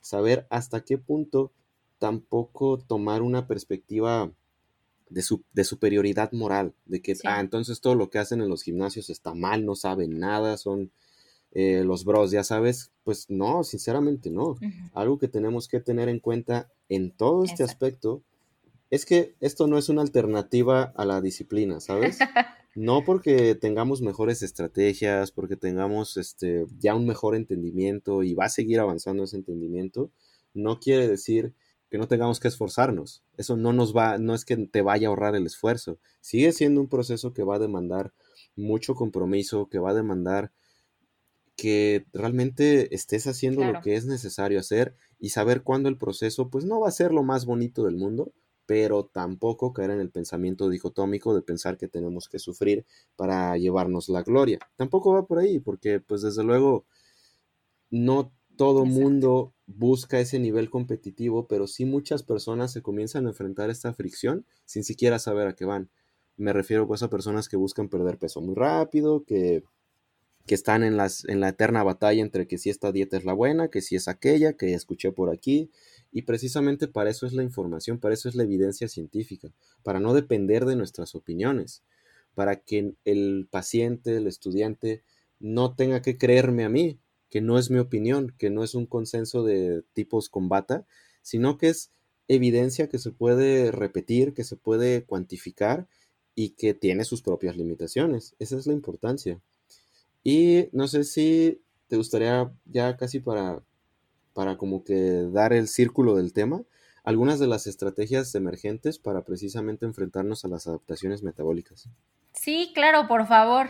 Saber 0.00 0.46
hasta 0.50 0.84
qué 0.84 0.98
punto 0.98 1.52
tampoco 1.98 2.78
tomar 2.78 3.22
una 3.22 3.46
perspectiva 3.46 4.30
de, 5.08 5.24
de 5.52 5.64
superioridad 5.64 6.32
moral, 6.32 6.74
de 6.84 7.00
que, 7.00 7.14
ah, 7.24 7.40
entonces 7.40 7.80
todo 7.80 7.94
lo 7.94 8.10
que 8.10 8.18
hacen 8.18 8.42
en 8.42 8.48
los 8.48 8.62
gimnasios 8.62 9.08
está 9.10 9.34
mal, 9.34 9.64
no 9.64 9.74
saben 9.76 10.18
nada, 10.18 10.56
son 10.58 10.90
eh, 11.52 11.84
los 11.84 12.04
bros, 12.04 12.32
ya 12.32 12.42
sabes, 12.42 12.90
pues 13.04 13.30
no, 13.30 13.62
sinceramente 13.62 14.30
no. 14.30 14.56
Algo 14.92 15.18
que 15.18 15.28
tenemos 15.28 15.68
que 15.68 15.80
tener 15.80 16.08
en 16.08 16.18
cuenta 16.18 16.68
en 16.88 17.12
todo 17.12 17.44
este 17.44 17.62
aspecto 17.62 18.22
es 18.94 19.06
que 19.06 19.34
esto 19.40 19.66
no 19.66 19.78
es 19.78 19.88
una 19.88 20.02
alternativa 20.02 20.92
a 20.96 21.04
la 21.04 21.20
disciplina, 21.20 21.80
¿sabes? 21.80 22.18
No 22.76 23.04
porque 23.04 23.54
tengamos 23.54 24.02
mejores 24.02 24.42
estrategias, 24.42 25.30
porque 25.30 25.54
tengamos 25.54 26.16
este, 26.16 26.66
ya 26.80 26.96
un 26.96 27.06
mejor 27.06 27.36
entendimiento 27.36 28.24
y 28.24 28.34
va 28.34 28.46
a 28.46 28.48
seguir 28.48 28.80
avanzando 28.80 29.22
ese 29.22 29.36
entendimiento, 29.36 30.10
no 30.54 30.80
quiere 30.80 31.06
decir 31.06 31.54
que 31.88 31.98
no 31.98 32.08
tengamos 32.08 32.40
que 32.40 32.48
esforzarnos. 32.48 33.22
Eso 33.36 33.56
no 33.56 33.72
nos 33.72 33.96
va, 33.96 34.18
no 34.18 34.34
es 34.34 34.44
que 34.44 34.56
te 34.56 34.82
vaya 34.82 35.06
a 35.06 35.10
ahorrar 35.10 35.36
el 35.36 35.46
esfuerzo. 35.46 36.00
Sigue 36.20 36.50
siendo 36.50 36.80
un 36.80 36.88
proceso 36.88 37.32
que 37.32 37.44
va 37.44 37.54
a 37.54 37.60
demandar 37.60 38.12
mucho 38.56 38.96
compromiso, 38.96 39.68
que 39.68 39.78
va 39.78 39.90
a 39.90 39.94
demandar 39.94 40.50
que 41.56 42.06
realmente 42.12 42.92
estés 42.92 43.28
haciendo 43.28 43.64
lo 43.64 43.80
que 43.80 43.94
es 43.94 44.06
necesario 44.06 44.58
hacer 44.58 44.96
y 45.20 45.30
saber 45.30 45.62
cuándo 45.62 45.88
el 45.88 45.96
proceso, 45.96 46.50
pues 46.50 46.64
no 46.64 46.80
va 46.80 46.88
a 46.88 46.92
ser 46.92 47.12
lo 47.12 47.22
más 47.22 47.46
bonito 47.46 47.84
del 47.84 47.94
mundo, 47.94 48.32
pero 48.66 49.04
tampoco 49.04 49.72
caer 49.72 49.90
en 49.90 50.00
el 50.00 50.10
pensamiento 50.10 50.68
dicotómico 50.68 51.34
de 51.34 51.42
pensar 51.42 51.76
que 51.76 51.88
tenemos 51.88 52.28
que 52.28 52.38
sufrir 52.38 52.86
para 53.16 53.56
llevarnos 53.56 54.08
la 54.08 54.22
gloria. 54.22 54.58
Tampoco 54.76 55.12
va 55.12 55.26
por 55.26 55.38
ahí, 55.38 55.58
porque 55.58 56.00
pues 56.00 56.22
desde 56.22 56.44
luego 56.44 56.86
no 57.90 58.32
todo 58.56 58.84
mundo 58.84 59.52
busca 59.66 60.20
ese 60.20 60.38
nivel 60.38 60.70
competitivo, 60.70 61.46
pero 61.48 61.66
sí 61.66 61.84
muchas 61.84 62.22
personas 62.22 62.72
se 62.72 62.82
comienzan 62.82 63.26
a 63.26 63.30
enfrentar 63.30 63.70
esta 63.70 63.92
fricción 63.92 64.46
sin 64.64 64.84
siquiera 64.84 65.18
saber 65.18 65.48
a 65.48 65.54
qué 65.54 65.64
van. 65.64 65.90
Me 66.36 66.52
refiero 66.52 66.86
pues 66.86 67.02
a 67.02 67.10
personas 67.10 67.48
que 67.48 67.56
buscan 67.56 67.88
perder 67.88 68.18
peso 68.18 68.40
muy 68.40 68.54
rápido, 68.54 69.24
que 69.24 69.64
que 70.46 70.54
están 70.54 70.82
en, 70.82 70.96
las, 70.96 71.24
en 71.26 71.40
la 71.40 71.50
eterna 71.50 71.82
batalla 71.82 72.20
entre 72.20 72.46
que 72.46 72.58
si 72.58 72.68
esta 72.70 72.92
dieta 72.92 73.16
es 73.16 73.24
la 73.24 73.32
buena, 73.32 73.68
que 73.68 73.80
si 73.80 73.96
es 73.96 74.08
aquella, 74.08 74.54
que 74.54 74.74
escuché 74.74 75.10
por 75.10 75.30
aquí. 75.30 75.70
Y 76.14 76.22
precisamente 76.22 76.86
para 76.86 77.10
eso 77.10 77.26
es 77.26 77.32
la 77.32 77.42
información, 77.42 77.98
para 77.98 78.14
eso 78.14 78.28
es 78.28 78.36
la 78.36 78.44
evidencia 78.44 78.88
científica, 78.88 79.50
para 79.82 79.98
no 79.98 80.14
depender 80.14 80.64
de 80.64 80.76
nuestras 80.76 81.16
opiniones, 81.16 81.82
para 82.36 82.54
que 82.60 82.94
el 83.04 83.48
paciente, 83.50 84.16
el 84.16 84.28
estudiante, 84.28 85.02
no 85.40 85.74
tenga 85.74 86.02
que 86.02 86.16
creerme 86.16 86.64
a 86.64 86.68
mí, 86.68 87.00
que 87.30 87.40
no 87.40 87.58
es 87.58 87.68
mi 87.68 87.80
opinión, 87.80 88.32
que 88.38 88.48
no 88.48 88.62
es 88.62 88.76
un 88.76 88.86
consenso 88.86 89.42
de 89.42 89.82
tipos 89.92 90.28
con 90.28 90.48
bata, 90.48 90.86
sino 91.20 91.58
que 91.58 91.70
es 91.70 91.90
evidencia 92.28 92.88
que 92.88 93.00
se 93.00 93.10
puede 93.10 93.72
repetir, 93.72 94.34
que 94.34 94.44
se 94.44 94.54
puede 94.54 95.02
cuantificar 95.02 95.88
y 96.36 96.50
que 96.50 96.74
tiene 96.74 97.04
sus 97.04 97.22
propias 97.22 97.56
limitaciones. 97.56 98.36
Esa 98.38 98.56
es 98.56 98.68
la 98.68 98.72
importancia. 98.72 99.40
Y 100.22 100.68
no 100.70 100.86
sé 100.86 101.02
si 101.02 101.60
te 101.88 101.96
gustaría 101.96 102.52
ya 102.66 102.96
casi 102.96 103.18
para, 103.18 103.64
para 104.34 104.58
como 104.58 104.84
que 104.84 105.28
dar 105.32 105.52
el 105.52 105.68
círculo 105.68 106.16
del 106.16 106.32
tema, 106.32 106.62
algunas 107.04 107.38
de 107.38 107.46
las 107.46 107.66
estrategias 107.66 108.34
emergentes 108.34 108.98
para 108.98 109.22
precisamente 109.22 109.86
enfrentarnos 109.86 110.44
a 110.44 110.48
las 110.48 110.66
adaptaciones 110.66 111.22
metabólicas. 111.22 111.88
Sí, 112.32 112.72
claro, 112.74 113.06
por 113.06 113.26
favor. 113.26 113.68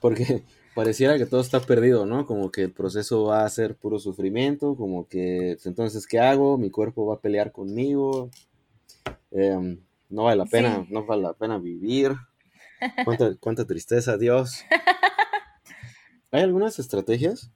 Porque 0.00 0.42
pareciera 0.74 1.18
que 1.18 1.26
todo 1.26 1.40
está 1.40 1.60
perdido, 1.60 2.06
¿no? 2.06 2.26
Como 2.26 2.50
que 2.50 2.62
el 2.62 2.72
proceso 2.72 3.24
va 3.24 3.44
a 3.44 3.50
ser 3.50 3.76
puro 3.76 3.98
sufrimiento, 3.98 4.76
como 4.76 5.06
que 5.08 5.58
entonces, 5.64 6.06
¿qué 6.06 6.18
hago? 6.20 6.56
Mi 6.56 6.70
cuerpo 6.70 7.06
va 7.06 7.16
a 7.16 7.20
pelear 7.20 7.52
conmigo. 7.52 8.30
Em, 9.30 9.80
no 10.08 10.24
vale 10.24 10.36
la 10.36 10.46
pena, 10.46 10.86
no 10.88 11.04
vale 11.04 11.22
la 11.22 11.34
pena 11.34 11.58
vivir. 11.58 12.12
Cuánta, 13.04 13.36
cuánta 13.38 13.66
tristeza, 13.66 14.16
Dios. 14.16 14.64
Hay 16.32 16.42
algunas 16.42 16.78
estrategias 16.78 17.50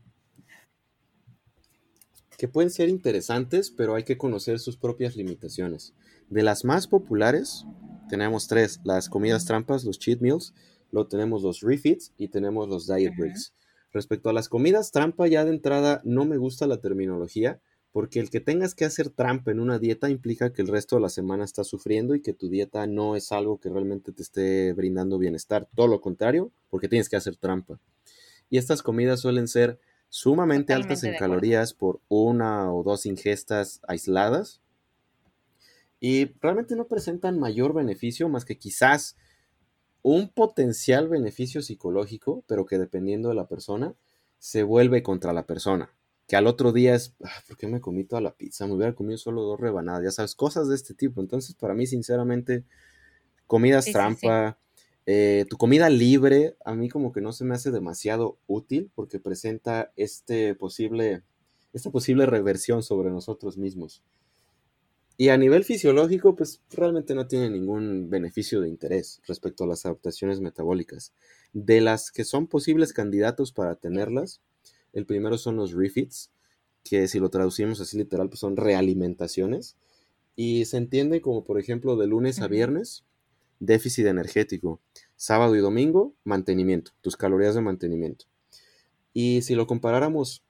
que 2.45 2.49
pueden 2.49 2.69
ser 2.69 2.91
interesantes, 2.91 3.71
pero 3.71 3.95
hay 3.95 4.03
que 4.03 4.19
conocer 4.19 4.59
sus 4.59 4.77
propias 4.77 5.17
limitaciones. 5.17 5.95
De 6.29 6.43
las 6.43 6.63
más 6.63 6.87
populares, 6.87 7.65
tenemos 8.11 8.49
tres, 8.49 8.81
las 8.85 9.09
comidas 9.09 9.47
trampas, 9.47 9.83
los 9.83 9.99
cheat 9.99 10.21
meals, 10.21 10.53
luego 10.93 11.09
tenemos 11.09 11.43
los 11.43 11.63
refits 11.63 12.13
y 12.19 12.29
tenemos 12.29 12.69
los 12.69 12.87
diet 12.87 13.15
breaks. 13.17 13.55
Respecto 13.95 14.29
a 14.29 14.35
las 14.35 14.51
comidas 14.51 14.93
trampa, 14.93 15.27
ya 15.27 15.47
de 15.47 15.53
entrada 15.53 16.03
no 16.05 16.27
me 16.27 16.37
gusta 16.37 16.67
la 16.67 16.83
terminología, 16.83 17.63
porque 17.93 18.21
el 18.21 18.29
que 18.29 18.41
tengas 18.41 18.75
que 18.75 18.85
hacer 18.85 19.09
trampa 19.09 19.51
en 19.51 19.59
una 19.59 19.79
dieta 19.79 20.11
implica 20.11 20.53
que 20.53 20.61
el 20.61 20.69
resto 20.69 20.97
de 20.97 21.01
la 21.01 21.09
semana 21.09 21.45
estás 21.45 21.67
sufriendo 21.67 22.15
y 22.15 22.21
que 22.21 22.35
tu 22.35 22.51
dieta 22.51 22.87
no 22.87 23.17
es 23.17 23.33
algo 23.33 23.59
que 23.59 23.71
realmente 23.71 24.13
te 24.13 24.23
esté 24.23 24.75
brindando 24.75 25.17
bienestar. 25.17 25.67
Todo 25.75 25.87
lo 25.87 26.03
contrario, 26.03 26.53
porque 26.69 26.91
tienes 26.91 27.09
que 27.09 27.17
hacer 27.17 27.37
trampa 27.37 27.81
y 28.51 28.59
estas 28.59 28.83
comidas 28.83 29.21
suelen 29.21 29.49
ser 29.49 29.81
sumamente 30.15 30.73
altas 30.73 31.03
en 31.03 31.17
calorías 31.17 31.75
por 31.75 32.01
una 32.07 32.73
o 32.73 32.85
dos 32.85 33.05
ingestas 33.05 33.81
aisladas 33.89 34.61
y 35.99 36.27
realmente 36.41 36.77
no 36.77 36.87
presentan 36.87 37.41
mayor 37.41 37.75
beneficio 37.75 38.29
más 38.29 38.45
que 38.45 38.57
quizás 38.57 39.17
un 40.03 40.29
potencial 40.29 41.09
beneficio 41.09 41.63
psicológico, 41.63 42.45
pero 42.47 42.65
que 42.65 42.79
dependiendo 42.79 43.29
de 43.29 43.35
la 43.35 43.49
persona, 43.49 43.97
se 44.39 44.63
vuelve 44.63 45.03
contra 45.03 45.33
la 45.33 45.47
persona. 45.47 45.91
Que 46.29 46.37
al 46.37 46.47
otro 46.47 46.71
día 46.71 46.95
es, 46.95 47.17
ah, 47.25 47.43
¿por 47.49 47.57
qué 47.57 47.67
me 47.67 47.81
comí 47.81 48.05
toda 48.05 48.23
la 48.23 48.37
pizza? 48.37 48.69
Me 48.69 48.75
hubiera 48.75 48.95
comido 48.95 49.19
solo 49.19 49.43
dos 49.43 49.59
rebanadas, 49.59 50.05
ya 50.05 50.11
sabes, 50.13 50.37
cosas 50.37 50.69
de 50.69 50.77
este 50.77 50.95
tipo. 50.95 51.23
Entonces, 51.23 51.57
para 51.57 51.75
mí, 51.75 51.89
sinceramente, 51.89 52.65
comidas 53.49 53.87
trampa, 53.87 54.61
eh, 55.07 55.45
tu 55.51 55.57
comida 55.57 55.91
libre 55.91 56.57
a 56.65 56.75
mí 56.75 56.89
como 56.89 57.13
que 57.13 57.21
no 57.21 57.33
se 57.33 57.45
me 57.45 57.55
hace 57.55 57.71
demasiado 57.71 58.39
útil 58.47 58.91
porque 58.95 59.21
presenta 59.21 59.93
este 59.97 60.55
posible, 60.55 61.23
esta 61.73 61.91
posible 61.91 62.27
reversión 62.27 62.83
sobre 62.83 63.11
nosotros 63.11 63.59
mismos. 63.59 64.03
Y 65.17 65.29
a 65.29 65.37
nivel 65.37 65.63
fisiológico, 65.65 66.35
pues 66.35 66.61
realmente 66.71 67.15
no 67.15 67.29
tiene 67.29 67.49
ningún 67.49 68.11
beneficio 68.11 68.61
de 68.61 68.69
interés 68.69 69.21
respecto 69.29 69.63
a 69.63 69.67
las 69.69 69.87
adaptaciones 69.87 70.41
metabólicas. 70.41 71.13
De 71.53 71.81
las 71.81 72.11
que 72.11 72.25
son 72.25 72.49
posibles 72.49 72.93
candidatos 72.93 73.53
para 73.53 73.77
tenerlas, 73.77 74.41
el 74.93 75.07
primero 75.07 75.39
son 75.39 75.55
los 75.57 75.73
refits, 75.73 76.33
que 76.83 77.07
si 77.07 77.21
lo 77.21 77.31
traducimos 77.31 77.81
así 77.81 77.97
literal, 77.97 78.29
pues 78.29 78.41
son 78.41 78.57
realimentaciones. 78.57 79.77
Y 80.35 80.65
se 80.65 80.79
entiende 80.79 81.21
como, 81.21 81.45
por 81.45 81.61
ejemplo, 81.61 81.97
de 81.97 82.09
lunes 82.09 82.41
a 82.41 82.49
viernes, 82.49 83.05
déficit 83.61 84.07
energético. 84.07 84.81
Sábado 85.17 85.57
y 85.57 85.61
domingo, 85.61 86.15
mantenimiento, 86.25 86.93
tus 87.01 87.17
calorías 87.17 87.55
de 87.55 87.61
mantenimiento. 87.61 88.27
Y 89.13 89.43
si 89.43 89.55
lo 89.55 89.67
comparáramos 89.67 90.43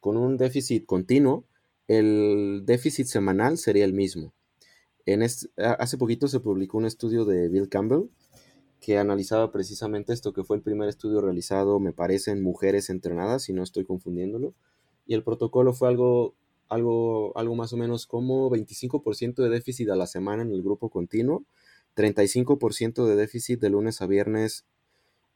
con 0.00 0.16
un 0.16 0.36
déficit 0.36 0.86
continuo, 0.86 1.44
el 1.88 2.62
déficit 2.64 3.06
semanal 3.06 3.58
sería 3.58 3.84
el 3.84 3.94
mismo. 3.94 4.32
En 5.06 5.22
hace 5.22 5.96
poquito 5.96 6.28
se 6.28 6.40
publicó 6.40 6.76
un 6.76 6.84
estudio 6.84 7.24
de 7.24 7.48
Bill 7.48 7.70
Campbell 7.70 8.10
que 8.80 8.98
analizaba 8.98 9.50
precisamente 9.50 10.12
esto, 10.12 10.32
que 10.32 10.44
fue 10.44 10.56
el 10.56 10.62
primer 10.62 10.88
estudio 10.88 11.20
realizado, 11.20 11.80
me 11.80 11.92
parece, 11.92 12.30
en 12.30 12.42
mujeres 12.42 12.90
entrenadas, 12.90 13.44
si 13.44 13.52
no 13.52 13.62
estoy 13.62 13.84
confundiéndolo. 13.84 14.54
Y 15.06 15.14
el 15.14 15.24
protocolo 15.24 15.72
fue 15.72 15.88
algo, 15.88 16.34
algo, 16.68 17.36
algo 17.36 17.54
más 17.56 17.72
o 17.72 17.76
menos 17.76 18.06
como 18.06 18.50
25% 18.50 19.42
de 19.42 19.48
déficit 19.48 19.88
a 19.88 19.96
la 19.96 20.06
semana 20.06 20.42
en 20.42 20.52
el 20.52 20.62
grupo 20.62 20.90
continuo 20.90 21.44
35% 21.98 23.06
de 23.06 23.16
déficit 23.16 23.60
de 23.60 23.70
lunes 23.70 24.00
a 24.00 24.06
viernes 24.06 24.64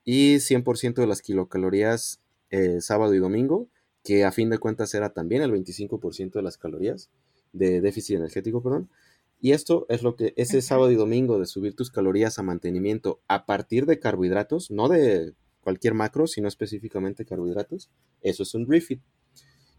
y 0.05 0.37
100% 0.37 0.95
de 0.95 1.07
las 1.07 1.23
kilocalorías 1.23 2.21
eh, 2.51 2.81
sábado 2.81 3.15
y 3.15 3.19
domingo, 3.19 3.69
que 4.05 4.25
a 4.25 4.33
fin 4.33 4.49
de 4.49 4.59
cuentas 4.59 4.95
era 4.95 5.13
también 5.13 5.43
el 5.43 5.53
25% 5.53 6.33
de 6.33 6.43
las 6.43 6.57
calorías 6.57 7.11
de 7.53 7.81
déficit 7.81 8.17
energético, 8.17 8.63
perdón. 8.63 8.89
Y 9.41 9.53
esto 9.53 9.87
es 9.89 10.05
lo 10.05 10.15
que 10.15 10.35
ese 10.37 10.63
sábado 10.63 10.93
y 10.93 10.95
domingo 10.95 11.41
de 11.41 11.47
subir 11.47 11.75
tus 11.75 11.91
calorías 11.91 12.39
a 12.39 12.45
mantenimiento 12.45 13.21
a 13.27 13.45
partir 13.45 13.87
de 13.87 13.99
carbohidratos, 13.99 14.71
no 14.71 14.89
de 14.89 15.35
cualquier 15.63 15.95
macro, 15.95 16.29
sino 16.29 16.47
específicamente 16.47 17.25
carbohidratos, 17.25 17.91
eso 18.21 18.45
es 18.45 18.55
un 18.55 18.69
refit. 18.69 19.01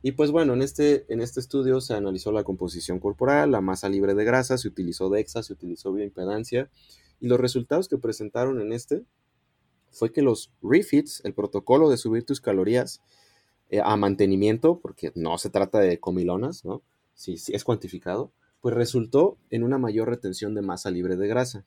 Y 0.05 0.11
pues 0.11 0.31
bueno, 0.31 0.53
en 0.53 0.61
este, 0.61 1.05
en 1.11 1.21
este 1.21 1.39
estudio 1.39 1.79
se 1.79 1.93
analizó 1.93 2.33
la 2.33 2.43
composición 2.43 2.99
corporal, 2.99 3.51
la 3.51 3.61
masa 3.61 3.87
libre 3.87 4.13
de 4.13 4.25
grasa, 4.25 4.57
se 4.57 4.67
utilizó 4.67 5.09
DEXA, 5.09 5.43
se 5.43 5.53
utilizó 5.53 5.93
bioimpedancia 5.93 6.69
y 7.21 7.27
los 7.27 7.39
resultados 7.39 7.87
que 7.87 7.97
presentaron 7.97 8.59
en 8.59 8.73
este 8.73 9.05
fue 9.91 10.11
que 10.11 10.21
los 10.21 10.51
refits, 10.61 11.21
el 11.23 11.33
protocolo 11.33 11.89
de 11.89 11.95
subir 11.95 12.25
tus 12.25 12.41
calorías 12.41 13.01
eh, 13.69 13.79
a 13.81 13.95
mantenimiento, 13.95 14.79
porque 14.81 15.13
no 15.15 15.37
se 15.37 15.49
trata 15.49 15.79
de 15.79 15.99
comilonas, 16.01 16.65
¿no? 16.65 16.83
Si, 17.13 17.35
es 17.35 17.63
cuantificado, 17.63 18.33
pues 18.59 18.75
resultó 18.75 19.37
en 19.51 19.63
una 19.63 19.77
mayor 19.77 20.09
retención 20.09 20.53
de 20.53 20.63
masa 20.63 20.91
libre 20.91 21.15
de 21.15 21.27
grasa. 21.29 21.65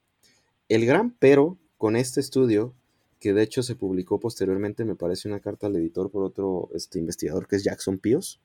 El 0.69 0.85
gran 0.85 1.17
pero 1.19 1.57
con 1.79 1.97
este 1.97 2.21
estudio 2.21 2.75
que 3.19 3.33
de 3.33 3.43
hecho 3.43 3.63
se 3.63 3.75
publicó 3.75 4.21
posteriormente, 4.21 4.85
me 4.85 4.95
parece 4.95 5.29
una 5.29 5.41
carta 5.41 5.67
al 5.67 5.77
editor 5.77 6.11
por 6.11 6.23
otro 6.25 6.69
este, 6.75 6.99
investigador 6.99 7.47
que 7.47 7.57
es 7.57 7.65
Jackson 7.65 7.99
Pios. 7.99 8.41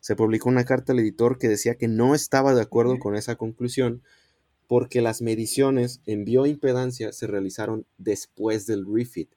Se 0.00 0.16
publicó 0.16 0.48
una 0.48 0.64
carta 0.64 0.92
al 0.92 1.00
editor 1.00 1.38
que 1.38 1.48
decía 1.48 1.74
que 1.74 1.88
no 1.88 2.14
estaba 2.14 2.54
de 2.54 2.62
acuerdo 2.62 2.98
con 2.98 3.16
esa 3.16 3.36
conclusión 3.36 4.02
porque 4.66 5.02
las 5.02 5.20
mediciones 5.20 6.00
en 6.06 6.24
bioimpedancia 6.24 7.12
se 7.12 7.26
realizaron 7.26 7.86
después 7.98 8.66
del 8.66 8.86
refit. 8.86 9.30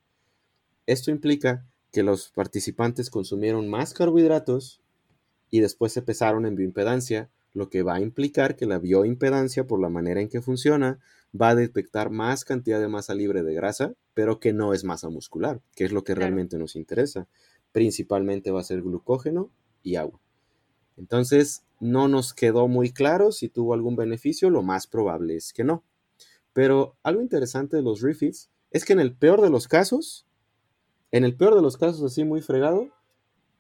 Esto 0.86 1.12
implica 1.12 1.66
que 1.92 2.04
los 2.04 2.30
participantes 2.30 3.10
consumieron 3.10 3.68
más 3.68 3.94
carbohidratos 3.94 4.82
y 5.50 5.60
después 5.60 5.92
se 5.92 6.02
pesaron 6.02 6.46
en 6.46 6.56
bioimpedancia, 6.56 7.30
lo 7.54 7.70
que 7.70 7.84
va 7.84 7.96
a 7.96 8.02
implicar 8.02 8.56
que 8.56 8.66
la 8.66 8.80
bioimpedancia, 8.80 9.68
por 9.68 9.82
la 9.82 9.90
manera 9.90 10.22
en 10.22 10.30
que 10.30 10.42
funciona, 10.42 11.00
va 11.40 11.50
a 11.50 11.56
detectar 11.56 12.10
más 12.10 12.46
cantidad 12.46 12.80
de 12.80 12.88
masa 12.88 13.14
libre 13.14 13.44
de 13.44 13.54
grasa, 13.54 13.94
pero 14.14 14.40
que 14.40 14.54
no 14.54 14.74
es 14.74 14.84
masa 14.84 15.10
muscular, 15.10 15.62
que 15.76 15.86
es 15.86 15.92
lo 15.92 16.04
que 16.04 16.16
realmente 16.16 16.58
nos 16.58 16.76
interesa. 16.76 17.28
Principalmente 17.72 18.52
va 18.52 18.62
a 18.62 18.64
ser 18.66 18.82
glucógeno 18.82 19.52
y 19.84 19.96
agua. 19.96 20.20
Entonces, 20.98 21.64
no 21.80 22.08
nos 22.08 22.34
quedó 22.34 22.68
muy 22.68 22.92
claro 22.92 23.32
si 23.32 23.50
tuvo 23.50 23.74
algún 23.74 23.96
beneficio, 23.96 24.50
lo 24.50 24.64
más 24.64 24.88
probable 24.88 25.36
es 25.36 25.54
que 25.54 25.64
no. 25.64 25.84
Pero 26.54 26.96
algo 27.04 27.22
interesante 27.22 27.78
de 27.78 27.84
los 27.84 28.02
refits 28.02 28.50
es 28.72 28.84
que 28.84 28.94
en 28.94 29.00
el 29.00 29.16
peor 29.16 29.42
de 29.42 29.52
los 29.52 29.68
casos, 29.68 30.26
en 31.12 31.24
el 31.24 31.36
peor 31.36 31.56
de 31.56 31.62
los 31.62 31.78
casos 31.78 32.02
así 32.04 32.24
muy 32.24 32.42
fregado, 32.42 32.90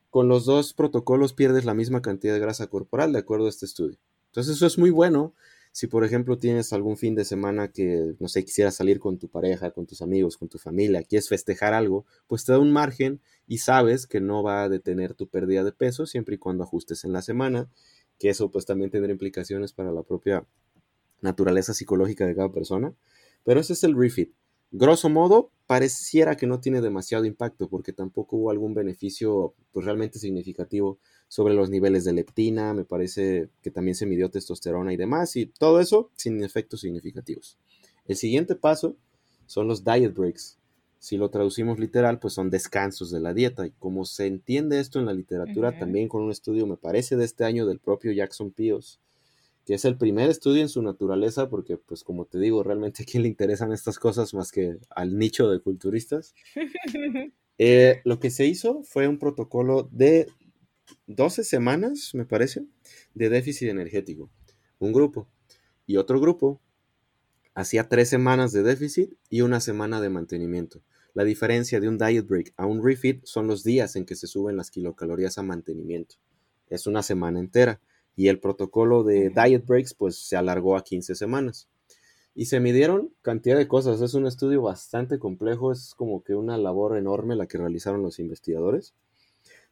con 0.09 0.27
los 0.27 0.45
dos 0.45 0.73
protocolos 0.73 1.33
pierdes 1.33 1.65
la 1.65 1.75
misma 1.75 2.01
cantidad 2.01 2.33
de 2.33 2.39
grasa 2.39 2.67
corporal 2.67 3.13
de 3.13 3.19
acuerdo 3.19 3.45
a 3.45 3.49
este 3.49 3.67
estudio. 3.67 3.99
Entonces 4.27 4.55
eso 4.55 4.65
es 4.65 4.77
muy 4.77 4.89
bueno 4.89 5.33
si, 5.77 5.85
por 5.85 6.03
ejemplo, 6.03 6.39
tienes 6.39 6.73
algún 6.73 6.97
fin 6.97 7.13
de 7.13 7.23
semana 7.23 7.67
que, 7.67 8.15
no 8.19 8.27
sé, 8.27 8.43
quisieras 8.43 8.73
salir 8.73 8.99
con 8.99 9.19
tu 9.19 9.29
pareja, 9.29 9.69
con 9.69 9.85
tus 9.85 10.01
amigos, 10.01 10.35
con 10.35 10.49
tu 10.49 10.57
familia, 10.57 11.03
quieres 11.03 11.29
festejar 11.29 11.75
algo, 11.75 12.07
pues 12.25 12.45
te 12.45 12.51
da 12.51 12.57
un 12.57 12.71
margen 12.71 13.21
y 13.45 13.59
sabes 13.59 14.07
que 14.07 14.19
no 14.19 14.41
va 14.41 14.63
a 14.63 14.69
detener 14.69 15.13
tu 15.13 15.27
pérdida 15.27 15.63
de 15.63 15.71
peso 15.71 16.07
siempre 16.07 16.33
y 16.33 16.37
cuando 16.39 16.63
ajustes 16.63 17.03
en 17.03 17.13
la 17.13 17.21
semana, 17.21 17.69
que 18.17 18.29
eso 18.29 18.49
pues 18.49 18.65
también 18.65 18.89
tendrá 18.89 19.11
implicaciones 19.11 19.71
para 19.71 19.91
la 19.91 20.01
propia 20.01 20.47
naturaleza 21.21 21.75
psicológica 21.75 22.25
de 22.25 22.33
cada 22.33 22.51
persona. 22.51 22.95
Pero 23.43 23.59
ese 23.59 23.73
es 23.73 23.83
el 23.83 23.95
refit. 23.95 24.33
Grosso 24.71 25.09
modo, 25.09 25.51
pareciera 25.67 26.37
que 26.37 26.47
no 26.47 26.59
tiene 26.59 26.81
demasiado 26.81 27.25
impacto 27.25 27.69
porque 27.69 27.93
tampoco 27.93 28.37
hubo 28.37 28.49
algún 28.49 28.73
beneficio 28.73 29.53
pues, 29.73 29.85
realmente 29.85 30.17
significativo 30.17 30.97
sobre 31.27 31.53
los 31.53 31.69
niveles 31.69 32.05
de 32.05 32.13
leptina, 32.13 32.73
me 32.73 32.85
parece 32.85 33.49
que 33.61 33.71
también 33.71 33.95
se 33.95 34.05
midió 34.05 34.29
testosterona 34.29 34.93
y 34.93 34.97
demás, 34.97 35.35
y 35.35 35.45
todo 35.45 35.79
eso 35.79 36.09
sin 36.15 36.43
efectos 36.43 36.81
significativos. 36.81 37.57
El 38.05 38.15
siguiente 38.15 38.55
paso 38.55 38.95
son 39.45 39.67
los 39.67 39.83
diet 39.83 40.13
breaks. 40.13 40.57
Si 40.99 41.17
lo 41.17 41.29
traducimos 41.29 41.79
literal, 41.79 42.19
pues 42.19 42.33
son 42.33 42.49
descansos 42.49 43.11
de 43.11 43.19
la 43.19 43.33
dieta. 43.33 43.67
Y 43.67 43.71
como 43.71 44.05
se 44.05 44.25
entiende 44.25 44.79
esto 44.79 44.99
en 44.99 45.05
la 45.05 45.13
literatura, 45.13 45.77
también 45.77 46.07
con 46.07 46.23
un 46.23 46.31
estudio, 46.31 46.65
me 46.65 46.77
parece, 46.77 47.15
de 47.15 47.25
este 47.25 47.43
año 47.43 47.65
del 47.65 47.79
propio 47.79 48.11
Jackson 48.11 48.51
Pios, 48.51 48.99
que 49.65 49.75
es 49.75 49.85
el 49.85 49.97
primer 49.97 50.29
estudio 50.29 50.61
en 50.61 50.69
su 50.69 50.81
naturaleza, 50.81 51.49
porque 51.49 51.77
pues 51.77 52.03
como 52.03 52.25
te 52.25 52.39
digo, 52.39 52.63
realmente 52.63 53.03
a 53.03 53.05
quién 53.05 53.23
le 53.23 53.29
interesan 53.29 53.73
estas 53.73 53.99
cosas 53.99 54.33
más 54.33 54.51
que 54.51 54.77
al 54.89 55.17
nicho 55.17 55.49
de 55.49 55.59
culturistas. 55.59 56.33
Eh, 57.59 58.01
lo 58.05 58.19
que 58.19 58.29
se 58.29 58.45
hizo 58.45 58.83
fue 58.83 59.07
un 59.07 59.17
protocolo 59.17 59.89
de 59.91 60.27
12 61.07 61.43
semanas, 61.43 62.11
me 62.13 62.25
parece, 62.25 62.65
de 63.13 63.29
déficit 63.29 63.69
energético. 63.69 64.29
Un 64.79 64.93
grupo. 64.93 65.27
Y 65.85 65.97
otro 65.97 66.19
grupo 66.19 66.59
hacía 67.53 67.89
tres 67.89 68.09
semanas 68.09 68.51
de 68.51 68.63
déficit 68.63 69.13
y 69.29 69.41
una 69.41 69.59
semana 69.59 69.99
de 70.01 70.09
mantenimiento. 70.09 70.81
La 71.13 71.23
diferencia 71.23 71.79
de 71.79 71.87
un 71.87 71.97
diet 71.97 72.27
break 72.27 72.53
a 72.57 72.65
un 72.67 72.85
refit 72.85 73.25
son 73.25 73.47
los 73.47 73.63
días 73.63 73.95
en 73.95 74.05
que 74.05 74.15
se 74.15 74.27
suben 74.27 74.57
las 74.57 74.69
kilocalorías 74.69 75.39
a 75.39 75.43
mantenimiento. 75.43 76.15
Es 76.69 76.85
una 76.85 77.01
semana 77.01 77.39
entera 77.39 77.81
y 78.15 78.27
el 78.27 78.39
protocolo 78.39 79.03
de 79.03 79.31
diet 79.31 79.65
breaks 79.65 79.93
pues 79.93 80.17
se 80.17 80.35
alargó 80.35 80.77
a 80.77 80.83
15 80.83 81.15
semanas. 81.15 81.67
Y 82.35 82.45
se 82.45 82.59
midieron 82.59 83.11
cantidad 83.23 83.57
de 83.57 83.67
cosas, 83.67 83.99
es 84.01 84.13
un 84.13 84.27
estudio 84.27 84.61
bastante 84.61 85.17
complejo, 85.17 85.71
es 85.71 85.95
como 85.95 86.23
que 86.23 86.35
una 86.35 86.57
labor 86.57 86.95
enorme 86.95 87.35
la 87.35 87.47
que 87.47 87.57
realizaron 87.57 88.03
los 88.03 88.19
investigadores. 88.19 88.93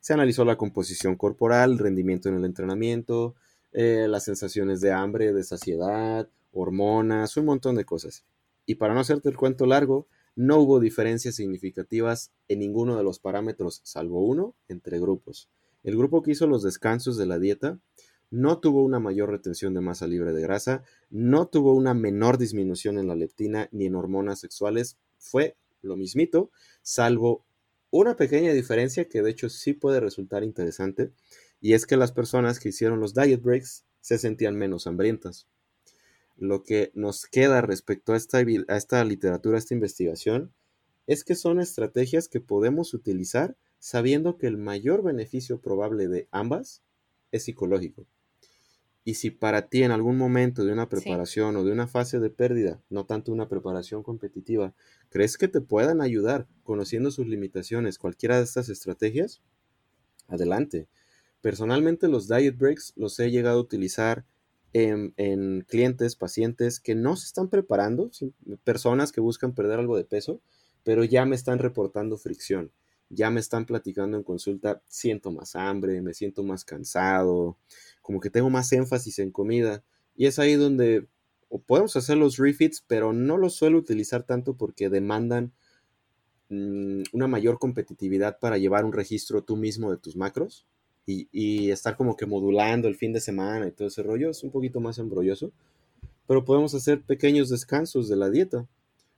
Se 0.06 0.14
analizó 0.14 0.46
la 0.46 0.56
composición 0.56 1.16
corporal, 1.16 1.80
rendimiento 1.80 2.30
en 2.30 2.36
el 2.36 2.46
entrenamiento, 2.46 3.34
eh, 3.72 4.06
las 4.08 4.24
sensaciones 4.24 4.80
de 4.80 4.92
hambre, 4.92 5.34
de 5.34 5.44
saciedad, 5.44 6.30
hormonas, 6.54 7.38
un 7.38 7.46
montón 7.46 7.76
de 7.76 7.86
cosas. 7.86 8.24
Y 8.68 8.76
para 8.76 8.94
no 8.94 9.00
hacerte 9.00 9.30
el 9.30 9.36
cuento 9.36 9.66
largo, 9.66 10.06
no 10.36 10.60
hubo 10.60 10.80
diferencias 10.80 11.34
significativas 11.34 12.32
en 12.48 12.60
ninguno 12.60 12.96
de 12.96 13.04
los 13.04 13.18
parámetros, 13.18 13.82
salvo 13.84 14.24
uno, 14.24 14.54
entre 14.68 15.00
grupos. 15.00 15.50
El 15.82 15.98
grupo 15.98 16.22
que 16.22 16.34
hizo 16.34 16.46
los 16.46 16.62
descansos 16.62 17.18
de 17.18 17.26
la 17.26 17.40
dieta 17.40 17.80
no 18.30 18.60
tuvo 18.60 18.84
una 18.84 19.00
mayor 19.00 19.32
retención 19.32 19.74
de 19.74 19.82
masa 19.82 20.06
libre 20.06 20.34
de 20.34 20.42
grasa, 20.44 20.84
no 21.10 21.48
tuvo 21.48 21.74
una 21.74 21.96
menor 21.96 22.38
disminución 22.38 23.00
en 23.00 23.08
la 23.08 23.16
leptina 23.16 23.70
ni 23.72 23.88
en 23.88 23.96
hormonas 23.96 24.40
sexuales, 24.40 25.00
fue 25.18 25.58
lo 25.82 25.96
mismito, 25.96 26.52
salvo 26.84 27.44
una 28.00 28.18
pequeña 28.18 28.52
diferencia 28.52 29.08
que 29.08 29.22
de 29.22 29.32
hecho 29.32 29.50
sí 29.50 29.72
puede 29.72 30.02
resultar 30.02 30.44
interesante, 30.44 31.14
y 31.62 31.74
es 31.74 31.86
que 31.86 31.96
las 31.96 32.12
personas 32.12 32.60
que 32.60 32.70
hicieron 32.70 33.00
los 33.00 33.14
diet 33.14 33.42
breaks 33.42 33.86
se 34.02 34.18
sentían 34.18 34.58
menos 34.58 34.86
hambrientas. 34.86 35.48
Lo 36.36 36.64
que 36.64 36.92
nos 36.94 37.26
queda 37.26 37.62
respecto 37.62 38.12
a 38.12 38.18
esta, 38.18 38.40
a 38.40 38.78
esta 38.78 39.04
literatura, 39.06 39.56
a 39.56 39.60
esta 39.60 39.74
investigación, 39.74 40.54
es 41.08 41.24
que 41.24 41.36
son 41.36 41.62
estrategias 41.62 42.28
que 42.28 42.42
podemos 42.42 42.94
utilizar 42.94 43.56
sabiendo 43.80 44.38
que 44.38 44.48
el 44.48 44.58
mayor 44.58 45.02
beneficio 45.02 45.62
probable 45.62 46.10
de 46.10 46.28
ambas 46.32 46.82
es 47.32 47.44
psicológico. 47.44 48.06
Y 49.08 49.14
si 49.14 49.30
para 49.30 49.70
ti 49.70 49.84
en 49.84 49.92
algún 49.92 50.18
momento 50.18 50.66
de 50.66 50.74
una 50.74 50.90
preparación 50.90 51.56
o 51.56 51.64
de 51.64 51.72
una 51.72 51.86
fase 51.86 52.20
de 52.20 52.32
pérdida, 52.32 52.82
no 52.90 53.06
tanto 53.06 53.32
una 53.32 53.48
preparación 53.48 54.02
competitiva, 54.02 54.74
crees 55.10 55.38
que 55.38 55.48
te 55.48 55.62
puedan 55.62 56.02
ayudar 56.02 56.48
conociendo 56.64 57.12
sus 57.12 57.28
limitaciones, 57.28 58.00
cualquiera 58.00 58.38
de 58.38 58.44
estas 58.44 58.68
estrategias, 58.68 59.44
adelante. 60.28 60.88
Personalmente 61.42 62.08
los 62.08 62.28
diet 62.28 62.58
breaks 62.58 62.94
los 62.96 63.20
he 63.20 63.30
llegado 63.30 63.60
a 63.60 63.62
utilizar 63.62 64.26
en, 64.74 65.14
en 65.18 65.62
clientes, 65.62 66.16
pacientes 66.16 66.80
que 66.80 66.96
no 66.96 67.16
se 67.16 67.28
están 67.28 67.50
preparando, 67.50 68.10
personas 68.64 69.12
que 69.12 69.22
buscan 69.22 69.54
perder 69.54 69.80
algo 69.80 69.98
de 69.98 70.06
peso, 70.06 70.42
pero 70.84 71.04
ya 71.04 71.26
me 71.26 71.36
están 71.36 71.60
reportando 71.60 72.18
fricción 72.18 72.72
ya 73.10 73.30
me 73.30 73.40
están 73.40 73.66
platicando 73.66 74.18
en 74.18 74.24
consulta, 74.24 74.82
siento 74.88 75.32
más 75.32 75.56
hambre, 75.56 76.02
me 76.02 76.14
siento 76.14 76.44
más 76.44 76.66
cansado, 76.66 77.58
como 78.02 78.20
que 78.20 78.30
tengo 78.30 78.50
más 78.50 78.72
énfasis 78.72 79.20
en 79.20 79.32
comida. 79.32 79.84
Y 80.16 80.26
es 80.28 80.40
ahí 80.40 80.56
donde 80.56 81.08
podemos 81.66 81.96
hacer 81.96 82.18
los 82.18 82.38
refits, 82.38 82.84
pero 82.86 83.14
no 83.14 83.38
los 83.38 83.56
suelo 83.56 83.78
utilizar 83.78 84.24
tanto 84.24 84.56
porque 84.56 84.90
demandan 84.90 85.54
mm, 86.50 87.04
una 87.14 87.28
mayor 87.28 87.60
competitividad 87.60 88.40
para 88.40 88.58
llevar 88.58 88.86
un 88.86 88.94
registro 88.94 89.44
tú 89.44 89.56
mismo 89.56 89.92
de 89.92 89.98
tus 89.98 90.16
macros 90.16 90.66
y, 91.06 91.28
y, 91.32 91.70
estar 91.72 91.96
como 91.96 92.18
que 92.18 92.26
modulando 92.26 92.88
el 92.88 92.96
fin 92.96 93.14
de 93.14 93.22
semana 93.22 93.68
y 93.68 93.72
todo 93.72 93.88
ese 93.88 94.04
rollo. 94.04 94.32
Es 94.32 94.44
un 94.44 94.52
poquito 94.52 94.80
más 94.80 94.98
embrolloso, 94.98 95.52
pero 96.28 96.46
podemos 96.46 96.74
hacer 96.74 97.02
pequeños 97.02 97.50
descansos 97.50 98.10
de 98.10 98.16
la 98.16 98.30
dieta 98.30 98.68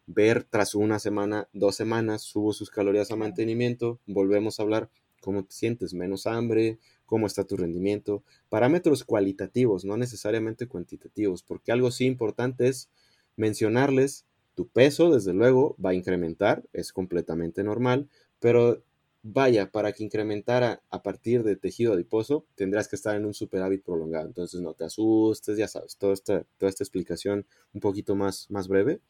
ver 0.07 0.45
tras 0.45 0.73
una 0.73 0.99
semana, 0.99 1.49
dos 1.53 1.75
semanas, 1.75 2.23
subo 2.23 2.53
sus 2.53 2.69
calorías 2.69 3.11
a 3.11 3.17
mantenimiento, 3.17 3.99
volvemos 4.07 4.59
a 4.59 4.63
hablar 4.63 4.89
cómo 5.21 5.43
te 5.43 5.53
sientes, 5.53 5.93
menos 5.93 6.25
hambre, 6.25 6.79
cómo 7.05 7.27
está 7.27 7.43
tu 7.43 7.57
rendimiento, 7.57 8.23
parámetros 8.49 9.03
cualitativos, 9.03 9.83
no 9.83 9.97
necesariamente 9.97 10.67
cuantitativos, 10.67 11.43
porque 11.43 11.71
algo 11.71 11.91
sí 11.91 12.05
importante 12.05 12.67
es 12.67 12.89
mencionarles 13.35 14.25
tu 14.55 14.67
peso, 14.67 15.11
desde 15.11 15.33
luego, 15.33 15.75
va 15.83 15.91
a 15.91 15.93
incrementar, 15.93 16.63
es 16.73 16.93
completamente 16.93 17.63
normal, 17.63 18.09
pero 18.39 18.81
vaya, 19.21 19.71
para 19.71 19.91
que 19.91 20.03
incrementara 20.03 20.81
a 20.89 21.03
partir 21.03 21.43
de 21.43 21.57
tejido 21.57 21.93
adiposo, 21.93 22.45
tendrás 22.55 22.87
que 22.87 22.95
estar 22.95 23.15
en 23.15 23.25
un 23.25 23.33
superávit 23.33 23.83
prolongado. 23.83 24.27
Entonces 24.27 24.61
no 24.61 24.73
te 24.73 24.85
asustes, 24.85 25.57
ya 25.57 25.67
sabes, 25.67 25.97
toda 25.97 26.13
esta, 26.13 26.45
toda 26.57 26.69
esta 26.69 26.83
explicación 26.83 27.45
un 27.73 27.81
poquito 27.81 28.15
más, 28.15 28.49
más 28.49 28.67
breve 28.67 29.01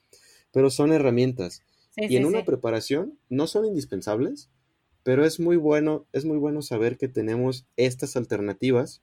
pero 0.52 0.70
son 0.70 0.92
herramientas. 0.92 1.64
y 1.96 2.16
en 2.16 2.26
una 2.26 2.46
preparación 2.46 3.18
no 3.30 3.48
son 3.48 3.66
indispensables, 3.66 4.50
pero 5.04 5.26
es 5.26 5.40
muy 5.40 5.56
bueno, 5.56 6.06
es 6.12 6.26
muy 6.26 6.38
bueno 6.38 6.62
saber 6.62 6.98
que 6.98 7.08
tenemos 7.08 7.66
estas 7.76 8.16
alternativas 8.18 9.02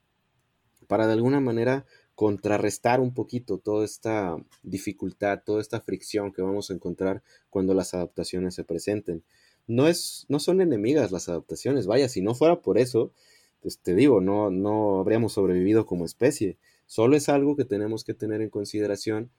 para 0.87 1.07
de 1.07 1.15
alguna 1.15 1.41
manera 1.41 1.87
contrarrestar 2.15 3.01
un 3.01 3.15
poquito 3.15 3.59
toda 3.59 3.85
esta 3.85 4.37
dificultad, 4.63 5.43
toda 5.45 5.61
esta 5.61 5.81
fricción 5.81 6.33
que 6.33 6.43
vamos 6.43 6.71
a 6.71 6.75
encontrar 6.75 7.23
cuando 7.51 7.75
las 7.75 7.95
adaptaciones 7.95 8.55
se 8.55 8.65
presenten. 8.65 9.25
No, 9.67 9.89
es, 9.89 10.27
no 10.29 10.39
son 10.39 10.61
enemigas 10.61 11.11
las 11.11 11.29
adaptaciones, 11.29 11.87
vaya, 11.87 12.09
si 12.09 12.21
no 12.21 12.35
fuera 12.35 12.61
por 12.61 12.79
eso, 12.79 13.13
pues 13.61 13.79
te 13.79 13.95
digo, 13.95 14.21
no, 14.21 14.51
no 14.51 15.01
habríamos 15.01 15.33
sobrevivido 15.33 15.87
como 15.87 16.05
especie. 16.05 16.59
Solo 16.87 17.17
es 17.17 17.31
algo 17.31 17.57
que 17.57 17.65
tenemos 17.65 18.05
que 18.05 18.13
tener 18.13 18.43
en 18.43 18.51
consideración 18.51 19.31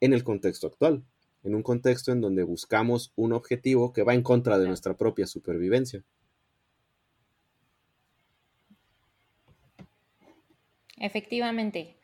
en 0.00 0.14
el 0.14 0.24
contexto 0.24 0.66
actual 0.66 1.04
en 1.46 1.54
un 1.54 1.62
contexto 1.62 2.12
en 2.12 2.20
donde 2.20 2.42
buscamos 2.42 3.12
un 3.16 3.32
objetivo 3.32 3.92
que 3.92 4.02
va 4.02 4.14
en 4.14 4.22
contra 4.22 4.58
de 4.58 4.66
nuestra 4.66 4.94
propia 4.94 5.26
supervivencia. 5.26 6.02
Efectivamente. 10.98 11.96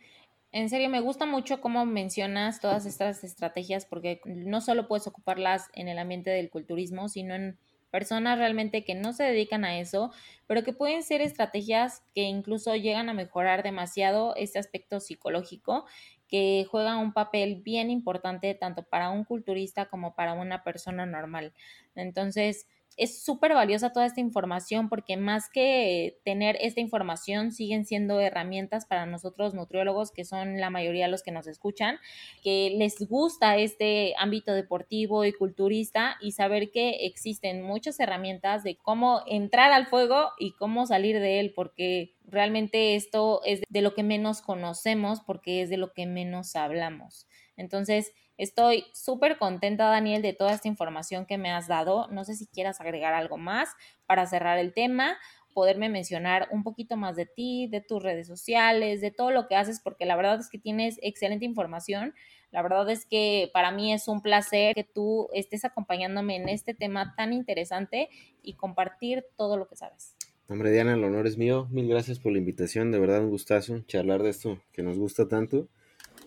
En 0.53 0.69
serio, 0.69 0.91
me 0.91 1.01
gusta 1.01 1.25
mucho 1.25 1.61
cómo 1.61 1.87
mencionas 1.87 2.61
todas 2.61 2.85
estas 2.85 3.25
estrategias 3.25 3.87
porque 3.87 4.21
no 4.27 4.61
solo 4.61 4.87
puedes 4.87 5.07
ocuparlas 5.07 5.71
en 5.75 5.89
el 5.89 5.99
ambiente 5.99 6.31
del 6.31 6.51
culturismo, 6.51 7.09
sino 7.09 7.35
en 7.35 7.59
personas 7.91 8.39
realmente 8.39 8.85
que 8.85 8.95
no 8.95 9.13
se 9.13 9.25
dedican 9.25 9.65
a 9.65 9.79
eso, 9.79 10.13
pero 10.47 10.63
que 10.63 10.73
pueden 10.73 11.03
ser 11.03 11.21
estrategias 11.21 12.03
que 12.15 12.23
incluso 12.23 12.75
llegan 12.77 13.09
a 13.09 13.15
mejorar 13.15 13.63
demasiado 13.63 14.35
este 14.37 14.59
aspecto 14.59 15.01
psicológico 15.01 15.87
que 16.33 16.67
juega 16.71 16.97
un 16.97 17.13
papel 17.13 17.61
bien 17.63 17.91
importante 17.91 18.55
tanto 18.55 18.85
para 18.85 19.11
un 19.11 19.25
culturista 19.25 19.91
como 19.91 20.15
para 20.15 20.33
una 20.33 20.65
persona 20.65 21.05
normal. 21.05 21.53
Entonces, 21.95 22.67
es 22.97 23.25
súper 23.25 23.55
valiosa 23.55 23.93
toda 23.93 24.07
esta 24.07 24.21
información 24.21 24.89
porque 24.89 25.17
más 25.17 25.49
que 25.49 26.19
tener 26.25 26.57
esta 26.61 26.81
información 26.81 27.53
siguen 27.53 27.85
siendo 27.85 28.21
herramientas 28.21 28.87
para 28.87 29.07
nosotros 29.07 29.55
nutriólogos 29.55 30.11
que 30.11 30.25
son 30.25 30.61
la 30.61 30.71
mayoría 30.71 31.07
de 31.07 31.11
los 31.11 31.23
que 31.23 31.33
nos 31.33 31.47
escuchan, 31.47 31.99
que 32.43 32.75
les 32.77 33.07
gusta 33.09 33.57
este 33.57 34.15
ámbito 34.19 34.53
deportivo 34.53 35.25
y 35.25 35.33
culturista 35.33 36.17
y 36.21 36.33
saber 36.33 36.71
que 36.71 37.07
existen 37.07 37.63
muchas 37.63 37.99
herramientas 38.01 38.63
de 38.63 38.77
cómo 38.77 39.23
entrar 39.27 39.73
al 39.73 39.87
fuego 39.87 40.31
y 40.39 40.53
cómo 40.53 40.87
salir 40.87 41.21
de 41.21 41.41
él 41.41 41.53
porque 41.55 42.15
realmente 42.27 42.95
esto 42.95 43.41
es 43.45 43.63
de 43.69 43.83
lo 43.83 43.95
que 43.95 44.03
menos 44.03 44.43
conocemos 44.43 45.21
porque 45.21 45.63
es 45.63 45.71
de 45.71 45.77
lo 45.77 45.93
que 45.93 46.07
menos 46.07 46.57
hablamos. 46.57 47.27
Entonces, 47.57 48.13
Estoy 48.39 48.87
súper 48.93 49.39
contenta, 49.39 49.85
Daniel, 49.85 50.21
de 50.23 50.33
toda 50.33 50.53
esta 50.53 50.67
información 50.67 51.27
que 51.27 51.39
me 51.39 51.53
has 51.53 51.69
dado. 51.69 52.09
No 52.09 52.25
sé 52.25 52.35
si 52.35 52.47
quieras 52.47 52.81
agregar 52.81 53.13
algo 53.13 53.37
más 53.37 53.69
para 54.07 54.27
cerrar 54.27 54.59
el 54.59 54.73
tema 54.73 55.19
poderme 55.53 55.89
mencionar 55.89 56.49
un 56.51 56.63
poquito 56.63 56.97
más 56.97 57.17
de 57.17 57.27
ti, 57.27 57.69
de 57.69 57.81
tus 57.81 58.03
redes 58.03 58.27
sociales, 58.27 59.01
de 59.01 59.11
todo 59.11 59.31
lo 59.31 59.47
que 59.47 59.57
haces, 59.57 59.81
porque 59.81 60.07
la 60.07 60.17
verdad 60.17 60.41
es 60.41 60.49
que 60.49 60.59
tienes 60.59 60.99
excelente 61.03 61.45
información. 61.45 62.15
La 62.51 62.63
verdad 62.63 62.89
es 62.91 63.07
que 63.07 63.51
para 63.53 63.71
mí 63.71 63.93
es 63.93 64.09
un 64.09 64.23
placer 64.23 64.75
que 64.75 64.85
tú 64.85 65.29
estés 65.33 65.65
acompañándome 65.65 66.37
en 66.37 66.49
este 66.49 66.75
tema 66.75 67.15
tan 67.17 67.33
interesante 67.33 68.09
y 68.43 68.55
compartir 68.55 69.25
todo 69.37 69.57
lo 69.57 69.69
que 69.69 69.77
sabes. 69.77 70.17
Hombre, 70.49 70.71
Diana, 70.71 70.95
el 70.95 71.05
honor 71.05 71.27
es 71.27 71.39
mío. 71.39 71.67
Mil 71.71 71.89
gracias 71.89 72.19
por 72.19 72.33
la 72.33 72.39
invitación. 72.39 72.91
De 72.91 72.99
verdad, 72.99 73.23
un 73.23 73.31
gustazo 73.31 73.81
charlar 73.87 74.23
de 74.23 74.31
esto 74.31 74.61
que 74.73 74.83
nos 74.83 74.99
gusta 74.99 75.29
tanto. 75.29 75.69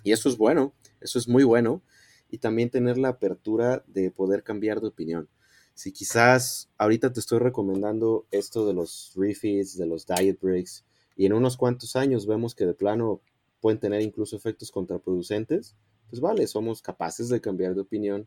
Y 0.02 0.12
eso 0.12 0.28
es 0.28 0.36
bueno, 0.36 0.74
eso 1.00 1.18
es 1.18 1.28
muy 1.28 1.44
bueno. 1.44 1.82
Y 2.30 2.38
también 2.38 2.68
tener 2.68 2.98
la 2.98 3.08
apertura 3.10 3.84
de 3.86 4.10
poder 4.10 4.42
cambiar 4.42 4.80
de 4.80 4.88
opinión 4.88 5.28
si 5.74 5.92
quizás 5.92 6.70
ahorita 6.78 7.12
te 7.12 7.20
estoy 7.20 7.40
recomendando 7.40 8.26
esto 8.30 8.66
de 8.66 8.74
los 8.74 9.12
refeeds, 9.16 9.76
de 9.76 9.86
los 9.86 10.06
diet 10.06 10.40
breaks, 10.40 10.84
y 11.16 11.26
en 11.26 11.32
unos 11.32 11.56
cuantos 11.56 11.96
años 11.96 12.26
vemos 12.26 12.54
que 12.54 12.66
de 12.66 12.74
plano 12.74 13.20
pueden 13.60 13.80
tener 13.80 14.02
incluso 14.02 14.36
efectos 14.36 14.70
contraproducentes, 14.70 15.74
pues 16.10 16.20
vale, 16.20 16.46
somos 16.46 16.82
capaces 16.82 17.28
de 17.28 17.40
cambiar 17.40 17.74
de 17.74 17.80
opinión. 17.80 18.26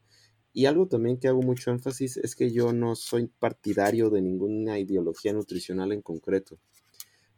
Y 0.53 0.65
algo 0.65 0.87
también 0.87 1.17
que 1.17 1.27
hago 1.27 1.41
mucho 1.41 1.71
énfasis 1.71 2.17
es 2.17 2.35
que 2.35 2.51
yo 2.51 2.73
no 2.73 2.95
soy 2.95 3.27
partidario 3.27 4.09
de 4.09 4.21
ninguna 4.21 4.79
ideología 4.79 5.33
nutricional 5.33 5.91
en 5.91 6.01
concreto. 6.01 6.57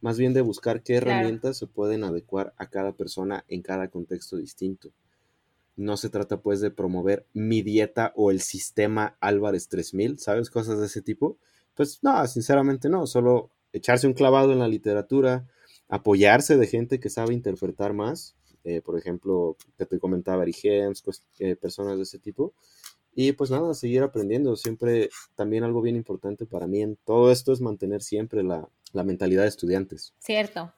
Más 0.02 0.18
bien 0.18 0.34
de 0.34 0.42
buscar 0.42 0.82
qué 0.82 0.96
herramientas 0.96 1.58
se 1.58 1.68
pueden 1.68 2.04
adecuar 2.06 2.54
a 2.58 2.70
cada 2.70 2.94
persona 2.94 3.44
en 3.50 3.62
cada 3.62 3.90
contexto 3.90 4.38
distinto. 4.38 4.92
No 5.80 5.96
se 5.96 6.10
trata 6.10 6.42
pues 6.42 6.60
de 6.60 6.72
promover 6.72 7.26
mi 7.34 7.62
dieta 7.62 8.12
o 8.16 8.32
el 8.32 8.42
sistema 8.42 9.18
Álvarez 9.22 9.70
3000, 9.70 10.20
¿sabes? 10.20 10.50
Cosas 10.50 10.80
de 10.80 10.88
ese 10.88 11.02
tipo. 11.02 11.38
Pues 11.74 12.00
no, 12.02 12.28
sinceramente 12.28 12.90
no, 12.90 13.08
solo 13.08 13.52
echarse 13.72 14.06
un 14.06 14.14
clavado 14.14 14.52
en 14.52 14.60
la 14.60 14.68
literatura, 14.68 15.48
apoyarse 15.88 16.58
de 16.58 16.68
gente 16.68 17.00
que 17.00 17.10
sabe 17.10 17.34
interpretar 17.34 17.94
más, 17.94 18.36
eh, 18.66 18.82
por 18.82 18.98
ejemplo, 18.98 19.56
que 19.78 19.86
te 19.86 20.00
comentaba 20.00 20.42
Ari 20.42 20.56
Hems, 20.64 21.02
eh, 21.40 21.56
personas 21.56 21.96
de 21.96 22.04
ese 22.04 22.20
tipo. 22.20 22.54
Y 23.16 23.32
pues 23.32 23.50
nada, 23.50 23.74
seguir 23.74 24.04
aprendiendo. 24.04 24.56
Siempre 24.56 25.10
también 25.36 25.64
algo 25.64 25.82
bien 25.82 25.96
importante 25.96 26.46
para 26.46 26.68
mí 26.68 26.82
en 26.82 26.98
todo 27.06 27.32
esto 27.32 27.54
es 27.54 27.62
mantener 27.62 28.02
siempre 28.02 28.44
la, 28.44 28.70
la 28.94 29.04
mentalidad 29.04 29.44
de 29.44 29.50
estudiantes. 29.50 30.14
Cierto. 30.20 30.74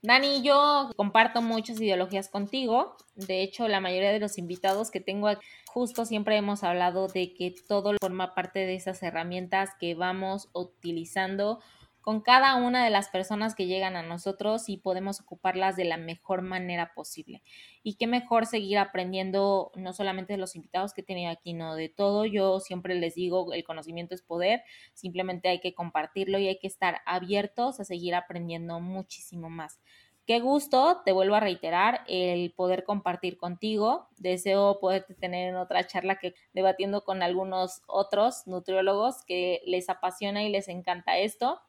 Dani, 0.00 0.42
yo 0.42 0.90
comparto 0.96 1.42
muchas 1.42 1.80
ideologías 1.80 2.28
contigo. 2.28 2.96
De 3.16 3.42
hecho, 3.42 3.66
la 3.66 3.80
mayoría 3.80 4.12
de 4.12 4.20
los 4.20 4.38
invitados 4.38 4.92
que 4.92 5.00
tengo 5.00 5.26
aquí, 5.26 5.44
justo 5.66 6.04
siempre 6.04 6.36
hemos 6.36 6.62
hablado 6.62 7.08
de 7.08 7.34
que 7.34 7.52
todo 7.66 7.94
forma 8.00 8.34
parte 8.34 8.60
de 8.60 8.76
esas 8.76 9.02
herramientas 9.02 9.70
que 9.80 9.94
vamos 9.94 10.48
utilizando 10.52 11.60
con 12.08 12.22
cada 12.22 12.54
una 12.54 12.82
de 12.82 12.88
las 12.88 13.10
personas 13.10 13.54
que 13.54 13.66
llegan 13.66 13.94
a 13.94 14.02
nosotros 14.02 14.70
y 14.70 14.78
podemos 14.78 15.20
ocuparlas 15.20 15.76
de 15.76 15.84
la 15.84 15.98
mejor 15.98 16.40
manera 16.40 16.94
posible. 16.94 17.42
Y 17.82 17.96
qué 17.96 18.06
mejor 18.06 18.46
seguir 18.46 18.78
aprendiendo 18.78 19.72
no 19.74 19.92
solamente 19.92 20.32
de 20.32 20.38
los 20.38 20.56
invitados 20.56 20.94
que 20.94 21.02
he 21.02 21.04
tenido 21.04 21.30
aquí, 21.30 21.52
no 21.52 21.74
de 21.74 21.90
todo. 21.90 22.24
Yo 22.24 22.60
siempre 22.60 22.94
les 22.94 23.14
digo, 23.14 23.52
el 23.52 23.62
conocimiento 23.62 24.14
es 24.14 24.22
poder, 24.22 24.62
simplemente 24.94 25.50
hay 25.50 25.60
que 25.60 25.74
compartirlo 25.74 26.38
y 26.38 26.48
hay 26.48 26.58
que 26.58 26.66
estar 26.66 27.02
abiertos 27.04 27.78
a 27.78 27.84
seguir 27.84 28.14
aprendiendo 28.14 28.80
muchísimo 28.80 29.50
más. 29.50 29.78
Qué 30.26 30.40
gusto, 30.40 31.02
te 31.04 31.12
vuelvo 31.12 31.34
a 31.34 31.40
reiterar, 31.40 32.04
el 32.08 32.54
poder 32.54 32.84
compartir 32.84 33.36
contigo. 33.36 34.08
Deseo 34.16 34.80
poderte 34.80 35.12
tener 35.12 35.50
en 35.50 35.56
otra 35.56 35.86
charla 35.86 36.18
que 36.18 36.34
debatiendo 36.54 37.04
con 37.04 37.22
algunos 37.22 37.82
otros 37.86 38.46
nutriólogos 38.46 39.24
que 39.26 39.60
les 39.66 39.90
apasiona 39.90 40.42
y 40.42 40.48
les 40.48 40.68
encanta 40.68 41.18
esto. 41.18 41.60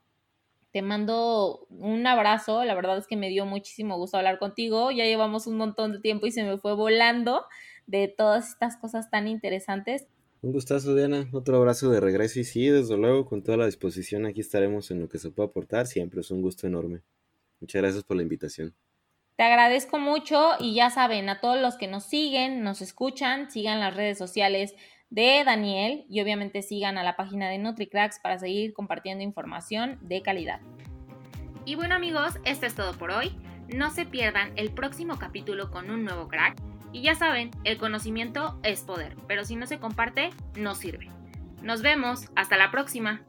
Te 0.72 0.82
mando 0.82 1.66
un 1.70 2.06
abrazo, 2.06 2.64
la 2.64 2.76
verdad 2.76 2.98
es 2.98 3.08
que 3.08 3.18
me 3.18 3.30
dio 3.30 3.46
muchísimo 3.46 3.98
gusto 3.98 4.18
hablar 4.18 4.38
contigo, 4.38 4.92
ya 4.92 5.06
llevamos 5.06 5.48
un 5.48 5.58
montón 5.58 5.94
de 5.94 6.00
tiempo 6.00 6.28
y 6.28 6.32
se 6.32 6.44
me 6.44 6.58
fue 6.58 6.76
volando 6.76 7.46
de 7.88 8.08
todas 8.08 8.50
estas 8.50 8.78
cosas 8.78 9.10
tan 9.10 9.28
interesantes. 9.28 10.08
Un 10.42 10.54
gustazo, 10.54 10.96
Diana. 10.96 11.28
Otro 11.34 11.58
abrazo 11.58 11.90
de 11.90 12.00
regreso 12.00 12.40
y 12.40 12.46
sí, 12.46 12.68
desde 12.68 12.96
luego, 12.96 13.26
con 13.26 13.44
toda 13.44 13.58
la 13.58 13.66
disposición, 13.66 14.26
aquí 14.26 14.42
estaremos 14.42 14.90
en 14.92 15.02
lo 15.02 15.10
que 15.10 15.18
se 15.18 15.32
pueda 15.32 15.50
aportar. 15.50 15.86
Siempre 15.86 16.22
es 16.22 16.32
un 16.32 16.42
gusto 16.42 16.66
enorme. 16.66 17.02
Muchas 17.60 17.82
gracias 17.82 18.04
por 18.06 18.16
la 18.16 18.24
invitación. 18.24 18.74
Te 19.36 19.44
agradezco 19.44 20.00
mucho 20.00 20.52
y 20.60 20.76
ya 20.76 20.90
saben, 20.90 21.30
a 21.30 21.42
todos 21.42 21.60
los 21.60 21.78
que 21.78 21.88
nos 21.88 22.06
siguen, 22.06 22.62
nos 22.64 22.82
escuchan, 22.82 23.50
sigan 23.50 23.80
las 23.80 23.96
redes 23.96 24.18
sociales 24.18 24.76
de 25.10 25.43
Daniel 25.43 26.05
y 26.10 26.22
obviamente 26.22 26.62
sigan 26.62 26.97
a 26.97 27.03
la 27.03 27.16
página 27.16 27.49
de 27.49 27.57
NutriCracks 27.57 28.20
para 28.20 28.39
seguir 28.39 28.74
compartiendo 28.74 29.24
información 29.24 29.97
de 30.01 30.22
calidad. 30.22 30.60
Y 31.66 31.76
bueno 31.76 31.95
amigos, 31.95 32.39
esto 32.45 32.66
es 32.66 32.76
todo 32.76 32.93
por 32.97 33.12
hoy. 33.12 33.36
No 33.74 33.91
se 33.91 34.05
pierdan 34.05 34.51
el 34.55 34.72
próximo 34.72 35.20
capítulo 35.20 35.70
con 35.70 35.89
un 35.89 36.03
nuevo 36.03 36.28
crack. 36.28 36.57
Y 36.91 37.03
ya 37.03 37.14
saben, 37.14 37.51
el 37.64 37.78
conocimiento 37.78 38.60
es 38.64 38.82
poder, 38.82 39.16
pero 39.28 39.45
si 39.45 39.55
no 39.55 39.68
se 39.68 39.80
comparte, 39.80 40.32
no 40.57 40.74
sirve. 40.74 41.12
Nos 41.62 41.82
vemos, 41.82 42.30
hasta 42.36 42.57
la 42.57 42.72
próxima. 42.72 43.22